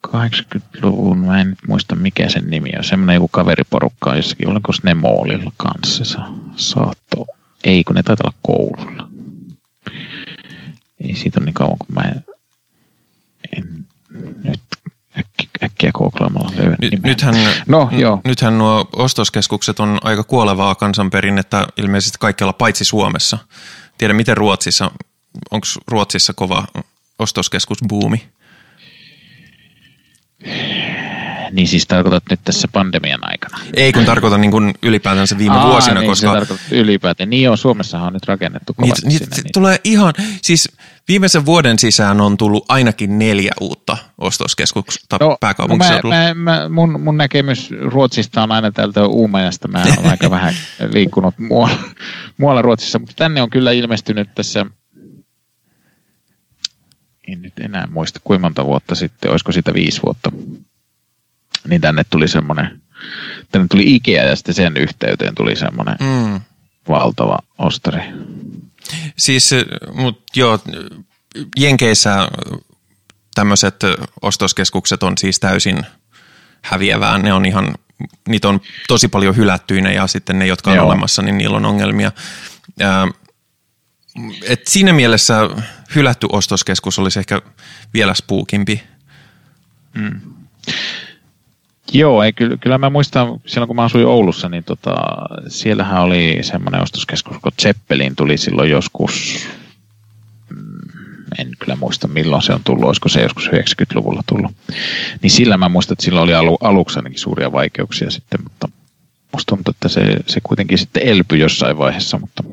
80-luvun, 0.07 1.17
mä 1.17 1.41
en 1.41 1.49
nyt 1.49 1.59
muista 1.67 1.95
mikä 1.95 2.29
sen 2.29 2.49
nimi 2.49 2.69
on, 2.77 2.83
semmoinen 2.83 3.13
joku 3.13 3.27
kaveriporukka 3.27 4.09
on 4.09 4.17
jossakin, 4.17 4.49
oliko 4.49 4.73
se 4.73 4.81
ne 4.83 4.93
moolilla 4.93 5.51
kanssa, 5.57 6.05
se 6.05 6.17
saatto, 6.55 7.25
ei 7.63 7.83
kun 7.83 7.95
ne 7.95 8.03
taitaa 8.03 8.27
olla 8.27 8.37
koululla. 8.41 9.07
Ei 11.03 11.15
siitä 11.15 11.39
ole 11.39 11.45
niin 11.45 11.53
kauan, 11.53 11.77
kun 11.77 11.95
mä 11.95 12.01
en, 12.01 12.25
en 13.57 13.85
nyt 14.43 14.61
äkki, 15.19 15.49
äkkiä 15.63 15.91
googlaamalla 15.91 16.51
löydä 16.57 16.75
Nyt, 16.81 16.91
nimeä. 16.91 17.09
nythän, 17.11 17.35
No, 17.67 17.89
joo. 17.91 18.21
nythän 18.23 18.57
nuo 18.57 18.89
ostoskeskukset 18.95 19.79
on 19.79 19.99
aika 20.03 20.23
kuolevaa 20.23 20.75
kansanperinnettä 20.75 21.67
ilmeisesti 21.77 22.17
kaikkialla 22.19 22.53
paitsi 22.53 22.85
Suomessa. 22.85 23.37
Tiedä 23.97 24.13
miten 24.13 24.37
Ruotsissa, 24.37 24.91
onko 25.51 25.67
Ruotsissa 25.87 26.33
kova 26.33 26.67
ostoskeskusbuumi? 27.19 28.29
Niin 31.55 31.67
siis 31.67 31.87
tarkoitat 31.87 32.23
nyt 32.29 32.39
tässä 32.43 32.67
pandemian 32.67 33.19
aikana. 33.21 33.57
Ei 33.73 33.93
kun 33.93 34.05
tarkoitan 34.05 34.41
niin 34.41 34.51
kuin 34.51 34.73
ylipäätänsä 34.83 35.37
viime 35.37 35.55
Aa, 35.55 35.67
vuosina, 35.67 35.99
niin, 35.99 36.09
koska 36.09 36.45
ylipäätään. 36.71 37.29
Niin 37.29 37.43
joo, 37.43 37.57
Suomessahan 37.57 38.07
on 38.07 38.13
nyt 38.13 38.27
rakennettu 38.27 38.73
niitä, 38.77 38.81
kovasti 38.81 39.07
niitä 39.07 39.25
sinne. 39.25 39.41
Niin. 39.43 39.53
tulee 39.53 39.79
ihan, 39.83 40.13
siis 40.41 40.69
viimeisen 41.07 41.45
vuoden 41.45 41.79
sisään 41.79 42.21
on 42.21 42.37
tullut 42.37 42.65
ainakin 42.69 43.19
neljä 43.19 43.51
uutta 43.61 43.97
ostoskeskusta 44.17 45.17
no, 45.19 45.37
pääkaupunkiseudulla. 45.39 46.15
mä, 46.15 46.33
mä, 46.33 46.59
mä, 46.59 46.69
mun, 46.69 47.01
mun 47.01 47.17
näkemys 47.17 47.71
Ruotsista 47.81 48.43
on 48.43 48.51
aina 48.51 48.71
täältä 48.71 49.05
Uumajasta. 49.05 49.67
Mä 49.67 49.83
olen 49.83 50.11
aika 50.11 50.29
vähän 50.29 50.53
liikkunut 50.93 51.39
muualla, 51.39 51.77
muualla 52.37 52.61
Ruotsissa, 52.61 52.99
mutta 52.99 53.13
tänne 53.15 53.41
on 53.41 53.49
kyllä 53.49 53.71
ilmestynyt 53.71 54.29
tässä, 54.35 54.65
en 57.27 57.41
nyt 57.41 57.59
enää 57.59 57.87
muista 57.91 58.19
kuinka 58.23 58.41
monta 58.41 58.65
vuotta 58.65 58.95
sitten, 58.95 59.31
olisiko 59.31 59.51
sitä 59.51 59.73
viisi 59.73 60.01
vuotta, 60.05 60.31
niin 61.67 61.81
tänne 61.81 62.03
tuli 62.09 62.27
semmoinen, 62.27 62.81
tänne 63.51 63.67
tuli 63.67 63.95
Ikea 63.95 64.23
ja 64.23 64.35
sitten 64.35 64.55
sen 64.55 64.77
yhteyteen 64.77 65.35
tuli 65.35 65.55
semmoinen 65.55 65.95
Mm. 65.99 66.41
valtava 66.89 67.39
ostari. 67.57 68.01
Siis, 69.17 69.51
mutta 69.93 70.23
joo, 70.35 70.59
Jenkeissä 71.57 72.27
tämmöiset 73.35 73.75
ostoskeskukset 74.21 75.03
on 75.03 75.17
siis 75.17 75.39
täysin, 75.39 75.85
häviävää. 76.61 77.17
Ne 77.17 77.33
on 77.33 77.45
ihan, 77.45 77.75
niitä 78.27 78.49
on 78.49 78.61
tosi 78.87 79.07
paljon 79.07 79.35
hylättyinä 79.35 79.91
ja 79.91 80.07
sitten 80.07 80.39
ne, 80.39 80.45
jotka 80.47 80.69
on 80.71 80.75
Joo. 80.77 80.85
olemassa, 80.85 81.21
niin 81.21 81.37
niillä 81.37 81.57
on 81.57 81.65
ongelmia. 81.65 82.11
Ää, 82.81 83.07
et 84.47 84.67
siinä 84.67 84.93
mielessä 84.93 85.39
hylätty 85.95 86.27
ostoskeskus 86.31 86.99
olisi 86.99 87.19
ehkä 87.19 87.41
vielä 87.93 88.13
spuukimpi. 88.13 88.83
Mm. 89.93 90.21
Joo, 91.93 92.23
ei, 92.23 92.33
kyllä, 92.33 92.57
kyllä 92.57 92.77
mä 92.77 92.89
muistan, 92.89 93.39
silloin 93.45 93.67
kun 93.67 93.75
mä 93.75 93.83
asuin 93.83 94.05
Oulussa, 94.05 94.49
niin 94.49 94.63
tota, 94.63 94.95
siellähän 95.47 96.01
oli 96.01 96.37
semmoinen 96.41 96.81
ostoskeskus, 96.81 97.37
kun 97.41 97.51
Zeppelin 97.61 98.15
tuli 98.15 98.37
silloin 98.37 98.69
joskus, 98.69 99.45
mm, 100.49 100.89
en 101.39 101.51
kyllä 101.59 101.75
muista 101.75 102.07
milloin 102.07 102.41
se 102.41 102.53
on 102.53 102.63
tullut, 102.63 102.85
olisiko 102.85 103.09
se 103.09 103.21
joskus 103.21 103.47
90-luvulla 103.47 104.23
tullut. 104.29 104.51
Niin 105.21 105.31
sillä 105.31 105.57
mä 105.57 105.69
muistan, 105.69 105.93
että 105.93 106.05
sillä 106.05 106.21
oli 106.21 106.33
alu, 106.33 106.57
aluksi 106.61 106.99
ainakin 106.99 107.19
suuria 107.19 107.51
vaikeuksia 107.51 108.11
sitten, 108.11 108.39
mutta 108.43 108.69
musta 109.33 109.55
tuntuu, 109.55 109.71
että 109.71 109.89
se, 109.89 110.17
se 110.27 110.39
kuitenkin 110.43 110.77
sitten 110.77 111.03
elpyi 111.03 111.39
jossain 111.39 111.77
vaiheessa, 111.77 112.19
mutta 112.19 112.43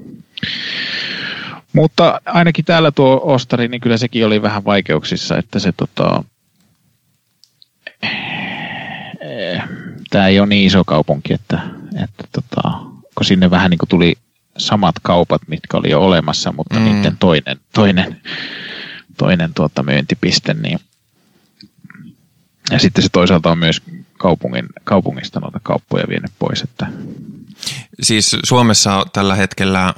mutta 1.73 2.21
ainakin 2.25 2.65
täällä 2.65 2.91
tuo 2.91 3.21
ostari, 3.25 3.69
niin 3.69 3.81
kyllä 3.81 3.97
sekin 3.97 4.27
oli 4.27 4.43
vähän 4.43 4.65
vaikeuksissa, 4.65 5.39
että 5.39 5.59
se 5.59 5.73
tota, 5.73 6.25
tämä 10.13 10.27
ei 10.27 10.41
ole 10.41 10.49
niin 10.49 10.67
iso 10.67 10.85
kaupunki, 10.85 11.35
että, 11.35 11.61
että 12.05 12.25
tota, 12.33 12.69
kun 13.15 13.25
sinne 13.27 13.51
vähän 13.51 13.71
niin 13.71 13.79
kuin 13.79 13.89
tuli 13.89 14.15
samat 14.59 14.95
kaupat, 15.03 15.43
mitkä 15.47 15.77
oli 15.77 15.91
jo 15.91 16.01
olemassa, 16.01 16.53
mutta 16.53 16.79
mm. 16.79 16.85
niiden 16.85 17.17
toinen, 17.17 17.61
toinen, 17.75 18.21
toinen 19.19 19.55
tuota 19.55 19.83
myyntipiste, 19.83 20.55
niin 20.55 20.79
ja 22.71 22.79
sitten 22.79 23.03
se 23.03 23.09
toisaalta 23.13 23.51
on 23.51 23.59
myös 23.59 23.83
kaupungin, 24.19 24.67
kaupungista 24.85 25.41
noita 25.41 25.61
kauppoja 25.63 26.05
vienyt 26.09 26.33
pois. 26.39 26.63
Että. 26.63 26.87
Siis 28.03 28.37
Suomessa 28.45 29.07
tällä 29.13 29.35
hetkellä 29.35 29.95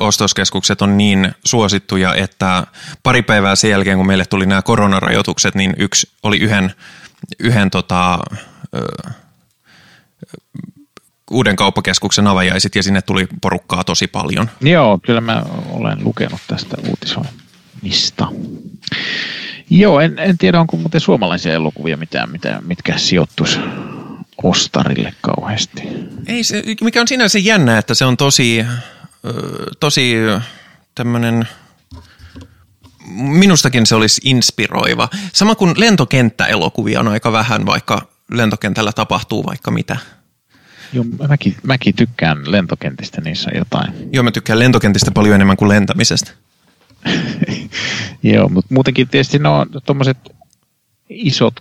ostoskeskukset 0.00 0.82
on 0.82 0.96
niin 0.96 1.32
suosittuja, 1.44 2.14
että 2.14 2.66
pari 3.02 3.22
päivää 3.22 3.56
sen 3.56 3.70
jälkeen, 3.70 3.96
kun 3.96 4.06
meille 4.06 4.24
tuli 4.26 4.46
nämä 4.46 4.62
koronarajoitukset, 4.62 5.54
niin 5.54 5.74
yksi 5.78 6.10
oli 6.22 6.38
yhden, 6.38 6.74
yhden 7.38 7.70
tota, 7.70 8.18
uuden 11.30 11.56
kauppakeskuksen 11.56 12.26
avajaiset 12.26 12.74
ja 12.74 12.82
sinne 12.82 13.02
tuli 13.02 13.28
porukkaa 13.40 13.84
tosi 13.84 14.06
paljon. 14.06 14.50
Joo, 14.60 14.98
kyllä 15.06 15.20
mä 15.20 15.42
olen 15.70 16.04
lukenut 16.04 16.40
tästä 16.46 16.76
uutisoinnista. 16.88 18.28
Joo, 19.70 20.00
en, 20.00 20.18
en 20.18 20.38
tiedä 20.38 20.60
onko 20.60 20.76
muuten 20.76 21.00
suomalaisia 21.00 21.52
elokuvia 21.52 21.96
mitään, 21.96 22.30
mitään 22.30 22.66
mitkä 22.66 22.98
sijoittuisi 22.98 23.60
ostarille 24.42 25.14
kauheasti. 25.20 25.82
Ei 26.26 26.44
se, 26.44 26.62
mikä 26.80 27.00
on 27.00 27.08
sinänsä 27.08 27.38
jännä, 27.38 27.78
että 27.78 27.94
se 27.94 28.04
on 28.04 28.16
tosi 28.16 28.64
tosi 29.80 30.14
tämmöinen 30.94 31.48
minustakin 33.16 33.86
se 33.86 33.94
olisi 33.94 34.20
inspiroiva. 34.24 35.08
Sama 35.32 35.54
kuin 35.54 35.74
lentokenttäelokuvia 35.76 37.00
on 37.00 37.08
aika 37.08 37.32
vähän, 37.32 37.66
vaikka 37.66 38.08
lentokentällä 38.30 38.92
tapahtuu 38.92 39.46
vaikka 39.46 39.70
mitä. 39.70 39.96
Joo, 40.92 41.04
mäkin, 41.28 41.56
mäkin 41.62 41.94
tykkään 41.94 42.52
lentokentistä, 42.52 43.20
niissä 43.20 43.50
jotain. 43.54 44.08
Joo, 44.12 44.24
mä 44.24 44.30
tykkään 44.30 44.58
lentokentistä 44.58 45.10
paljon 45.10 45.34
enemmän 45.34 45.56
kuin 45.56 45.68
lentämisestä. 45.68 46.30
Joo, 48.22 48.48
mutta 48.48 48.74
muutenkin 48.74 49.08
tietysti 49.08 49.38
no 49.38 49.66
tuommoiset 49.86 50.18
isot, 51.08 51.54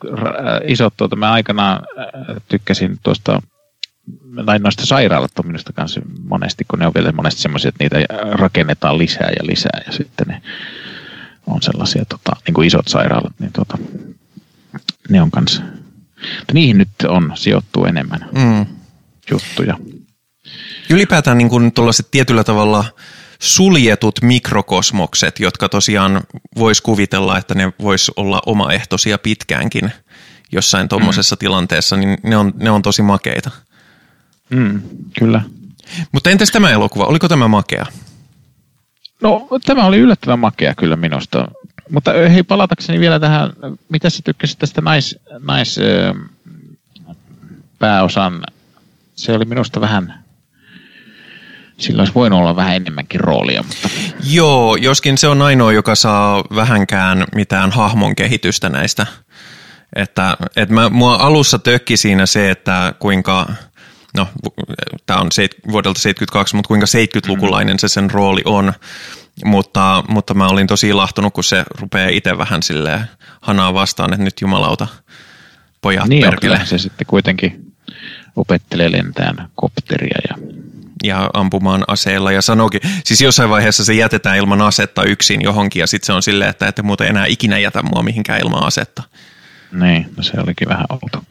isot 0.67 0.93
tuota, 0.97 1.15
mä 1.15 1.32
aikanaan 1.32 1.82
tykkäsin 2.47 2.99
tuosta 3.03 3.41
tai 4.45 4.59
noista 4.59 4.86
sairaalat 4.86 5.39
on 5.39 5.47
minusta 5.47 5.74
kanssa 5.74 6.01
monesti, 6.24 6.65
kun 6.67 6.80
ne 6.80 6.88
on 6.88 6.93
vielä 6.93 7.11
monesti 7.11 7.41
semmoisia, 7.41 7.70
että 7.70 7.84
niitä 7.84 7.97
rakennetaan 8.32 8.97
lisää 8.97 9.30
ja 9.39 9.47
lisää 9.47 9.82
ja 9.86 9.91
sitten 9.91 10.28
ne 10.28 10.41
on 11.47 11.61
sellaisia 11.61 12.05
tota, 12.05 12.32
niin 12.47 12.53
kuin 12.53 12.67
isot 12.67 12.88
sairaalat, 12.88 13.34
niin 13.39 13.51
tota, 13.51 13.78
ne 15.09 15.22
on 15.22 15.32
kanssa, 15.32 15.61
mutta 16.38 16.53
niihin 16.53 16.78
nyt 16.78 16.89
on 17.07 17.32
sijoittu 17.36 17.86
enemmän 17.86 18.30
mm. 18.32 18.65
juttuja. 19.32 19.78
Ylipäätään 20.89 21.38
niin 21.38 21.49
kuin 21.49 21.72
tietyllä 22.11 22.43
tavalla 22.43 22.86
suljetut 23.39 24.22
mikrokosmokset, 24.22 25.39
jotka 25.39 25.70
tosiaan 25.70 26.22
voisi 26.57 26.84
kuvitella, 26.84 27.38
että 27.38 27.55
ne 27.55 27.74
vois 27.82 28.11
olla 28.15 28.41
omaehtoisia 28.45 29.17
pitkäänkin 29.17 29.91
jossain 30.51 30.89
tuommoisessa 30.89 31.36
mm. 31.36 31.39
tilanteessa, 31.39 31.97
niin 31.97 32.17
ne 32.24 32.38
on, 32.38 32.53
ne 32.55 32.70
on 32.70 32.82
tosi 32.82 33.01
makeita. 33.01 33.51
Mm, 34.49 34.82
kyllä. 35.20 35.41
Mutta 36.11 36.30
entäs 36.30 36.51
tämä 36.51 36.70
elokuva, 36.70 37.05
oliko 37.05 37.28
tämä 37.28 37.47
makea? 37.47 37.86
No 39.22 39.47
tämä 39.65 39.86
oli 39.86 39.97
yllättävän 39.97 40.39
makea 40.39 40.76
kyllä 40.76 40.95
minusta. 40.95 41.47
Mutta 41.89 42.11
hei, 42.13 42.43
palatakseni 42.43 42.99
vielä 42.99 43.19
tähän, 43.19 43.53
mitä 43.89 44.09
sä 44.09 44.21
tykkäsit 44.23 44.59
tästä 44.59 44.81
nais, 44.81 45.19
nais 45.39 45.79
pääosan, 47.79 48.43
se 49.15 49.33
oli 49.33 49.45
minusta 49.45 49.81
vähän, 49.81 50.23
sillä 51.77 52.01
olisi 52.01 52.13
voinut 52.13 52.39
olla 52.39 52.55
vähän 52.55 52.75
enemmänkin 52.75 53.19
roolia. 53.19 53.63
Mutta... 53.63 53.89
Joo, 54.23 54.75
joskin 54.75 55.17
se 55.17 55.27
on 55.27 55.41
ainoa, 55.41 55.71
joka 55.71 55.95
saa 55.95 56.43
vähänkään 56.55 57.25
mitään 57.35 57.71
hahmon 57.71 58.15
kehitystä 58.15 58.69
näistä. 58.69 59.07
Että, 59.95 60.37
että 60.55 60.75
mä, 60.75 60.89
mua 60.89 61.15
alussa 61.15 61.59
tökki 61.59 61.97
siinä 61.97 62.25
se, 62.25 62.51
että 62.51 62.93
kuinka– 62.99 63.45
no 64.18 64.28
tämä 65.05 65.20
on 65.20 65.32
seit, 65.32 65.55
vuodelta 65.72 65.99
72, 65.99 66.55
mutta 66.55 66.68
kuinka 66.68 66.86
70-lukulainen 66.86 67.80
se 67.80 67.88
sen 67.88 68.12
rooli 68.12 68.41
on. 68.45 68.74
Mutta, 69.45 70.03
mutta 70.07 70.34
mä 70.34 70.47
olin 70.47 70.68
tosi 70.68 70.88
ilahtunut, 70.88 71.34
kun 71.34 71.43
se 71.43 71.66
rupeaa 71.80 72.10
itse 72.10 72.38
vähän 72.38 72.64
silleen 72.64 73.01
hanaa 73.41 73.74
vastaan, 73.74 74.14
että 74.14 74.24
nyt 74.24 74.41
jumalauta, 74.41 74.88
pojat 75.82 76.07
niin 76.07 76.24
perkele. 76.24 76.62
se 76.66 76.78
sitten 76.78 77.07
kuitenkin 77.07 77.74
opettelee 78.36 78.91
lentään 78.91 79.49
kopteria 79.55 80.20
ja 80.30 80.49
ja 81.03 81.30
ampumaan 81.34 81.84
aseella 81.88 82.32
ja 82.32 82.41
sanokin, 82.41 82.82
siis 83.03 83.22
jossain 83.22 83.49
vaiheessa 83.49 83.86
se 83.86 83.93
jätetään 83.93 84.38
ilman 84.38 84.62
asetta 84.62 85.03
yksin 85.03 85.41
johonkin 85.41 85.80
ja 85.80 85.88
sitten 85.88 86.05
se 86.05 86.14
on 86.14 86.24
silleen, 86.24 86.49
että 86.49 86.68
ette 86.68 86.82
muuten 86.82 87.07
enää 87.07 87.26
ikinä 87.26 87.60
jätä 87.60 87.84
mua 87.84 88.03
mihinkään 88.03 88.39
ilman 88.41 88.64
asetta. 88.64 89.03
Niin, 89.72 90.10
no 90.18 90.24
se 90.24 90.34
olikin 90.43 90.68
vähän 90.68 90.86
outo 90.89 91.24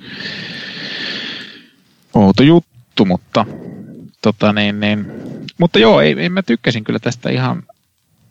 outo 2.14 2.42
juttu, 2.42 3.04
mutta, 3.04 3.46
tota 4.22 4.52
niin, 4.52 4.80
niin, 4.80 5.06
mutta 5.59 5.78
joo, 5.78 6.00
ei, 6.00 6.16
ei, 6.18 6.28
mä 6.28 6.42
tykkäsin 6.42 6.84
kyllä 6.84 6.98
tästä 6.98 7.30
ihan 7.30 7.62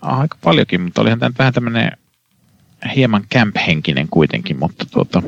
aika 0.01 0.37
paljonkin, 0.43 0.81
mutta 0.81 1.01
olihan 1.01 1.19
tämä 1.19 1.31
vähän 1.39 1.53
tämmöinen 1.53 1.91
hieman 2.95 3.23
camp-henkinen 3.35 4.07
kuitenkin, 4.11 4.59
mutta 4.59 4.85
tuota... 4.91 5.23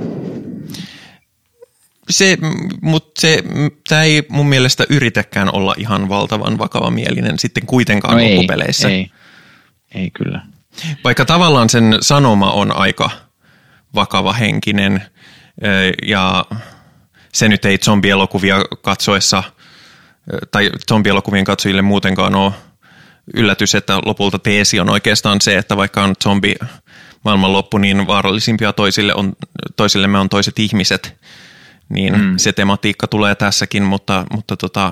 Se, 2.10 2.38
mutta 2.82 3.22
se, 3.22 3.44
tämä 3.90 4.04
ei 4.04 4.24
mun 4.30 4.50
mielestä 4.50 4.86
yritäkään 4.90 5.56
olla 5.56 5.76
ihan 5.78 6.10
valtavan 6.10 6.58
vakava 6.58 6.92
mielinen 6.92 7.40
sitten 7.40 7.66
kuitenkaan 7.66 8.18
no 8.18 8.24
loppupeleissä. 8.24 8.90
Ei, 8.90 8.96
ei, 8.96 9.12
ei 10.02 10.12
kyllä. 10.12 10.42
Vaikka 11.04 11.26
tavallaan 11.26 11.70
sen 11.70 11.98
sanoma 12.02 12.52
on 12.52 12.76
aika 12.76 13.10
vakava 13.96 14.34
henkinen 14.34 15.04
ja 16.04 16.46
se 17.34 17.50
nyt 17.50 17.66
ei 17.66 17.78
zombielokuvia 17.78 18.62
katsoessa 18.82 19.44
tai 20.52 20.70
zombielokuvien 20.90 21.46
katsojille 21.46 21.82
muutenkaan 21.82 22.36
ole 22.36 22.54
yllätys, 23.34 23.76
että 23.76 24.00
lopulta 24.06 24.40
teesi 24.40 24.80
on 24.80 24.90
oikeastaan 24.90 25.42
se, 25.42 25.58
että 25.58 25.78
vaikka 25.78 26.04
on 26.04 26.16
zombi 26.24 26.56
maailmanloppu, 27.26 27.78
niin 27.78 28.08
vaarallisimpia 28.08 28.74
toisille 28.74 29.14
on, 29.16 29.34
toisillemme 29.76 30.18
on 30.18 30.30
toiset 30.30 30.60
ihmiset. 30.60 31.16
Niin 31.90 32.22
mm. 32.22 32.38
se 32.38 32.54
tematiikka 32.54 33.08
tulee 33.08 33.36
tässäkin, 33.36 33.84
mutta, 33.84 34.26
mutta 34.32 34.58
tota, 34.58 34.92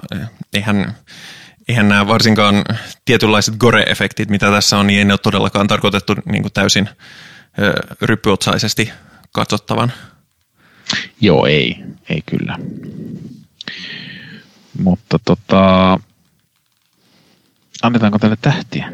eihän, 0.54 0.96
eihän 1.68 1.90
nämä 1.90 2.08
varsinkaan 2.08 2.66
tietynlaiset 3.06 3.56
gore-efektit, 3.56 4.30
mitä 4.30 4.52
tässä 4.52 4.78
on, 4.78 4.88
niin 4.88 5.00
ei 5.00 5.06
ne 5.06 5.14
ole 5.14 5.18
todellakaan 5.18 5.68
tarkoitettu 5.68 6.16
niin 6.26 6.42
kuin 6.42 6.54
täysin 6.54 6.90
ö, 7.60 7.74
ryppyotsaisesti 8.02 8.92
katsottavan. 9.32 9.94
Joo, 11.22 11.46
ei, 11.46 11.84
ei 12.10 12.22
kyllä. 12.26 12.58
Mutta 14.84 15.20
tota, 15.26 16.00
annetaanko 17.82 18.20
tälle 18.20 18.38
tähtiä? 18.42 18.92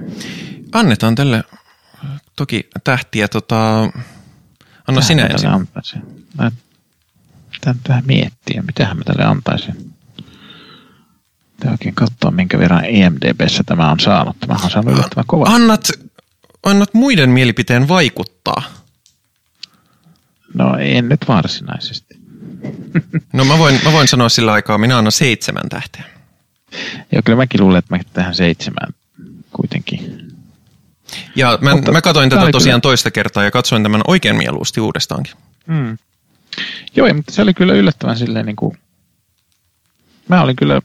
Annetaan 0.72 1.16
tälle 1.16 1.44
toki 2.36 2.70
tähtiä. 2.84 3.28
Tota, 3.28 3.80
anna 3.80 3.92
Tähän 4.86 5.04
sinä 5.04 5.26
ensin. 5.26 5.50
Antaisin. 5.50 6.02
Mä 6.38 6.52
pitää 7.52 7.76
vähän 7.90 8.04
miettiä, 8.06 8.62
mitähän 8.62 8.98
mä 8.98 9.04
tälle 9.04 9.24
antaisin. 9.24 9.94
Pitää 11.56 11.72
oikein 11.72 11.96
katsoa, 11.96 12.32
minkä 12.32 12.60
verran 12.60 12.86
EMDBssä 12.86 13.64
tämä 13.64 13.92
on 13.92 14.00
saanut. 14.00 14.40
Tämä 14.40 14.54
on 14.64 14.70
saanut 14.70 14.94
yllättävän 14.94 15.26
kova. 15.28 15.46
Annat, 15.46 15.92
annat 16.64 16.94
muiden 16.94 17.30
mielipiteen 17.30 17.88
vaikuttaa. 17.88 18.64
No 20.54 20.78
en 20.78 21.10
nyt 21.10 21.28
varsinaisesti. 21.28 22.16
No 23.34 23.46
mä 23.46 23.58
voin, 23.58 23.80
mä 23.84 23.92
voin 23.92 24.08
sanoa 24.08 24.30
sillä 24.30 24.54
aikaa, 24.54 24.78
minä 24.78 24.98
annan 24.98 25.12
seitsemän 25.12 25.70
tähteä. 25.70 26.04
Joo, 27.12 27.22
kyllä 27.26 27.38
mäkin 27.38 27.62
luulen, 27.62 27.80
että 27.80 27.96
mä 27.96 28.04
tähän 28.14 28.36
seitsemän 28.36 28.90
kuitenkin. 29.52 30.28
Ja 31.36 31.58
mä, 31.62 31.76
Mutta 31.76 31.92
mä 31.92 32.02
katsoin 32.02 32.30
tätä 32.30 32.52
tosiaan 32.52 32.82
kyllä. 32.82 32.92
toista 32.92 33.12
kertaa 33.12 33.44
ja 33.44 33.52
katsoin 33.52 33.84
tämän 33.84 34.02
oikein 34.08 34.36
mieluusti 34.36 34.82
uudestaankin. 34.82 35.34
Mm. 35.68 35.98
Joo, 36.96 37.14
mutta 37.14 37.32
se 37.32 37.42
oli 37.42 37.54
kyllä 37.54 37.74
yllättävän 37.74 38.18
silleen 38.18 38.46
niin 38.46 38.56
kuin, 38.56 38.78
mä 40.30 40.42
olin 40.42 40.56
kyllä 40.56 40.82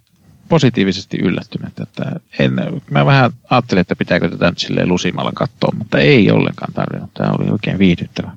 positiivisesti 0.49 1.17
yllättynyt. 1.23 1.81
Että 1.81 2.21
en, 2.39 2.53
mä 2.91 3.07
vähän 3.07 3.31
ajattelin, 3.51 3.81
että 3.81 3.97
pitääkö 3.97 4.31
tätä 4.31 4.51
nyt 4.51 4.59
silleen 4.59 4.89
lusimalla 4.89 5.33
katsoa, 5.35 5.75
mutta 5.79 5.99
ei 5.99 6.31
ollenkaan 6.31 6.73
tarvinnut. 6.73 7.15
Tämä 7.15 7.31
oli 7.39 7.51
oikein 7.51 7.79
viihdyttävä. 7.79 8.31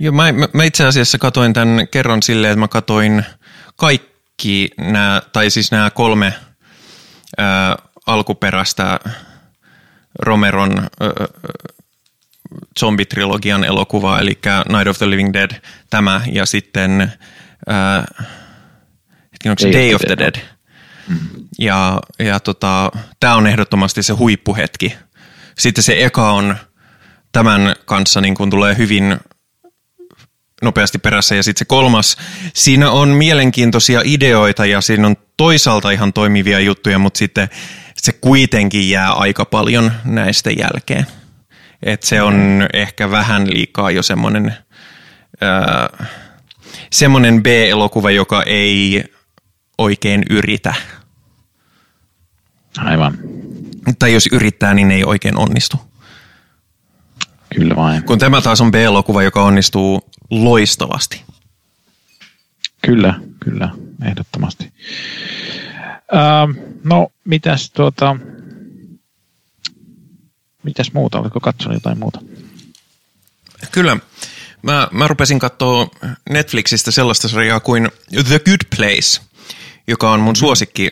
Joo, 0.00 0.12
mä, 0.12 0.32
mä 0.52 0.64
itse 0.64 0.86
asiassa 0.86 1.18
katoin 1.18 1.52
tämän 1.52 1.88
kerran 1.88 2.22
silleen, 2.22 2.52
että 2.52 2.60
mä 2.60 2.68
katoin 2.68 3.24
kaikki 3.76 4.70
nämä, 4.78 5.22
tai 5.32 5.50
siis 5.50 5.70
nämä 5.70 5.90
kolme 5.90 6.34
ää, 7.38 7.76
alkuperäistä 8.06 9.00
Romeron 10.18 10.78
ää, 10.78 11.10
zombitrilogian 12.80 13.64
elokuvaa, 13.64 14.20
eli 14.20 14.38
Night 14.68 14.86
of 14.88 14.98
the 14.98 15.10
Living 15.10 15.32
Dead, 15.32 15.50
tämä, 15.90 16.20
ja 16.32 16.46
sitten 16.46 17.12
ää, 17.66 18.04
onko 19.46 19.58
se 19.58 19.72
Day, 19.72 19.82
Day 19.82 19.94
of 19.94 20.02
the 20.06 20.16
Dead. 20.18 20.34
Dead. 20.34 20.44
Mm. 21.08 21.18
Ja, 21.58 22.00
ja 22.18 22.40
tota, 22.40 22.90
tämä 23.20 23.34
on 23.34 23.46
ehdottomasti 23.46 24.02
se 24.02 24.12
huippuhetki. 24.12 24.96
Sitten 25.58 25.84
se 25.84 26.04
eka 26.04 26.32
on 26.32 26.56
tämän 27.32 27.76
kanssa 27.84 28.20
niin 28.20 28.34
kun 28.34 28.50
tulee 28.50 28.76
hyvin 28.76 29.20
nopeasti 30.62 30.98
perässä. 30.98 31.34
Ja 31.34 31.42
sitten 31.42 31.58
se 31.58 31.64
kolmas, 31.64 32.16
siinä 32.54 32.90
on 32.90 33.08
mielenkiintoisia 33.08 34.00
ideoita 34.04 34.66
ja 34.66 34.80
siinä 34.80 35.06
on 35.06 35.16
toisaalta 35.36 35.90
ihan 35.90 36.12
toimivia 36.12 36.60
juttuja, 36.60 36.98
mutta 36.98 37.18
sitten 37.18 37.48
se 37.96 38.12
kuitenkin 38.12 38.90
jää 38.90 39.12
aika 39.12 39.44
paljon 39.44 39.92
näistä 40.04 40.50
jälkeen. 40.50 41.06
Et 41.82 42.02
se 42.02 42.22
on 42.22 42.34
mm. 42.34 42.66
ehkä 42.72 43.10
vähän 43.10 43.50
liikaa 43.50 43.90
jo 43.90 44.02
semmoinen, 44.02 44.54
semmoinen 46.92 47.42
B-elokuva, 47.42 48.10
joka 48.10 48.42
ei 48.42 49.04
oikein 49.78 50.22
yritä. 50.30 50.74
Aivan. 52.78 53.18
Tai 53.98 54.12
jos 54.12 54.28
yrittää, 54.32 54.74
niin 54.74 54.90
ei 54.90 55.04
oikein 55.04 55.38
onnistu. 55.38 55.76
Kyllä 57.54 57.76
vain. 57.76 58.02
Kun 58.02 58.18
tämä 58.18 58.40
taas 58.40 58.60
on 58.60 58.70
B-elokuva, 58.70 59.22
joka 59.22 59.42
onnistuu 59.42 60.10
loistavasti. 60.30 61.22
Kyllä, 62.82 63.20
kyllä, 63.40 63.70
ehdottomasti. 64.06 64.72
Ähm, 66.14 66.78
no, 66.84 67.08
mitäs 67.24 67.70
tuota, 67.70 68.16
mitäs 70.62 70.92
muuta? 70.92 71.20
Oletko 71.20 71.40
katsonut 71.40 71.76
jotain 71.76 71.98
muuta? 71.98 72.20
Kyllä. 73.72 73.96
Mä, 74.62 74.88
mä 74.92 75.08
rupesin 75.08 75.38
katsoa 75.38 75.88
Netflixistä 76.30 76.90
sellaista 76.90 77.28
sarjaa 77.28 77.60
kuin 77.60 77.88
The 78.28 78.38
Good 78.38 78.76
Place, 78.76 79.20
joka 79.86 80.10
on 80.12 80.20
mun 80.20 80.36
suosikki. 80.36 80.90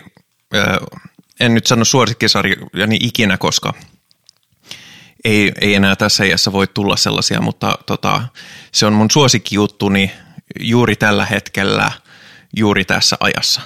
En 1.41 1.55
nyt 1.55 1.67
sano 1.67 1.85
suosikkisarjani 1.85 2.99
ikinä, 3.01 3.39
koska 3.39 3.75
ei, 5.27 5.53
ei 5.61 5.75
enää 5.75 5.97
tässä 5.97 6.25
iässä 6.25 6.53
voi 6.53 6.67
tulla 6.67 6.97
sellaisia, 6.97 7.41
mutta 7.41 7.79
tota, 7.87 8.23
se 8.73 8.87
on 8.87 8.93
mun 8.93 9.11
suosikkijuttuni 9.11 10.13
juuri 10.61 10.97
tällä 10.97 11.27
hetkellä, 11.27 11.91
juuri 12.57 12.85
tässä 12.85 13.17
ajassa. 13.21 13.61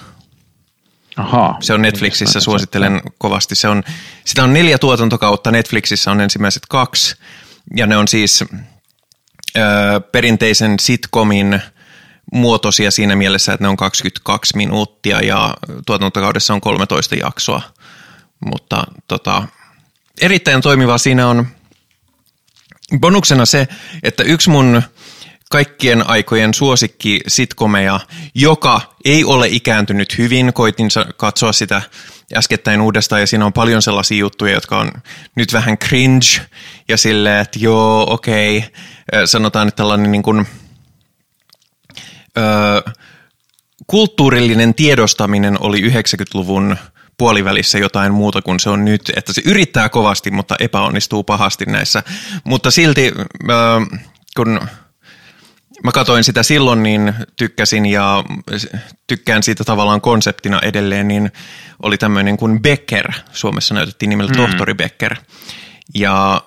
Aha, 1.17 1.57
se 1.61 1.73
on 1.73 1.83
Netflixissä, 1.83 2.41
suosittelen 2.41 3.01
kovasti. 3.19 3.55
Se 3.55 3.69
on, 3.69 3.83
sitä 4.25 4.45
on 4.45 4.53
neljä 4.53 4.79
tuotantokautta, 4.79 5.51
Netflixissä 5.51 6.11
on 6.11 6.21
ensimmäiset 6.21 6.63
kaksi, 6.69 7.17
ja 7.77 7.87
ne 7.87 7.97
on 7.97 8.09
siis 8.09 8.45
ö, 9.57 9.61
perinteisen 10.13 10.79
sitcomin 10.81 11.63
muotoisia 12.33 12.91
siinä 12.91 13.17
mielessä, 13.17 13.53
että 13.53 13.65
ne 13.65 13.69
on 13.69 13.77
22 13.77 14.57
minuuttia 14.57 15.21
ja 15.21 15.55
tuotantokaudessa 15.87 16.55
on 16.55 16.61
13 16.61 17.15
jaksoa, 17.15 17.63
mutta 18.47 18.85
tota, 19.09 19.43
erittäin 20.21 20.63
toimiva 20.63 20.99
siinä 20.99 21.27
on 21.27 21.47
bonuksena 22.99 23.47
se, 23.47 23.69
että 24.03 24.23
yksi 24.23 24.51
mun 24.51 24.83
kaikkien 25.51 26.07
aikojen 26.07 26.55
suosikki 26.55 27.21
sitkomeja, 27.27 28.01
joka 28.35 28.81
ei 29.05 29.25
ole 29.25 29.49
ikääntynyt 29.49 30.19
hyvin. 30.19 30.53
Koitin 30.53 30.89
katsoa 31.17 31.53
sitä 31.53 31.83
äskettäin 32.37 32.81
uudestaan 32.81 33.21
ja 33.21 33.27
siinä 33.27 33.47
on 33.47 33.53
paljon 33.53 33.83
sellaisia 33.83 34.19
juttuja, 34.19 34.53
jotka 34.53 34.79
on 34.79 34.93
nyt 35.35 35.53
vähän 35.53 35.79
cringe 35.79 36.27
ja 36.89 36.97
silleen, 36.97 37.41
että 37.41 37.59
joo, 37.59 38.13
okei, 38.13 38.59
okay. 38.59 39.27
sanotaan 39.27 39.67
nyt 39.67 39.77
tällainen 39.77 40.13
niin 40.13 40.23
kuin, 40.23 40.47
ö, 42.39 42.93
kulttuurillinen 43.87 44.75
tiedostaminen 44.75 45.61
oli 45.61 45.81
90-luvun 45.81 46.77
puolivälissä 47.21 47.79
jotain 47.79 48.15
muuta 48.15 48.43
kuin 48.43 48.61
se 48.61 48.71
on 48.71 48.85
nyt, 48.85 49.13
että 49.17 49.33
se 49.33 49.43
yrittää 49.45 49.89
kovasti, 49.89 50.31
mutta 50.31 50.57
epäonnistuu 50.59 51.25
pahasti 51.25 51.65
näissä. 51.65 52.03
Mutta 52.45 52.71
silti, 52.71 53.13
kun 54.37 54.61
mä 55.85 55.93
katoin 55.93 56.25
sitä 56.25 56.43
silloin, 56.43 56.83
niin 56.83 57.15
tykkäsin 57.37 57.87
ja 57.87 58.25
tykkään 59.07 59.43
siitä 59.43 59.65
tavallaan 59.65 60.01
konseptina 60.01 60.61
edelleen, 60.63 61.09
niin 61.09 61.33
oli 61.83 61.99
tämmöinen 61.99 62.37
kuin 62.37 62.63
Becker. 62.63 63.13
Suomessa 63.33 63.75
näytettiin 63.75 64.09
nimellä 64.09 64.33
mm. 64.33 64.37
tohtori 64.37 64.75
Becker. 64.75 65.17
Ja 65.95 66.43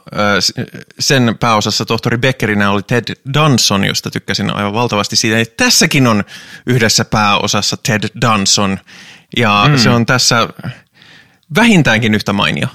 sen 1.00 1.38
pääosassa 1.40 1.86
tohtori 1.86 2.18
Beckerinä 2.18 2.72
oli 2.72 2.84
Ted 2.84 3.14
Danson, 3.34 3.84
josta 3.86 4.12
tykkäsin 4.12 4.56
aivan 4.56 4.74
valtavasti 4.74 5.16
siitä. 5.16 5.52
Tässäkin 5.58 6.08
on 6.08 6.24
yhdessä 6.68 7.06
pääosassa 7.06 7.78
Ted 7.78 8.10
Danson 8.22 8.80
ja 9.38 9.66
mm. 9.68 9.78
se 9.78 9.90
on 9.90 10.06
tässä 10.06 10.48
vähintäänkin 11.56 12.16
yhtä 12.16 12.34
mainio. 12.34 12.68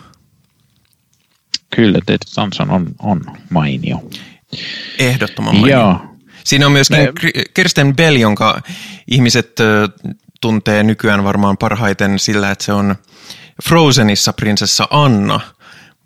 Kyllä, 1.76 1.98
Ted 2.06 2.18
Danson 2.36 2.70
on, 2.70 2.86
on 2.98 3.20
mainio. 3.50 4.02
Ehdottoman 4.98 5.56
mainio. 5.56 5.78
Joo. 5.78 6.16
Siinä 6.44 6.66
on 6.66 6.72
myöskin 6.72 6.98
Me... 6.98 7.12
Kirsten 7.54 7.96
Bell, 7.96 8.16
jonka 8.16 8.60
ihmiset 9.08 9.56
tuntee 10.40 10.82
nykyään 10.82 11.24
varmaan 11.24 11.56
parhaiten 11.56 12.18
sillä, 12.18 12.50
että 12.50 12.64
se 12.64 12.72
on 12.72 12.96
Frozenissa 13.64 14.32
prinsessa 14.32 14.88
Anna, 14.90 15.40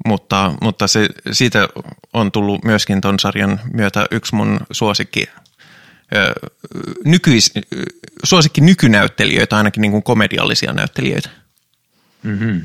mutta, 0.06 0.54
mutta 0.60 0.86
se, 0.86 1.08
siitä 1.32 1.68
on 2.12 2.32
tullut 2.32 2.64
myöskin 2.64 3.00
ton 3.00 3.18
sarjan 3.18 3.60
myötä 3.72 4.06
yksi 4.10 4.34
mun 4.34 4.60
suosikki 4.70 5.26
nykyis, 7.04 7.52
suosikki 8.24 8.60
nykynäyttelijöitä, 8.60 9.56
ainakin 9.56 9.80
niin 9.80 9.92
kuin 9.92 10.02
komediallisia 10.02 10.72
näyttelijöitä. 10.72 11.30
Mm-hmm. 12.22 12.60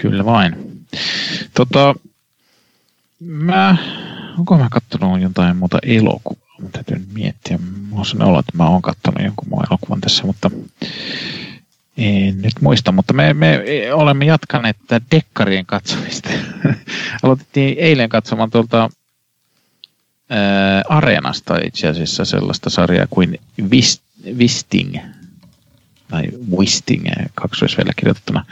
Kyllä 0.00 0.24
vain. 0.24 0.56
Tota, 1.54 1.94
mä 3.20 3.76
onko 4.38 4.58
mä 4.58 4.68
kattonut 4.70 5.20
jotain 5.20 5.56
muuta 5.56 5.78
elokuvaa? 5.82 6.56
Mä 6.62 6.68
täytyy 6.72 7.06
miettiä. 7.12 7.58
Mulla 7.88 8.06
on 8.14 8.22
olo, 8.22 8.38
että 8.38 8.52
mä 8.56 8.68
oon 8.68 8.82
kattonut 8.82 9.24
jonkun 9.24 9.48
muun 9.48 9.64
elokuvan 9.70 10.00
tässä, 10.00 10.24
mutta 10.24 10.50
en 11.96 12.42
nyt 12.42 12.60
muista. 12.60 12.92
Mutta 12.92 13.12
me, 13.12 13.34
me 13.34 13.64
olemme 13.94 14.24
jatkaneet 14.24 14.76
dekkarien 15.10 15.66
katsomista. 15.66 16.30
Aloitettiin 17.22 17.78
eilen 17.78 18.08
katsomaan 18.08 18.50
tuolta 18.50 18.90
ää, 20.32 20.82
Areenasta 20.88 21.58
itse 21.64 21.88
asiassa 21.88 22.24
sellaista 22.24 22.70
sarjaa 22.70 23.06
kuin 23.10 23.40
Vist, 23.70 24.02
Visting, 24.38 24.96
tai 26.08 26.24
Wisting, 26.56 27.06
kaksoisveellä 27.34 27.92
kirjoitettuna. 27.96 28.44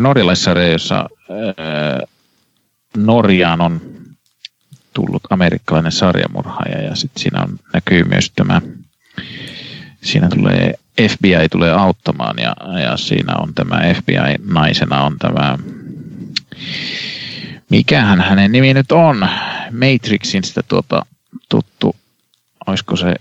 Norjalaissarja, 0.00 0.68
jossa 0.68 0.96
ää, 0.96 2.00
Norjaan 2.96 3.60
on 3.60 3.80
tullut 4.94 5.22
amerikkalainen 5.30 5.92
sarjamurhaaja 5.92 6.82
ja 6.82 6.94
sitten 6.94 7.22
siinä 7.22 7.42
on, 7.42 7.58
näkyy 7.72 8.04
myös 8.04 8.30
tämä, 8.30 8.62
siinä 10.02 10.28
tulee 10.28 10.74
FBI 11.10 11.48
tulee 11.50 11.72
auttamaan 11.72 12.36
ja, 12.38 12.56
ja 12.80 12.96
siinä 12.96 13.36
on 13.36 13.54
tämä 13.54 13.80
FBI-naisena 13.94 15.02
on 15.02 15.18
tämä, 15.18 15.58
mikähän 17.70 18.20
hänen 18.20 18.52
nimi 18.52 18.74
nyt 18.74 18.92
on, 18.92 19.28
Matrixin 19.70 20.44
sitä 20.44 20.62
tuota, 20.62 21.06
tuttu, 21.48 21.96
olisiko 22.66 22.96
se 22.96 23.14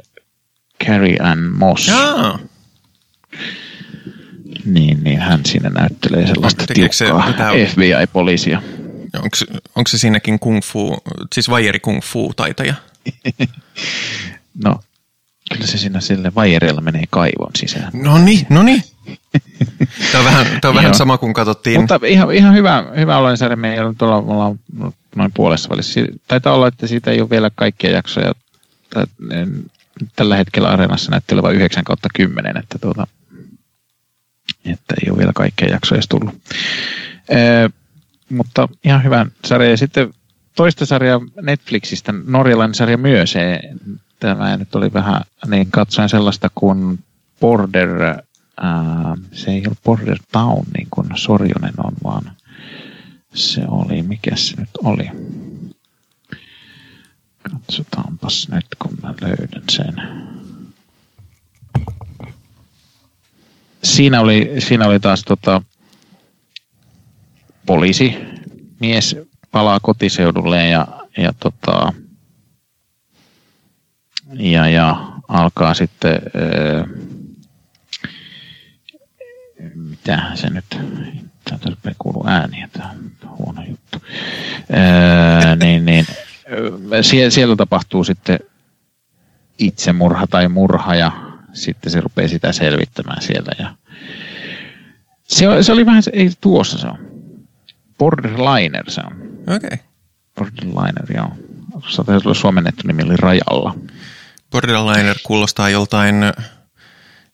Carrie 0.85 1.17
Ann 1.19 1.41
Moss. 1.41 1.87
Jaa. 1.87 2.39
Niin, 4.65 5.03
niin 5.03 5.19
hän 5.19 5.45
siinä 5.45 5.69
näyttelee 5.69 6.27
sellaista 6.27 6.65
tiukkaa 6.73 7.53
FBI-poliisia. 7.67 8.61
Onko, 9.13 9.37
onko 9.75 9.87
se 9.87 9.97
siinäkin 9.97 10.39
kung 10.39 10.61
fu, 10.63 10.97
siis 11.33 11.49
vajeri 11.49 11.79
kung 11.79 12.01
fu 12.01 12.33
taitaja? 12.35 12.73
no, 14.63 14.79
Kyllä 15.53 15.67
se 15.67 15.77
siinä 15.77 16.01
sille 16.01 16.35
vaijerilla 16.35 16.81
menee 16.81 17.03
kaivon 17.09 17.51
sisään. 17.55 17.91
No 17.93 18.17
niin, 18.17 18.47
no 18.49 18.63
niin. 18.63 18.83
Tämä 20.11 20.19
on 20.19 20.25
vähän, 20.25 20.61
tämä 20.61 20.69
on 20.69 20.75
vähän 20.75 20.93
sama 20.93 21.17
kuin 21.17 21.33
katsottiin. 21.33 21.79
Mutta 21.79 21.99
ihan, 22.07 22.33
ihan 22.33 22.53
hyvä, 22.53 22.85
hyvä 22.97 23.35
sarja. 23.35 23.55
Me 23.55 23.73
ei 23.73 23.79
tuolla, 23.97 24.21
me 24.21 24.31
ollaan 24.31 24.59
noin 25.15 25.31
puolessa 25.33 25.69
välissä. 25.69 26.01
Taitaa 26.27 26.53
olla, 26.53 26.67
että 26.67 26.87
siitä 26.87 27.11
ei 27.11 27.21
ole 27.21 27.29
vielä 27.29 27.51
kaikkia 27.55 27.91
jaksoja. 27.91 28.33
Tällä 30.15 30.35
hetkellä 30.35 30.69
Areenassa 30.69 31.11
näytti 31.11 31.33
olevan 31.33 31.55
9 31.55 31.83
kautta 31.83 32.09
10, 32.15 32.57
että, 32.57 32.79
tuota, 32.79 33.07
että 34.65 34.95
ei 35.03 35.09
ole 35.09 35.17
vielä 35.17 35.31
kaikkia 35.35 35.69
jaksoja 35.69 35.97
edes 35.97 36.07
tullut. 36.07 36.35
Ee, 37.29 37.69
mutta 38.29 38.69
ihan 38.83 39.03
hyvä 39.03 39.25
sarja. 39.45 39.69
Ja 39.69 39.77
sitten 39.77 40.13
toista 40.55 40.85
sarjaa 40.85 41.21
Netflixistä, 41.41 42.13
norjalainen 42.25 42.75
sarja 42.75 42.97
myös. 42.97 43.33
Tämä 44.19 44.57
nyt 44.57 44.75
oli 44.75 44.93
vähän, 44.93 45.21
niin 45.47 45.71
katsoin 45.71 46.09
sellaista 46.09 46.49
kuin 46.55 46.99
Border, 47.39 47.89
ää, 48.63 49.15
se 49.31 49.51
ei 49.51 49.63
ole 49.67 49.75
Border 49.83 50.19
Town 50.31 50.65
niin 50.77 50.87
kuin 50.89 51.07
Sorjonen 51.15 51.73
on, 51.77 51.93
vaan 52.03 52.31
se 53.33 53.61
oli, 53.67 54.01
mikä 54.01 54.35
se 54.35 54.55
nyt 54.59 54.69
oli? 54.83 55.09
Katsotaanpas 57.51 58.49
nyt, 58.49 58.65
kun 58.79 58.97
mä 59.03 59.13
löydän 59.21 59.63
sen. 59.71 59.95
Siinä 63.83 64.21
oli, 64.21 64.51
siinä 64.59 64.87
oli 64.87 64.99
taas 64.99 65.23
tota, 65.23 65.61
poliisi, 67.65 68.15
mies 68.79 69.15
palaa 69.51 69.79
kotiseudulle 69.79 70.67
ja, 70.67 70.87
ja, 71.17 71.33
tota, 71.39 71.93
ja, 74.33 74.69
ja 74.69 75.13
alkaa 75.27 75.73
sitten, 75.73 76.11
ää, 76.11 77.12
mitä 79.75 80.31
se 80.35 80.49
nyt, 80.49 80.65
täältä 81.43 81.95
kuuluu 81.97 82.27
ääniä, 82.27 82.69
tämä 82.73 82.89
on 82.89 83.11
huono 83.37 83.63
juttu, 83.69 84.01
ää, 84.71 85.55
niin, 85.55 85.85
niin 85.85 86.05
siellä, 87.01 87.29
siellä 87.29 87.55
tapahtuu 87.55 88.03
sitten 88.03 88.39
itsemurha 89.57 90.27
tai 90.27 90.47
murha 90.47 90.95
ja 90.95 91.11
sitten 91.53 91.91
se 91.91 92.01
rupeaa 92.01 92.27
sitä 92.27 92.51
selvittämään 92.51 93.21
siellä 93.21 93.51
ja 93.59 93.75
se, 95.27 95.45
se 95.63 95.71
oli 95.71 95.85
vähän, 95.85 96.03
ei 96.13 96.31
tuossa 96.41 96.77
se 96.77 96.87
on. 96.87 96.97
Borderliner 97.97 98.91
se 98.91 99.01
on. 99.05 99.13
Okei. 99.55 99.67
Okay. 99.67 99.77
Borderliner, 100.35 101.13
joo. 101.15 101.31
Saattaisi 101.89 102.27
olla 102.27 102.35
suomennettu 102.35 102.87
nimi 102.87 103.03
oli 103.03 103.17
Rajalla. 103.17 103.75
Borderliner 104.51 105.15
kuulostaa 105.23 105.69
joltain, 105.69 106.15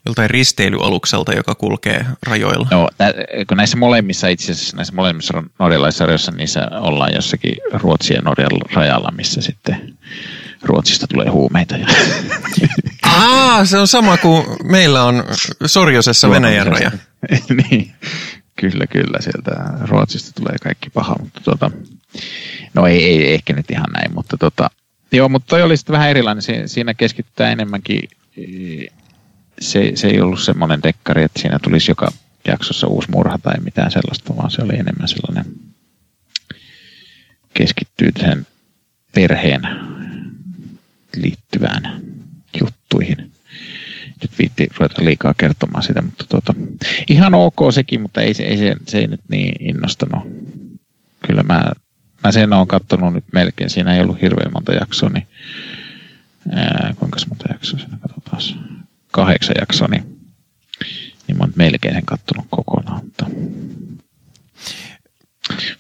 joltain 0.06 0.30
risteilyalukselta, 0.30 1.34
joka 1.34 1.56
kulkee 1.56 2.06
rajoilla. 2.24 2.68
Joo, 2.72 2.90
nä, 3.00 3.14
kun 3.48 3.58
näissä 3.58 3.78
molemmissa 3.78 4.28
itse 4.28 4.52
asiassa, 4.52 4.76
näissä 4.76 4.94
molemmissa 4.96 5.44
norjalaisarjoissa, 5.60 6.32
niissä 6.32 6.68
ollaan 6.72 7.14
jossakin 7.14 7.56
Ruotsin 7.74 8.16
ja 8.16 8.22
Norjan 8.22 8.52
rajalla, 8.74 9.12
missä 9.12 9.42
sitten 9.42 9.98
Ruotsista 10.64 11.08
tulee 11.08 11.30
huumeita. 11.30 11.78
Ja 11.78 11.88
Aa, 13.04 13.66
se 13.66 13.78
on 13.78 13.88
sama 13.88 14.18
kuin 14.18 14.46
meillä 14.64 15.04
on 15.04 15.24
Sorjosessa 15.66 16.30
Venäjän 16.30 16.68
raja. 16.68 16.92
niin, 17.70 17.92
kyllä, 18.56 18.88
kyllä. 18.88 19.22
Sieltä 19.22 19.52
Ruotsista 19.88 20.32
tulee 20.42 20.56
kaikki 20.64 20.90
paha, 20.90 21.16
mutta 21.20 21.42
tota, 21.44 21.72
no 22.74 22.88
ei, 22.88 23.04
ei, 23.04 23.34
ehkä 23.34 23.54
nyt 23.54 23.72
ihan 23.72 23.92
näin, 23.94 24.14
mutta 24.14 24.38
tota, 24.38 24.70
joo, 25.12 25.30
mutta 25.30 25.48
toi 25.48 25.62
oli 25.62 25.78
sitten 25.78 25.94
vähän 25.94 26.10
erilainen. 26.10 26.44
Siinä 26.66 26.94
keskitytään 26.94 27.52
enemmänkin, 27.52 28.10
se, 29.60 29.92
se 29.96 30.08
ei 30.08 30.22
ollut 30.22 30.42
semmoinen 30.42 30.84
dekkari, 30.84 31.24
että 31.24 31.42
siinä 31.42 31.60
tulisi 31.60 31.92
joka 31.92 32.12
jaksossa 32.48 32.88
uusi 32.88 33.12
murha 33.12 33.38
tai 33.38 33.60
mitään 33.60 33.92
sellaista, 33.92 34.36
vaan 34.38 34.52
se 34.52 34.62
oli 34.62 34.74
enemmän 34.74 35.08
sellainen, 35.08 35.46
keskittyy 37.54 38.12
sen 38.20 38.48
perheen 39.16 39.62
liittyvään 41.16 42.02
juttuihin. 42.62 43.32
Nyt 44.22 44.32
viitti 44.40 44.68
ruveta 44.78 45.06
liikaa 45.06 45.34
kertomaan 45.34 45.84
sitä, 45.84 46.02
mutta 46.02 46.26
tuota, 46.30 46.54
ihan 47.10 47.34
ok 47.34 47.58
sekin, 47.74 48.02
mutta 48.02 48.22
ei 48.22 48.34
se, 48.34 48.44
ei 48.44 48.58
se, 48.58 48.76
se 48.88 48.98
ei 48.98 49.08
nyt 49.08 49.22
niin 49.30 49.56
innostanut. 49.60 50.24
Kyllä 51.28 51.44
mä, 51.44 51.72
mä 52.24 52.32
sen 52.32 52.54
oon 52.54 52.68
katsonut 52.68 53.14
nyt 53.14 53.26
melkein, 53.34 53.70
siinä 53.70 53.96
ei 53.96 54.02
ollut 54.02 54.22
hirveän 54.22 54.52
monta 54.54 54.74
jaksoa, 54.74 55.10
niin 55.10 55.28
ää, 56.52 56.94
kuinka 57.00 57.20
monta 57.30 57.46
jaksoa 57.52 57.80
siinä 57.80 57.98
katsotaan? 58.02 58.79
Kahdeksan 59.12 59.56
jaksoa, 59.60 59.88
niin, 59.88 60.04
niin 61.28 61.38
mä 61.38 61.44
oon 61.44 61.54
melkein 61.56 61.94
sen 61.94 62.06
kattonut 62.06 62.46
kokonaan. 62.50 63.02
Mutta 63.04 63.26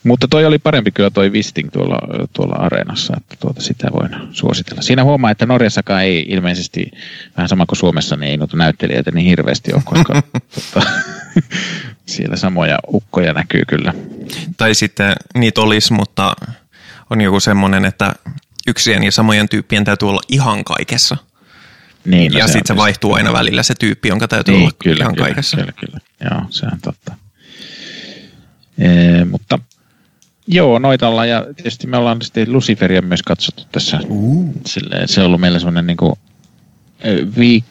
mutta 0.03 0.27
toi 0.27 0.45
oli 0.45 0.59
parempi 0.59 0.91
kyllä 0.91 1.09
toi 1.09 1.31
Visting 1.31 1.69
tuolla, 1.71 2.27
tuolla 2.33 2.55
areenassa, 2.55 3.13
että 3.17 3.35
tuota 3.39 3.61
sitä 3.61 3.87
voin 3.93 4.15
suositella. 4.31 4.81
Siinä 4.81 5.03
huomaa, 5.03 5.31
että 5.31 5.45
Norjassakaan 5.45 6.03
ei 6.03 6.25
ilmeisesti, 6.27 6.91
vähän 7.37 7.49
sama 7.49 7.65
kuin 7.65 7.77
Suomessa, 7.77 8.15
niin 8.15 8.29
ei 8.29 8.37
noita 8.37 8.57
näyttelijöitä 8.57 9.11
niin 9.11 9.27
hirveästi 9.27 9.73
ole, 9.73 9.81
koska 9.85 10.23
tuota, 10.53 10.89
siellä 12.05 12.35
samoja 12.35 12.79
ukkoja 12.93 13.33
näkyy 13.33 13.61
kyllä. 13.67 13.93
Tai 14.57 14.75
sitten 14.75 15.15
niitä 15.35 15.61
olisi, 15.61 15.93
mutta 15.93 16.35
on 17.09 17.21
joku 17.21 17.39
semmoinen, 17.39 17.85
että 17.85 18.13
yksien 18.67 19.03
ja 19.03 19.11
samojen 19.11 19.49
tyyppien 19.49 19.85
täytyy 19.85 20.09
olla 20.09 20.21
ihan 20.29 20.63
kaikessa. 20.63 21.17
Niin, 22.05 22.31
no 22.31 22.39
ja 22.39 22.47
sitten 22.47 22.67
se 22.67 22.75
vaihtuu 22.75 23.13
aina 23.13 23.33
välillä 23.33 23.63
se 23.63 23.73
tyyppi, 23.79 24.09
jonka 24.09 24.27
täytyy 24.27 24.53
niin, 24.53 24.61
olla 24.61 24.75
kyllä, 24.83 25.03
ihan 25.03 25.15
kyllä, 25.15 25.27
kaikessa. 25.27 25.57
Kyllä, 25.57 25.71
kyllä. 25.71 25.99
Joo, 26.31 26.41
se 26.49 26.65
on 26.65 26.79
totta. 26.81 27.15
Ee, 28.79 29.25
mutta 29.25 29.59
joo, 30.47 30.79
noita 30.79 31.07
ollaan 31.07 31.29
ja 31.29 31.45
tietysti 31.55 31.87
me 31.87 31.97
ollaan 31.97 32.21
sitten 32.21 32.53
Luciferia 32.53 33.01
myös 33.01 33.23
katsottu 33.23 33.63
tässä. 33.71 33.99
Uh. 34.07 34.53
Silleen, 34.65 35.07
se 35.07 35.21
on 35.21 35.27
ollut 35.27 35.41
meillä 35.41 35.81
niin 35.81 35.97
kuin, 35.97 36.13
viik, 37.37 37.65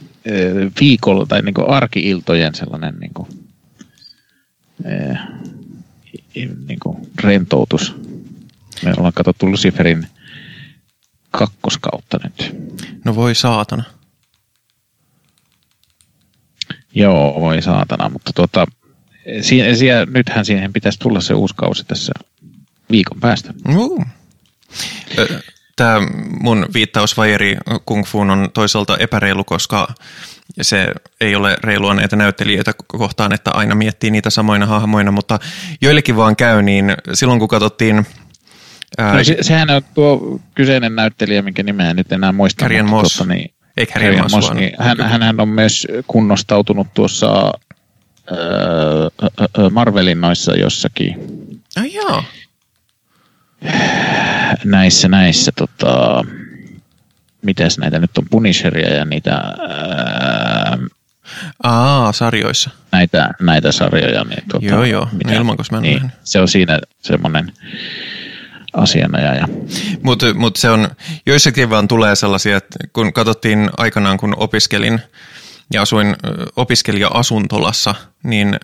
viikolla 0.80 1.26
tai 1.26 1.42
niin 1.42 1.68
arkiiltojen 1.68 2.54
sellainen 2.54 2.94
niin 3.00 3.14
kuin, 3.14 3.28
niin 6.66 6.78
kuin 6.82 6.96
rentoutus. 7.20 7.94
Me 8.84 8.92
ollaan 8.96 9.12
katsottu 9.12 9.50
Luciferin 9.50 10.06
kakkoskautta 11.30 12.18
nyt. 12.24 12.56
No 13.04 13.14
voi 13.14 13.34
saatana. 13.34 13.84
Joo, 16.94 17.40
voi 17.40 17.62
saatana, 17.62 18.08
mutta 18.08 18.32
tuota, 18.34 18.66
si- 19.40 19.76
si- 19.76 19.86
nythän 20.14 20.44
siihen 20.44 20.72
pitäisi 20.72 20.98
tulla 20.98 21.20
se 21.20 21.34
uusi 21.34 21.54
kausi 21.56 21.84
tässä 21.84 22.12
viikon 22.90 23.20
päästä. 23.20 23.54
Uh. 23.76 24.04
Tämä 25.76 26.00
mun 26.40 26.66
viittaus 26.74 27.16
vajeri 27.16 27.56
kung 27.84 28.04
fuun 28.04 28.30
on 28.30 28.48
toisaalta 28.54 28.96
epäreilu, 28.96 29.44
koska 29.44 29.88
se 30.62 30.92
ei 31.20 31.34
ole 31.34 31.56
reilua 31.64 31.94
näitä 31.94 32.16
näyttelijöitä 32.16 32.72
kohtaan, 32.86 33.32
että 33.32 33.50
aina 33.50 33.74
miettii 33.74 34.10
niitä 34.10 34.30
samoina 34.30 34.66
hahmoina, 34.66 35.10
mutta 35.12 35.38
joillekin 35.80 36.16
vaan 36.16 36.36
käy, 36.36 36.62
niin 36.62 36.94
silloin 37.14 37.38
kun 37.38 37.48
katsottiin 37.48 38.06
Ää, 38.98 39.14
no, 39.14 39.24
se, 39.24 39.36
sehän 39.40 39.70
on 39.70 39.82
tuo 39.94 40.40
kyseinen 40.54 40.96
näyttelijä, 40.96 41.42
minkä 41.42 41.62
nimeä 41.62 41.94
nyt 41.94 42.12
enää 42.12 42.32
muista. 42.32 42.62
Carrion 42.62 42.88
Moss. 42.88 43.16
Tuota, 43.16 43.34
niin, 43.34 43.50
Eikä 43.78 44.22
Moss, 44.22 44.34
Moss 44.34 44.52
niin 44.52 44.72
hän, 44.78 45.22
hän 45.22 45.40
on 45.40 45.48
myös 45.48 45.86
kunnostautunut 46.06 46.86
tuossa 46.94 47.52
öö, 48.32 49.70
Marvelin 49.70 50.20
noissa 50.20 50.54
jossakin. 50.54 51.16
Ah, 51.76 51.92
joo. 51.92 52.24
Näissä, 54.64 55.08
näissä, 55.08 55.52
tota, 55.56 56.24
mitäs 57.42 57.78
näitä 57.78 57.98
nyt 57.98 58.18
on, 58.18 58.24
Punisheria 58.30 58.94
ja 58.94 59.04
niitä... 59.04 59.34
Ää, 59.34 60.78
Aa, 61.62 62.12
sarjoissa. 62.12 62.70
Näitä, 62.92 63.30
näitä 63.40 63.72
sarjoja. 63.72 64.24
Niin, 64.24 64.48
tota, 64.48 64.66
joo, 64.66 64.84
joo, 64.84 65.08
mitä, 65.12 65.32
ilman, 65.32 65.56
mä 65.70 65.80
niin, 65.80 66.12
Se 66.24 66.40
on 66.40 66.48
siinä 66.48 66.78
semmoinen 66.98 67.52
asianajaja. 68.78 69.48
Mutta 70.02 70.34
mut 70.34 70.56
se 70.56 70.70
on, 70.70 70.88
joissakin 71.26 71.70
vaan 71.70 71.88
tulee 71.88 72.16
sellaisia, 72.16 72.56
että 72.56 72.78
kun 72.92 73.12
katsottiin 73.12 73.70
aikanaan, 73.76 74.18
kun 74.18 74.34
opiskelin 74.36 75.00
ja 75.72 75.82
asuin 75.82 76.16
opiskelija-asuntolassa, 76.56 77.94
niin 78.22 78.60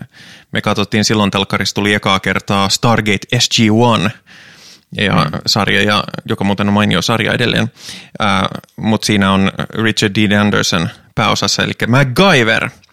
me 0.53 0.61
katsottiin 0.61 1.05
silloin 1.05 1.31
telkkarissa 1.31 1.75
tuli 1.75 1.95
ekaa 1.95 2.21
kertaa 2.21 2.69
Stargate 2.69 3.37
SG-1 3.37 4.11
ja 4.97 5.15
mm. 5.15 5.39
sarja, 5.47 5.83
ja, 5.83 6.05
joka 6.29 6.45
muuten 6.45 6.69
on 6.69 6.75
mainio 6.75 7.03
sarja 7.03 7.33
edelleen, 7.33 7.73
mutta 8.77 9.07
siinä 9.07 9.33
on 9.33 9.53
Richard 9.83 10.15
D. 10.15 10.33
Anderson 10.33 10.89
pääosassa, 11.15 11.63
eli 11.63 11.73
MacGyver– 11.89 12.71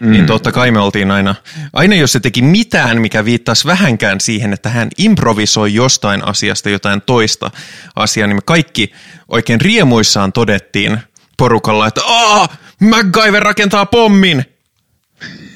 Mm. 0.00 0.10
Niin 0.10 0.26
totta 0.26 0.52
kai 0.52 0.70
me 0.70 0.78
oltiin 0.78 1.10
aina, 1.10 1.34
aina 1.72 1.94
jos 1.94 2.12
se 2.12 2.20
teki 2.20 2.42
mitään, 2.42 3.00
mikä 3.00 3.24
viittasi 3.24 3.66
vähänkään 3.66 4.20
siihen, 4.20 4.52
että 4.52 4.68
hän 4.68 4.88
improvisoi 4.98 5.74
jostain 5.74 6.24
asiasta 6.24 6.70
jotain 6.70 7.02
toista 7.02 7.50
asiaa, 7.96 8.26
niin 8.26 8.36
me 8.36 8.42
kaikki 8.44 8.92
oikein 9.28 9.60
riemuissaan 9.60 10.32
todettiin, 10.32 10.98
porukalla, 11.38 11.86
että 11.86 12.00
Aa, 12.04 12.48
MacGyver 12.80 13.42
rakentaa 13.42 13.86
pommin. 13.86 14.44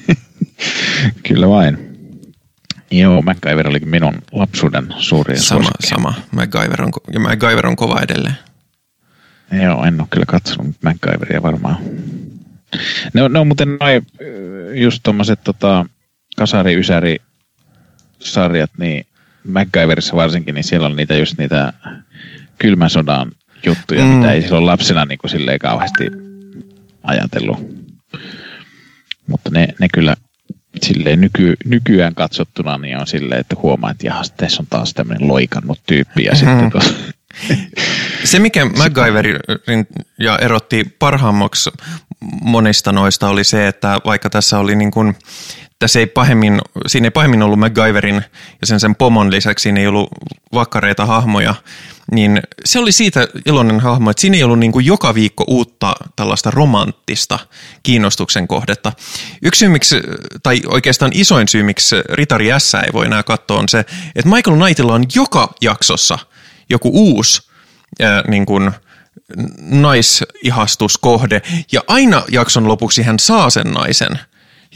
Kyllä 1.27 1.49
vain. 1.49 1.77
Joo, 2.91 3.21
MacGyver 3.21 3.67
oli 3.67 3.79
minun 3.79 4.13
lapsuuden 4.31 4.93
suurin 4.97 5.39
Sama, 5.39 5.61
suosikki. 5.63 5.87
sama. 5.87 6.13
MacGyver 6.31 6.81
on, 6.81 6.91
ja 7.13 7.19
MacGyver 7.19 7.67
on 7.67 7.75
kova 7.75 7.99
edelleen. 8.01 8.37
Joo, 9.63 9.85
en 9.85 9.99
ole 10.01 10.07
kyllä 10.11 10.25
katsonut 10.25 10.75
MacGyveria 10.83 11.41
varmaan. 11.43 11.77
Ne 13.13 13.23
on, 13.23 13.33
ne 13.33 13.39
on 13.39 13.47
muuten 13.47 13.77
noin 13.79 14.07
just 14.73 14.99
tommoset 15.03 15.39
tota, 15.43 15.85
kasari 16.35 16.75
ysäri 16.79 17.17
sarjat, 18.19 18.71
niin 18.77 19.05
MacGyverissa 19.47 20.15
varsinkin, 20.15 20.55
niin 20.55 20.63
siellä 20.63 20.87
on 20.87 20.95
niitä 20.95 21.15
just 21.15 21.37
niitä 21.37 21.73
kylmän 22.57 22.89
sodan 22.89 23.31
juttuja, 23.65 24.01
Mm. 24.01 24.07
mm. 24.07 24.13
mitä 24.15 24.31
ei 24.31 24.41
silloin 24.41 24.65
lapsena 24.65 25.05
niin 25.05 25.17
kuin 25.17 25.31
silleen 25.31 25.59
kauheasti 25.59 26.07
ajatellut. 27.03 27.57
Mutta 29.27 29.49
ne, 29.49 29.67
ne 29.79 29.87
kyllä 29.93 30.15
silleen 30.81 31.21
nyky, 31.21 31.55
nykyään 31.65 32.15
katsottuna 32.15 32.77
niin 32.77 32.97
on 32.97 33.07
silleen, 33.07 33.41
että 33.41 33.55
huomaa, 33.61 33.91
että 33.91 34.07
jahas, 34.07 34.31
tässä 34.31 34.61
on 34.63 34.67
taas 34.69 34.93
tämmöinen 34.93 35.27
loikannut 35.27 35.79
tyyppi. 35.87 36.23
Ja 36.23 36.31
Mhm. 36.31 36.39
sitten 36.39 36.71
tuossa, 36.71 36.93
Se, 38.23 38.39
mikä 38.39 38.65
MacGyverin 38.77 39.35
ja 40.19 40.37
erotti 40.37 40.83
parhaammaksi 40.99 41.69
monista 42.41 42.91
noista, 42.91 43.27
oli 43.27 43.43
se, 43.43 43.67
että 43.67 43.99
vaikka 44.05 44.29
tässä 44.29 44.59
oli 44.59 44.75
niin 44.75 44.91
kuin, 44.91 45.15
tässä 45.79 45.99
ei 45.99 46.05
pahemmin, 46.05 46.61
siinä 46.87 47.07
ei 47.07 47.11
pahemmin 47.11 47.43
ollut 47.43 47.59
MacGyverin 47.59 48.15
ja 48.61 48.67
sen, 48.67 48.79
sen 48.79 48.95
pomon 48.95 49.31
lisäksi 49.31 49.63
siinä 49.63 49.79
ei 49.79 49.87
ollut 49.87 50.09
vakkareita 50.53 51.05
hahmoja, 51.05 51.55
niin 52.11 52.41
se 52.65 52.79
oli 52.79 52.91
siitä 52.91 53.27
iloinen 53.45 53.79
hahmo, 53.79 54.09
että 54.09 54.21
siinä 54.21 54.37
ei 54.37 54.43
ollut 54.43 54.59
niin 54.59 54.71
kuin 54.71 54.85
joka 54.85 55.13
viikko 55.13 55.43
uutta 55.47 55.95
tällaista 56.15 56.51
romanttista 56.51 57.39
kiinnostuksen 57.83 58.47
kohdetta. 58.47 58.91
Yksi 59.41 59.59
syy, 59.59 59.69
miksi, 59.69 60.01
tai 60.43 60.61
oikeastaan 60.67 61.11
isoin 61.15 61.47
syy, 61.47 61.63
miksi 61.63 61.95
Ritari 62.09 62.47
S 62.57 62.73
ei 62.73 62.93
voi 62.93 63.05
enää 63.05 63.23
katsoa, 63.23 63.59
on 63.59 63.69
se, 63.69 63.79
että 64.15 64.29
Michael 64.29 64.57
Knightilla 64.57 64.93
on 64.93 65.05
joka 65.15 65.53
jaksossa 65.61 66.19
joku 66.69 66.89
uusi 66.93 67.41
ää, 68.01 68.23
niin 68.27 68.45
kuin, 68.45 68.71
naisihastuskohde, 69.61 71.41
ja 71.71 71.81
aina 71.87 72.23
jakson 72.31 72.67
lopuksi 72.67 73.03
hän 73.03 73.19
saa 73.19 73.49
sen 73.49 73.71
naisen, 73.71 74.19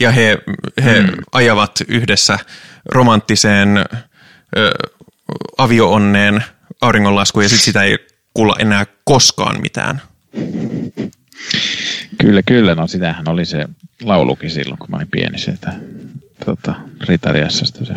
ja 0.00 0.10
he, 0.10 0.38
he 0.84 1.00
mm. 1.00 1.08
ajavat 1.32 1.80
yhdessä 1.88 2.38
romanttiseen 2.84 3.78
ö, 4.56 4.70
avioonneen 5.58 6.44
auringonlaskuun, 6.80 7.44
ja 7.44 7.48
sitten 7.48 7.64
sitä 7.64 7.82
ei 7.82 7.98
kuulla 8.34 8.56
enää 8.58 8.86
koskaan 9.04 9.60
mitään. 9.60 10.02
Kyllä, 12.18 12.42
kyllä. 12.42 12.74
No 12.74 12.86
sitähän 12.86 13.28
oli 13.28 13.44
se 13.44 13.68
laulukin 14.02 14.50
silloin, 14.50 14.78
kun 14.78 14.90
mä 14.90 14.96
olin 14.96 15.08
pieni 15.10 15.38
se, 15.38 15.50
että 15.50 15.72
tota, 16.44 16.74
Ritariassasta 17.00 17.84
se, 17.84 17.94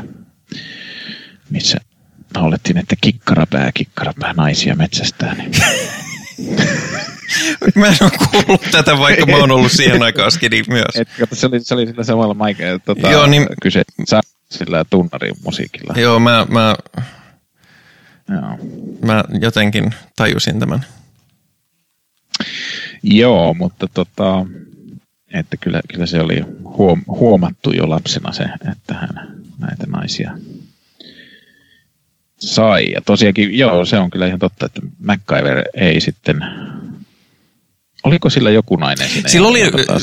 missä 1.50 1.78
laulettiin, 2.36 2.78
että 2.78 2.96
kikkarapää, 3.02 3.72
kikkarapää, 3.74 4.34
naisia 4.34 4.76
metsästää. 4.76 5.34
Niin. 5.34 5.52
Mä 7.76 7.88
en 7.88 7.98
ole 8.02 8.12
kuullut 8.32 8.62
tätä, 8.72 8.98
vaikka 8.98 9.26
mä 9.26 9.38
oon 9.38 9.52
ollut 9.52 9.72
siihen 9.72 10.04
aikaan 10.04 10.32
skidi 10.32 10.64
myös. 10.68 10.96
Et, 10.96 11.10
kato, 11.20 11.36
se, 11.36 11.48
oli, 11.48 11.60
se 11.60 11.74
oli 11.74 11.88
sillä 11.88 12.04
samalla 12.04 12.46
Mike, 12.46 12.80
tota, 12.86 13.10
Joo, 13.10 13.28
niin- 13.28 13.48
kyse 13.62 13.84
sa- 14.06 14.22
sillä 14.52 14.86
tunnarin 14.90 15.36
musiikilla. 15.46 15.94
Joo, 15.98 16.20
mä, 16.20 16.48
mä, 16.50 16.76
Joo. 18.30 18.58
mä 19.06 19.24
jotenkin 19.42 19.94
tajusin 20.16 20.60
tämän. 20.60 20.86
Joo, 23.04 23.54
mutta 23.54 23.88
tota, 23.94 24.46
että 25.34 25.58
kyllä, 25.58 25.82
kyllä 25.94 26.06
se 26.06 26.22
oli 26.22 26.42
huom, 26.64 27.02
huomattu 27.08 27.72
jo 27.72 27.90
lapsena 27.90 28.32
se, 28.32 28.44
että 28.72 28.94
hän 28.94 29.10
näitä 29.60 29.86
naisia 29.88 30.32
sai. 32.42 32.92
Ja 32.92 33.02
tosiaankin, 33.02 33.58
joo, 33.58 33.86
se 33.86 33.98
on 33.98 34.10
kyllä 34.12 34.28
ihan 34.28 34.40
totta, 34.40 34.66
että 34.66 34.82
MacGyver 35.00 35.64
ei 35.74 36.02
sitten... 36.02 36.40
Oliko 38.04 38.30
sillä 38.30 38.50
joku 38.52 38.76
nainen 38.76 39.10
siinä? 39.10 39.30
Sillä 39.30 39.48
oli, 39.48 39.62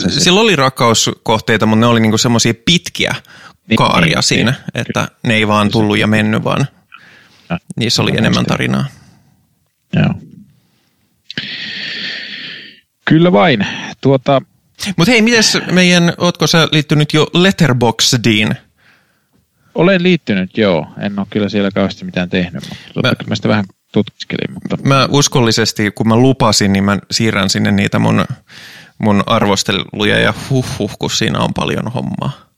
sillä 0.09 0.41
oli 0.41 0.57
rakkauskohteita, 0.57 1.66
mutta 1.66 1.80
ne 1.80 1.86
oli 1.86 2.01
niinku 2.01 2.18
semmoisia 2.18 2.53
pitkiä 2.64 3.14
Niin, 3.68 3.76
kaaria 3.76 4.16
niin, 4.16 4.22
siinä, 4.22 4.51
niin, 4.51 4.80
että 4.80 5.09
ne 5.22 5.34
ei 5.34 5.49
vaan 5.49 5.70
tullut 5.70 5.99
ja 5.99 6.07
mennyt, 6.07 6.45
vaan 6.45 6.66
Ja- 7.51 7.59
niissä 7.76 8.03
oli 8.03 8.12
Mä 8.12 8.18
enemmän 8.18 8.47
tarinaa. 8.47 8.84
Joo. 9.97 10.14
Kyllä 13.05 13.32
vain. 13.32 13.66
Tuota, 14.01 14.43
Mutta 14.97 15.11
hei, 15.11 15.22
mites 15.22 15.59
meidän, 15.72 16.12
ootko 16.18 16.47
sä 16.47 16.68
liittynyt 16.72 17.14
jo 17.14 17.26
Letterboxdiin? 17.34 18.55
Olen 19.79 20.03
liittynyt, 20.03 20.59
joo. 20.59 20.87
En 21.01 21.18
ole 21.18 21.26
kyllä 21.31 21.49
siellä 21.49 21.70
kauheasti 21.70 22.05
mitään 22.05 22.31
tehnyt, 22.31 22.64
mutta 22.95 23.09
Mä- 23.09 23.26
mä, 23.29 23.35
sitä 23.35 23.49
vähän 23.49 23.64
tutkiskelin. 23.93 24.55
Mutta 24.55 24.76
Mä 24.89 25.09
uskollisesti, 25.11 25.91
kun 25.91 26.09
mä 26.09 26.16
lupasin, 26.16 26.72
niin 26.72 26.85
mä 26.85 26.99
siirrän 27.11 27.51
sinne 27.51 27.72
niitä 27.72 27.99
mun, 27.99 28.24
mun 28.99 29.22
arvosteluja 29.26 30.18
ja 30.18 30.35
huh 30.51 30.66
huh, 30.79 30.99
kun 30.99 31.11
siinä 31.11 31.39
on 31.39 31.55
paljon 31.55 31.89
hommaa. 31.89 32.49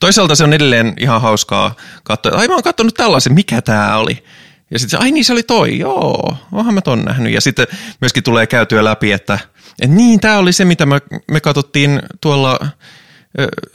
Toisaalta 0.00 0.34
se 0.34 0.44
on 0.44 0.52
edelleen 0.52 0.94
ihan 1.00 1.20
hauskaa 1.20 1.74
katsoa, 2.04 2.32
ai 2.38 2.48
mä 2.48 2.54
oon 2.54 2.62
katsonut 2.62 2.94
tällaisen, 2.94 3.34
mikä 3.34 3.62
tää 3.62 3.98
oli. 3.98 4.24
Ja 4.70 4.78
sitten 4.78 4.98
se, 4.98 5.04
ai 5.04 5.10
niin 5.10 5.24
se 5.24 5.32
oli 5.32 5.42
toi, 5.42 5.78
joo, 5.78 6.36
oonhan 6.52 6.74
mä 6.74 6.80
ton 6.80 7.04
nähnyt. 7.04 7.32
Ja 7.32 7.40
sitten 7.40 7.66
myöskin 8.00 8.22
tulee 8.22 8.46
käytyä 8.46 8.84
läpi, 8.84 9.12
että, 9.12 9.38
että 9.82 9.96
niin, 9.96 10.20
tämä 10.20 10.38
oli 10.38 10.52
se, 10.52 10.64
mitä 10.64 10.86
me, 10.86 11.00
me 11.30 11.40
katsottiin 11.40 12.02
tuolla 12.20 12.58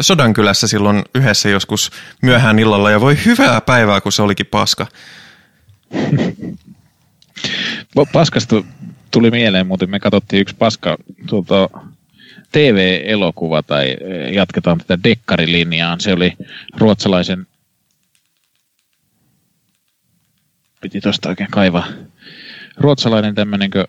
Sodankylässä 0.01 0.68
silloin 0.68 1.03
yhdessä 1.16 1.49
joskus 1.49 1.91
myöhään 2.22 2.59
illalla. 2.59 2.91
Ja 2.91 3.01
voi 3.01 3.18
hyvää 3.26 3.62
päivää, 3.62 4.01
kun 4.01 4.12
se 4.12 4.22
olikin 4.22 4.45
paska. 4.45 4.88
Pa- 7.95 8.05
Paskasta 8.14 8.64
tuli 9.12 9.32
mieleen, 9.32 9.68
muuten 9.68 9.89
me 9.89 9.99
katsottiin 9.99 10.41
yksi 10.41 10.55
paska 10.55 10.97
tuota, 11.28 11.70
TV-elokuva, 12.51 13.64
tai 13.64 13.97
jatketaan 14.32 14.78
tätä 14.78 15.03
dekkarilinjaa. 15.03 15.95
Se 15.99 16.14
oli 16.14 16.34
ruotsalaisen, 16.78 17.47
piti 20.82 21.01
tuosta 21.01 21.30
oikein 21.30 21.51
kaivaa, 21.51 21.88
ruotsalainen 22.78 23.36
tämmöinenkö 23.36 23.88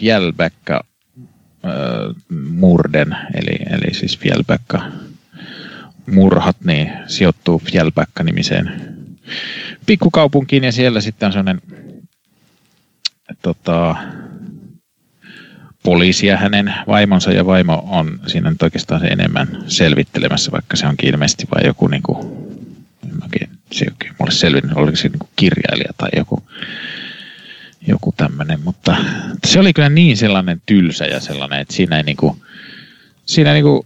Fjällbäcka 0.00 0.84
äh, 1.64 1.70
Murden, 2.50 3.16
eli, 3.34 3.56
eli 3.70 3.94
siis 3.94 4.18
Fjällbäcka 4.18 4.82
murhat, 6.10 6.56
niin 6.64 6.92
sijoittuu 7.06 7.58
Fjällbäcka-nimiseen 7.58 8.96
pikkukaupunkiin, 9.86 10.64
ja 10.64 10.72
siellä 10.72 11.00
sitten 11.00 11.26
on 11.26 11.32
sellainen 11.32 11.62
tota, 13.42 13.96
poliisi 15.82 16.26
ja 16.26 16.36
hänen 16.36 16.74
vaimonsa. 16.86 17.32
Ja 17.32 17.46
vaimo 17.46 17.84
on 17.88 18.20
siinä 18.26 18.50
nyt 18.50 18.62
oikeastaan 18.62 19.00
se 19.00 19.06
enemmän 19.06 19.64
selvittelemässä, 19.66 20.52
vaikka 20.52 20.76
se 20.76 20.86
onkin 20.86 21.08
ilmeisesti 21.10 21.48
vain 21.54 21.66
joku 21.66 21.88
niin 21.88 22.02
kuin, 22.02 22.50
se 23.72 23.84
ei 23.84 23.90
oikein 23.90 24.14
mulle 24.18 24.32
selvinnyt, 24.32 24.76
oliko 24.76 24.96
se 24.96 25.08
niin 25.08 25.18
kuin 25.18 25.30
kirjailija 25.36 25.92
tai 25.96 26.08
joku, 26.16 26.42
joku 27.86 28.14
tämmöinen, 28.16 28.60
mutta 28.60 28.96
se 29.46 29.60
oli 29.60 29.72
kyllä 29.72 29.88
niin 29.88 30.16
sellainen 30.16 30.62
tylsä 30.66 31.04
ja 31.04 31.20
sellainen, 31.20 31.60
että 31.60 31.74
siinä 31.74 31.96
ei 31.96 32.02
niin 32.02 32.16
kuin, 32.16 32.42
siinä 33.26 33.52
niin 33.52 33.64
kuin, 33.64 33.82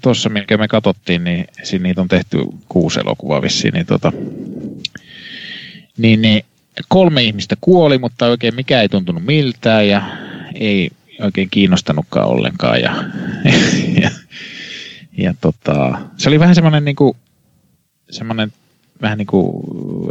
tuossa, 0.00 0.28
minkä 0.28 0.56
me 0.56 0.68
katsottiin, 0.68 1.24
niin 1.24 1.46
siinä 1.62 1.82
niitä 1.82 2.00
on 2.00 2.08
tehty 2.08 2.38
kuusi 2.68 3.00
elokuvaa 3.00 3.42
vissiin, 3.42 3.74
niin 3.74 3.86
tota, 3.86 4.12
niin, 5.98 6.22
niin 6.22 6.44
kolme 6.88 7.22
ihmistä 7.22 7.56
kuoli, 7.60 7.98
mutta 7.98 8.26
oikein 8.26 8.54
mikä 8.54 8.80
ei 8.80 8.88
tuntunut 8.88 9.24
miltään 9.24 9.88
ja 9.88 10.02
ei 10.54 10.90
oikein 11.20 11.50
kiinnostanutkaan 11.50 12.28
ollenkaan. 12.28 12.80
Ja, 12.80 13.04
ja, 14.02 14.10
ja 15.18 15.34
tota, 15.40 15.98
se 16.16 16.28
oli 16.28 16.40
vähän 16.40 16.54
semmoinen 16.54 16.84
niinku, 16.84 17.16
semmoinen 18.10 18.52
vähän 19.02 19.18
niin 19.18 19.26
kuin 19.26 19.62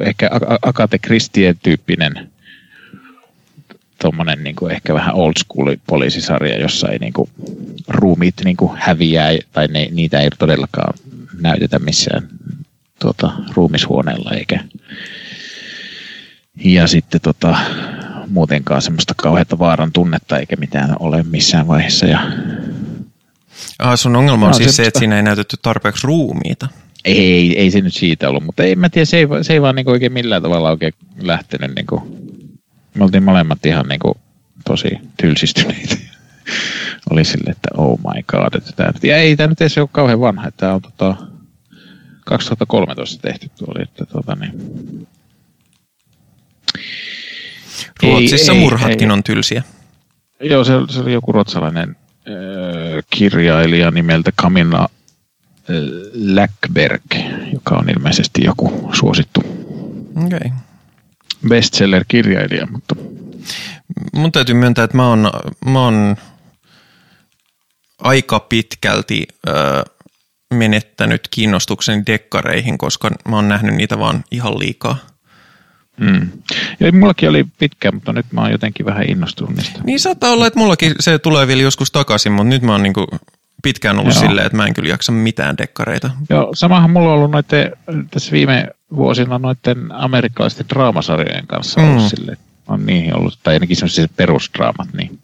ehkä 0.08 0.30
Akate 0.62 0.98
Christien 1.00 1.56
tyyppinen 1.64 2.32
tuommoinen 4.06 4.44
niin 4.44 4.56
kuin 4.56 4.72
ehkä 4.72 4.94
vähän 4.94 5.16
old 5.16 5.34
school 5.40 5.76
poliisisarja, 5.88 6.60
jossa 6.60 6.90
ei 6.90 7.00
niin 7.00 7.14
kuin, 7.14 7.30
ruumiit 7.88 8.34
niin 8.44 8.58
kuin 8.58 8.72
häviää 8.76 9.30
tai 9.54 9.68
ne, 9.68 9.88
niitä 9.92 10.20
ei 10.20 10.30
todellakaan 10.40 10.94
näytetä 11.42 11.80
missään 11.80 12.28
tuota, 13.02 13.32
ruumishuoneella 13.54 14.32
eikä, 14.32 14.60
ja 16.66 16.88
sitten 16.88 17.22
tota, 17.22 17.58
muutenkaan 18.28 18.82
semmoista 18.82 19.14
kauheata 19.18 19.60
vaaran 19.60 19.92
tunnetta 19.92 20.40
eikä 20.40 20.56
mitään 20.56 20.96
ole 21.00 21.24
missään 21.24 21.68
vaiheessa. 21.68 22.06
Ja 22.06 22.20
Ah, 23.80 23.98
sun 24.00 24.16
ongelma 24.16 24.46
on 24.46 24.52
No, 24.52 24.58
siis 24.58 24.76
se, 24.76 24.84
että 24.84 25.00
siinä 25.00 25.18
ei 25.18 25.24
näytetty 25.24 25.58
tarpeeksi 25.62 26.08
ruumiita. 26.08 26.68
ei, 27.06 27.60
ei 27.60 27.72
se 27.72 27.82
nyt 27.82 27.94
siitä 27.94 28.30
ollut, 28.30 28.44
mutta 28.46 28.64
ei 28.64 28.76
mä 28.76 28.90
tiedä, 28.90 29.06
se 29.06 29.18
ei, 29.18 29.28
se 29.42 29.54
ei 29.54 29.62
vaan 29.62 29.76
niinku 29.76 29.92
oikein 29.92 30.14
millään 30.14 30.42
tavalla 30.42 30.70
oikein 30.70 30.94
lähtenyt. 31.22 31.76
Niinku, 31.76 32.25
me 32.96 33.04
oltiin 33.04 33.24
molemmat 33.24 33.66
ihan 33.66 33.86
niinku 33.88 34.18
tosi 34.66 34.90
tylsistyneitä. 35.18 35.96
oli 37.12 37.26
sille, 37.26 37.52
että 37.52 37.70
oh 37.78 38.00
my 38.00 38.24
god. 38.28 38.54
Että 38.56 38.72
tämä, 38.76 38.92
ja 39.04 39.18
ei 39.18 39.36
tämä 39.36 39.48
nyt 39.48 39.62
edes 39.62 39.78
ole 39.78 39.90
kauhean 39.92 40.20
vanha, 40.20 40.48
että 40.48 40.60
tämä 40.60 40.74
on 40.74 40.82
tota, 40.82 41.16
2013 42.26 43.22
tehty 43.22 43.50
tuo 43.58 43.68
oli, 43.76 43.84
että 43.84 44.06
tota 44.06 44.36
niin. 44.36 45.08
Ruotsissa 48.04 48.52
ei, 48.52 48.60
murhatkin 48.60 49.10
ei, 49.10 49.14
on 49.14 49.24
tylsiä. 49.24 49.64
Joo, 50.42 50.64
se, 50.64 50.74
se 50.90 51.00
oli 51.00 51.14
joku 51.14 51.32
ruotsalainen 51.32 51.90
äh, 51.90 53.04
kirjailija 53.10 53.92
nimeltä 53.92 54.32
Kamina 54.36 54.82
äh, 54.82 54.90
Läckberg, 56.14 57.02
joka 57.54 57.76
on 57.76 57.90
ilmeisesti 57.90 58.44
joku 58.44 58.90
suosittu 58.94 59.42
okay. 60.26 60.52
Bestseller-kirjailija, 61.50 62.68
mutta 62.72 62.96
mun 64.14 64.32
täytyy 64.32 64.56
myöntää, 64.56 64.84
että 64.84 64.98
mä 64.98 65.10
oon, 65.10 65.32
mä 65.66 65.80
oon 65.80 66.16
aika 68.00 68.40
pitkälti 68.40 69.28
ö, 69.48 69.52
menettänyt 70.54 71.28
kiinnostukseni 71.32 72.04
dekkareihin, 72.08 72.78
koska 72.78 73.10
mä 73.30 73.36
oon 73.36 73.48
nähnyt 73.48 73.76
niitä 73.76 74.00
vaan 74.00 74.24
ihan 74.32 74.60
liikaa. 74.60 74.98
Mm. 75.98 76.30
Ja 76.80 76.92
mullakin 76.92 77.30
oli 77.30 77.46
pitkä, 77.60 77.92
mutta 77.92 78.14
nyt 78.14 78.26
mä 78.32 78.42
oon 78.42 78.52
jotenkin 78.52 78.86
vähän 78.86 79.10
innostunut 79.10 79.56
niistä. 79.56 79.80
Niin 79.84 80.00
saattaa 80.00 80.32
olla, 80.32 80.48
että 80.48 80.60
mullakin 80.60 80.96
se 81.00 81.20
tulee 81.20 81.48
vielä 81.48 81.62
joskus 81.62 81.92
takaisin, 81.92 82.32
mutta 82.32 82.50
nyt 82.50 82.62
mä 82.62 82.72
oon 82.72 82.84
niinku 82.84 83.08
pitkään 83.64 84.00
ollut 84.00 84.16
Joo. 84.16 84.22
silleen, 84.24 84.46
että 84.46 84.58
mä 84.58 84.66
en 84.66 84.74
kyllä 84.74 84.90
jaksa 84.90 85.12
mitään 85.12 85.58
dekkareita. 85.58 86.12
Joo, 86.30 86.50
samahan 86.54 86.90
mulla 86.90 87.10
on 87.10 87.16
ollut 87.16 87.32
noiden, 87.32 87.74
tässä 88.12 88.32
viime 88.32 88.68
vuosina 88.96 89.40
noiden 89.40 89.92
amerikkalaisten 89.92 90.66
draamasarjojen 90.70 91.48
kanssa 91.48 91.82
mm. 91.82 91.88
ollut 91.88 92.10
silleen, 92.10 92.38
on 92.68 92.86
niihin 92.86 93.18
ollut, 93.18 93.40
tai 93.44 93.54
ainakin 93.54 93.76
sellaiset 93.78 94.12
perusdraamat, 94.16 94.94
niin 94.94 95.20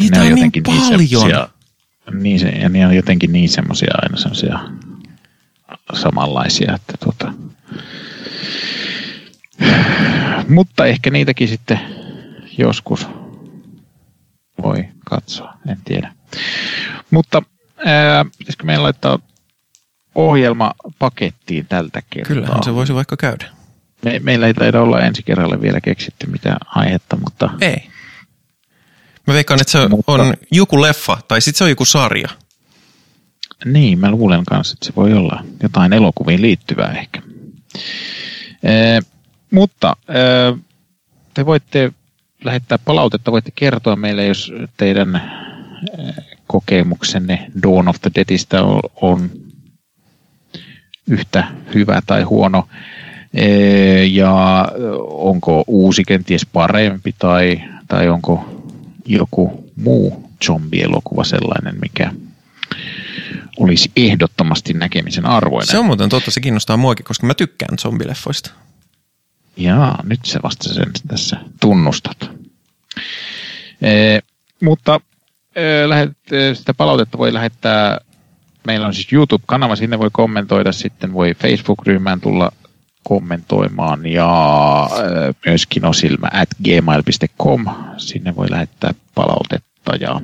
Niitä 0.00 0.20
on, 0.20 0.26
on 0.26 0.34
niin 0.34 0.62
paljon. 0.66 1.00
Niin, 1.00 2.22
niin 2.22 2.40
se, 2.40 2.48
ja 2.48 2.68
ne 2.68 2.86
on 2.86 2.96
jotenkin 2.96 3.32
niin 3.32 3.48
semmoisia 3.48 3.94
aina 4.02 4.16
semmoisia 4.16 4.58
samanlaisia, 5.94 6.74
että 6.74 6.94
tuota, 7.04 7.32
mutta 10.48 10.86
ehkä 10.86 11.10
niitäkin 11.10 11.48
sitten 11.48 11.80
joskus 12.58 13.06
voi 14.62 14.88
katsoa, 15.04 15.54
en 15.68 15.78
tiedä. 15.84 16.12
Mutta 17.10 17.42
ää, 17.86 18.24
pitäisikö 18.38 18.64
meidän 18.64 18.82
laittaa 18.82 19.18
ohjelma 20.14 20.74
pakettiin 20.98 21.66
tältä 21.66 22.02
kertaa? 22.10 22.34
Kyllähän 22.34 22.62
se 22.64 22.74
voisi 22.74 22.94
vaikka 22.94 23.16
käydä. 23.16 23.46
Me, 24.04 24.20
meillä 24.22 24.46
ei 24.46 24.54
taida 24.54 24.82
olla 24.82 25.00
ensi 25.00 25.22
kerralle 25.22 25.60
vielä 25.60 25.80
keksitty 25.80 26.26
mitään 26.26 26.58
aihetta, 26.66 27.16
mutta... 27.16 27.50
Ei. 27.60 27.90
Mä 29.26 29.34
veikkaan, 29.34 29.60
että 29.60 29.72
se 29.72 29.88
mutta... 29.88 30.12
on 30.12 30.34
joku 30.52 30.82
leffa, 30.82 31.18
tai 31.28 31.40
sitten 31.40 31.58
se 31.58 31.64
on 31.64 31.70
joku 31.70 31.84
sarja. 31.84 32.28
Niin, 33.64 33.98
mä 33.98 34.10
luulen 34.10 34.44
kanssa, 34.44 34.74
että 34.74 34.86
se 34.86 34.92
voi 34.96 35.12
olla 35.12 35.44
jotain 35.62 35.92
elokuviin 35.92 36.42
liittyvää 36.42 36.92
ehkä. 36.92 37.22
Ee, 38.62 39.00
mutta 39.50 39.96
ee, 40.08 40.58
te 41.34 41.46
voitte 41.46 41.92
lähettää 42.44 42.78
palautetta, 42.78 43.32
voitte 43.32 43.52
kertoa 43.54 43.96
meille, 43.96 44.26
jos 44.26 44.52
teidän 44.76 45.22
kokemuksenne 46.46 47.50
Dawn 47.62 47.88
of 47.88 47.96
the 48.00 48.10
Deadistä 48.14 48.62
on 49.00 49.30
yhtä 51.10 51.44
hyvä 51.74 52.02
tai 52.06 52.22
huono 52.22 52.68
ja 54.10 54.66
onko 55.08 55.64
uusi 55.66 56.04
kenties 56.04 56.46
parempi 56.46 57.14
tai, 57.18 57.62
tai 57.88 58.08
onko 58.08 58.62
joku 59.06 59.70
muu 59.76 60.30
zombielokuva 60.46 61.24
sellainen, 61.24 61.74
mikä 61.82 62.12
olisi 63.58 63.90
ehdottomasti 63.96 64.72
näkemisen 64.72 65.26
arvoinen. 65.26 65.66
Se 65.66 65.78
on 65.78 65.86
muuten 65.86 66.08
totta, 66.08 66.30
se 66.30 66.40
kiinnostaa 66.40 66.76
muakin, 66.76 67.04
koska 67.04 67.26
mä 67.26 67.34
tykkään 67.34 67.78
zombileffoista. 67.78 68.50
Jaa, 69.56 70.02
nyt 70.02 70.20
se 70.24 70.38
vasta 70.42 70.74
sen 70.74 70.90
tässä 71.08 71.36
tunnustat. 71.60 72.30
E, 73.82 74.18
mutta 74.62 75.00
e, 75.54 75.88
lähet, 75.88 76.10
sitä 76.54 76.74
palautetta 76.74 77.18
voi 77.18 77.34
lähettää, 77.34 78.00
meillä 78.66 78.86
on 78.86 78.94
siis 78.94 79.12
YouTube-kanava, 79.12 79.76
sinne 79.76 79.98
voi 79.98 80.10
kommentoida, 80.12 80.72
sitten 80.72 81.12
voi 81.12 81.34
Facebook-ryhmään 81.34 82.20
tulla 82.20 82.52
kommentoimaan 83.02 84.06
ja 84.06 84.82
äh, 84.82 85.34
myöskin 85.46 85.84
osilma 85.84 86.28
at 86.32 86.48
gmail.com. 86.64 87.66
Sinne 87.96 88.36
voi 88.36 88.50
lähettää 88.50 88.94
palautetta 89.14 89.96
ja 90.00 90.20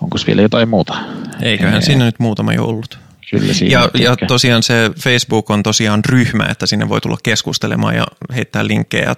onko 0.00 0.18
vielä 0.26 0.42
jotain 0.42 0.68
muuta? 0.68 0.94
Eiköhän 1.42 1.82
siinä 1.82 2.04
nyt 2.04 2.18
muutama 2.18 2.52
jo 2.52 2.64
ollut. 2.64 2.98
Kyllä 3.30 3.52
ja, 3.68 3.90
ja 3.94 4.16
tosiaan 4.28 4.62
se 4.62 4.90
Facebook 5.02 5.50
on 5.50 5.62
tosiaan 5.62 6.04
ryhmä, 6.04 6.46
että 6.50 6.66
sinne 6.66 6.88
voi 6.88 7.00
tulla 7.00 7.18
keskustelemaan 7.22 7.94
ja 7.94 8.06
heittää 8.34 8.66
linkkejä 8.66 9.16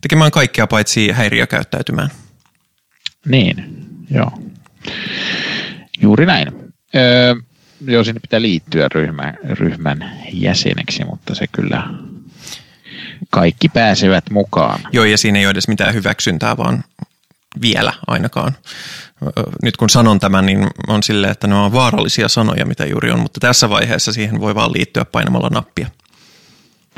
tekemään 0.00 0.30
kaikkea 0.30 0.66
paitsi 0.66 1.10
häiriökäyttäytymään. 1.10 2.10
Niin, 3.26 3.86
joo. 4.10 4.32
Juuri 6.00 6.26
näin. 6.26 6.65
Öö, 6.94 7.34
joo, 7.86 8.04
sinne 8.04 8.20
pitää 8.20 8.42
liittyä 8.42 8.88
ryhmän, 8.94 9.38
ryhmän 9.44 10.10
jäseneksi, 10.32 11.04
mutta 11.04 11.34
se 11.34 11.46
kyllä 11.46 11.88
kaikki 13.30 13.68
pääsevät 13.68 14.30
mukaan. 14.30 14.80
Joo, 14.92 15.04
ja 15.04 15.18
siinä 15.18 15.38
ei 15.38 15.46
ole 15.46 15.50
edes 15.50 15.68
mitään 15.68 15.94
hyväksyntää, 15.94 16.56
vaan 16.56 16.84
vielä 17.60 17.92
ainakaan. 18.06 18.52
Nyt 19.62 19.76
kun 19.76 19.90
sanon 19.90 20.20
tämän, 20.20 20.46
niin 20.46 20.66
on 20.88 21.02
silleen, 21.02 21.32
että 21.32 21.46
ne 21.46 21.54
on 21.54 21.72
vaarallisia 21.72 22.28
sanoja, 22.28 22.66
mitä 22.66 22.86
juuri 22.86 23.10
on, 23.10 23.20
mutta 23.20 23.40
tässä 23.40 23.70
vaiheessa 23.70 24.12
siihen 24.12 24.40
voi 24.40 24.54
vaan 24.54 24.72
liittyä 24.72 25.04
painamalla 25.04 25.48
nappia. 25.48 25.90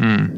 Mm. 0.01 0.29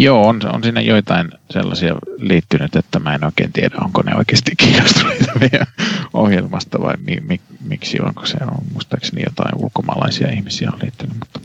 Joo, 0.00 0.28
on, 0.28 0.40
on 0.52 0.62
siinä 0.62 0.80
joitain 0.80 1.30
sellaisia 1.50 1.94
liittynyt, 2.16 2.76
että 2.76 2.98
mä 2.98 3.14
en 3.14 3.24
oikein 3.24 3.52
tiedä, 3.52 3.76
onko 3.84 4.02
ne 4.02 4.16
oikeasti 4.16 4.52
kiinnostuneita 4.56 5.32
meidän 5.40 5.66
ohjelmasta 6.12 6.80
vai 6.80 6.94
mi, 6.96 7.16
mi, 7.20 7.40
miksi, 7.60 8.00
onko 8.00 8.26
se 8.26 8.36
on 8.40 8.64
muistaakseni 8.72 9.22
jotain 9.22 9.54
ulkomaalaisia 9.56 10.30
ihmisiä 10.30 10.70
on 10.72 10.78
liittynyt, 10.82 11.16
mutta 11.18 11.40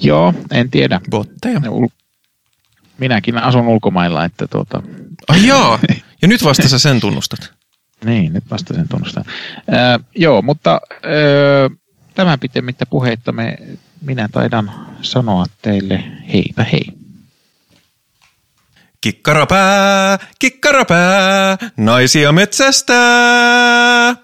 joo, 0.00 0.34
en 0.50 0.70
tiedä. 0.70 1.00
Botteja. 1.10 1.60
Minäkin 2.98 3.38
asun 3.38 3.68
ulkomailla, 3.68 4.24
että 4.24 4.46
tuota... 4.46 4.82
Ai 5.28 5.46
joo, 5.46 5.78
ja 6.22 6.28
nyt 6.28 6.44
vasta 6.44 6.68
sä 6.68 6.78
sen 6.78 7.00
tunnustat. 7.00 7.52
niin, 8.04 8.32
nyt 8.32 8.44
vasta 8.50 8.74
sen 8.74 8.88
tunnustan. 8.88 9.24
Äh, 9.58 10.06
joo, 10.16 10.42
mutta 10.42 10.80
äh, 10.94 11.78
tämän 12.14 12.40
pitemmittä 12.40 12.86
puheitta 12.86 13.32
me, 13.32 13.58
minä 14.00 14.28
taidan 14.32 14.72
sanoa 15.02 15.46
teille 15.62 16.04
heipä 16.32 16.64
hei. 16.72 16.99
Kikkarapää, 19.00 20.18
kikkarapää, 20.38 21.58
naisia 21.76 22.32
metsästää. 22.32 24.16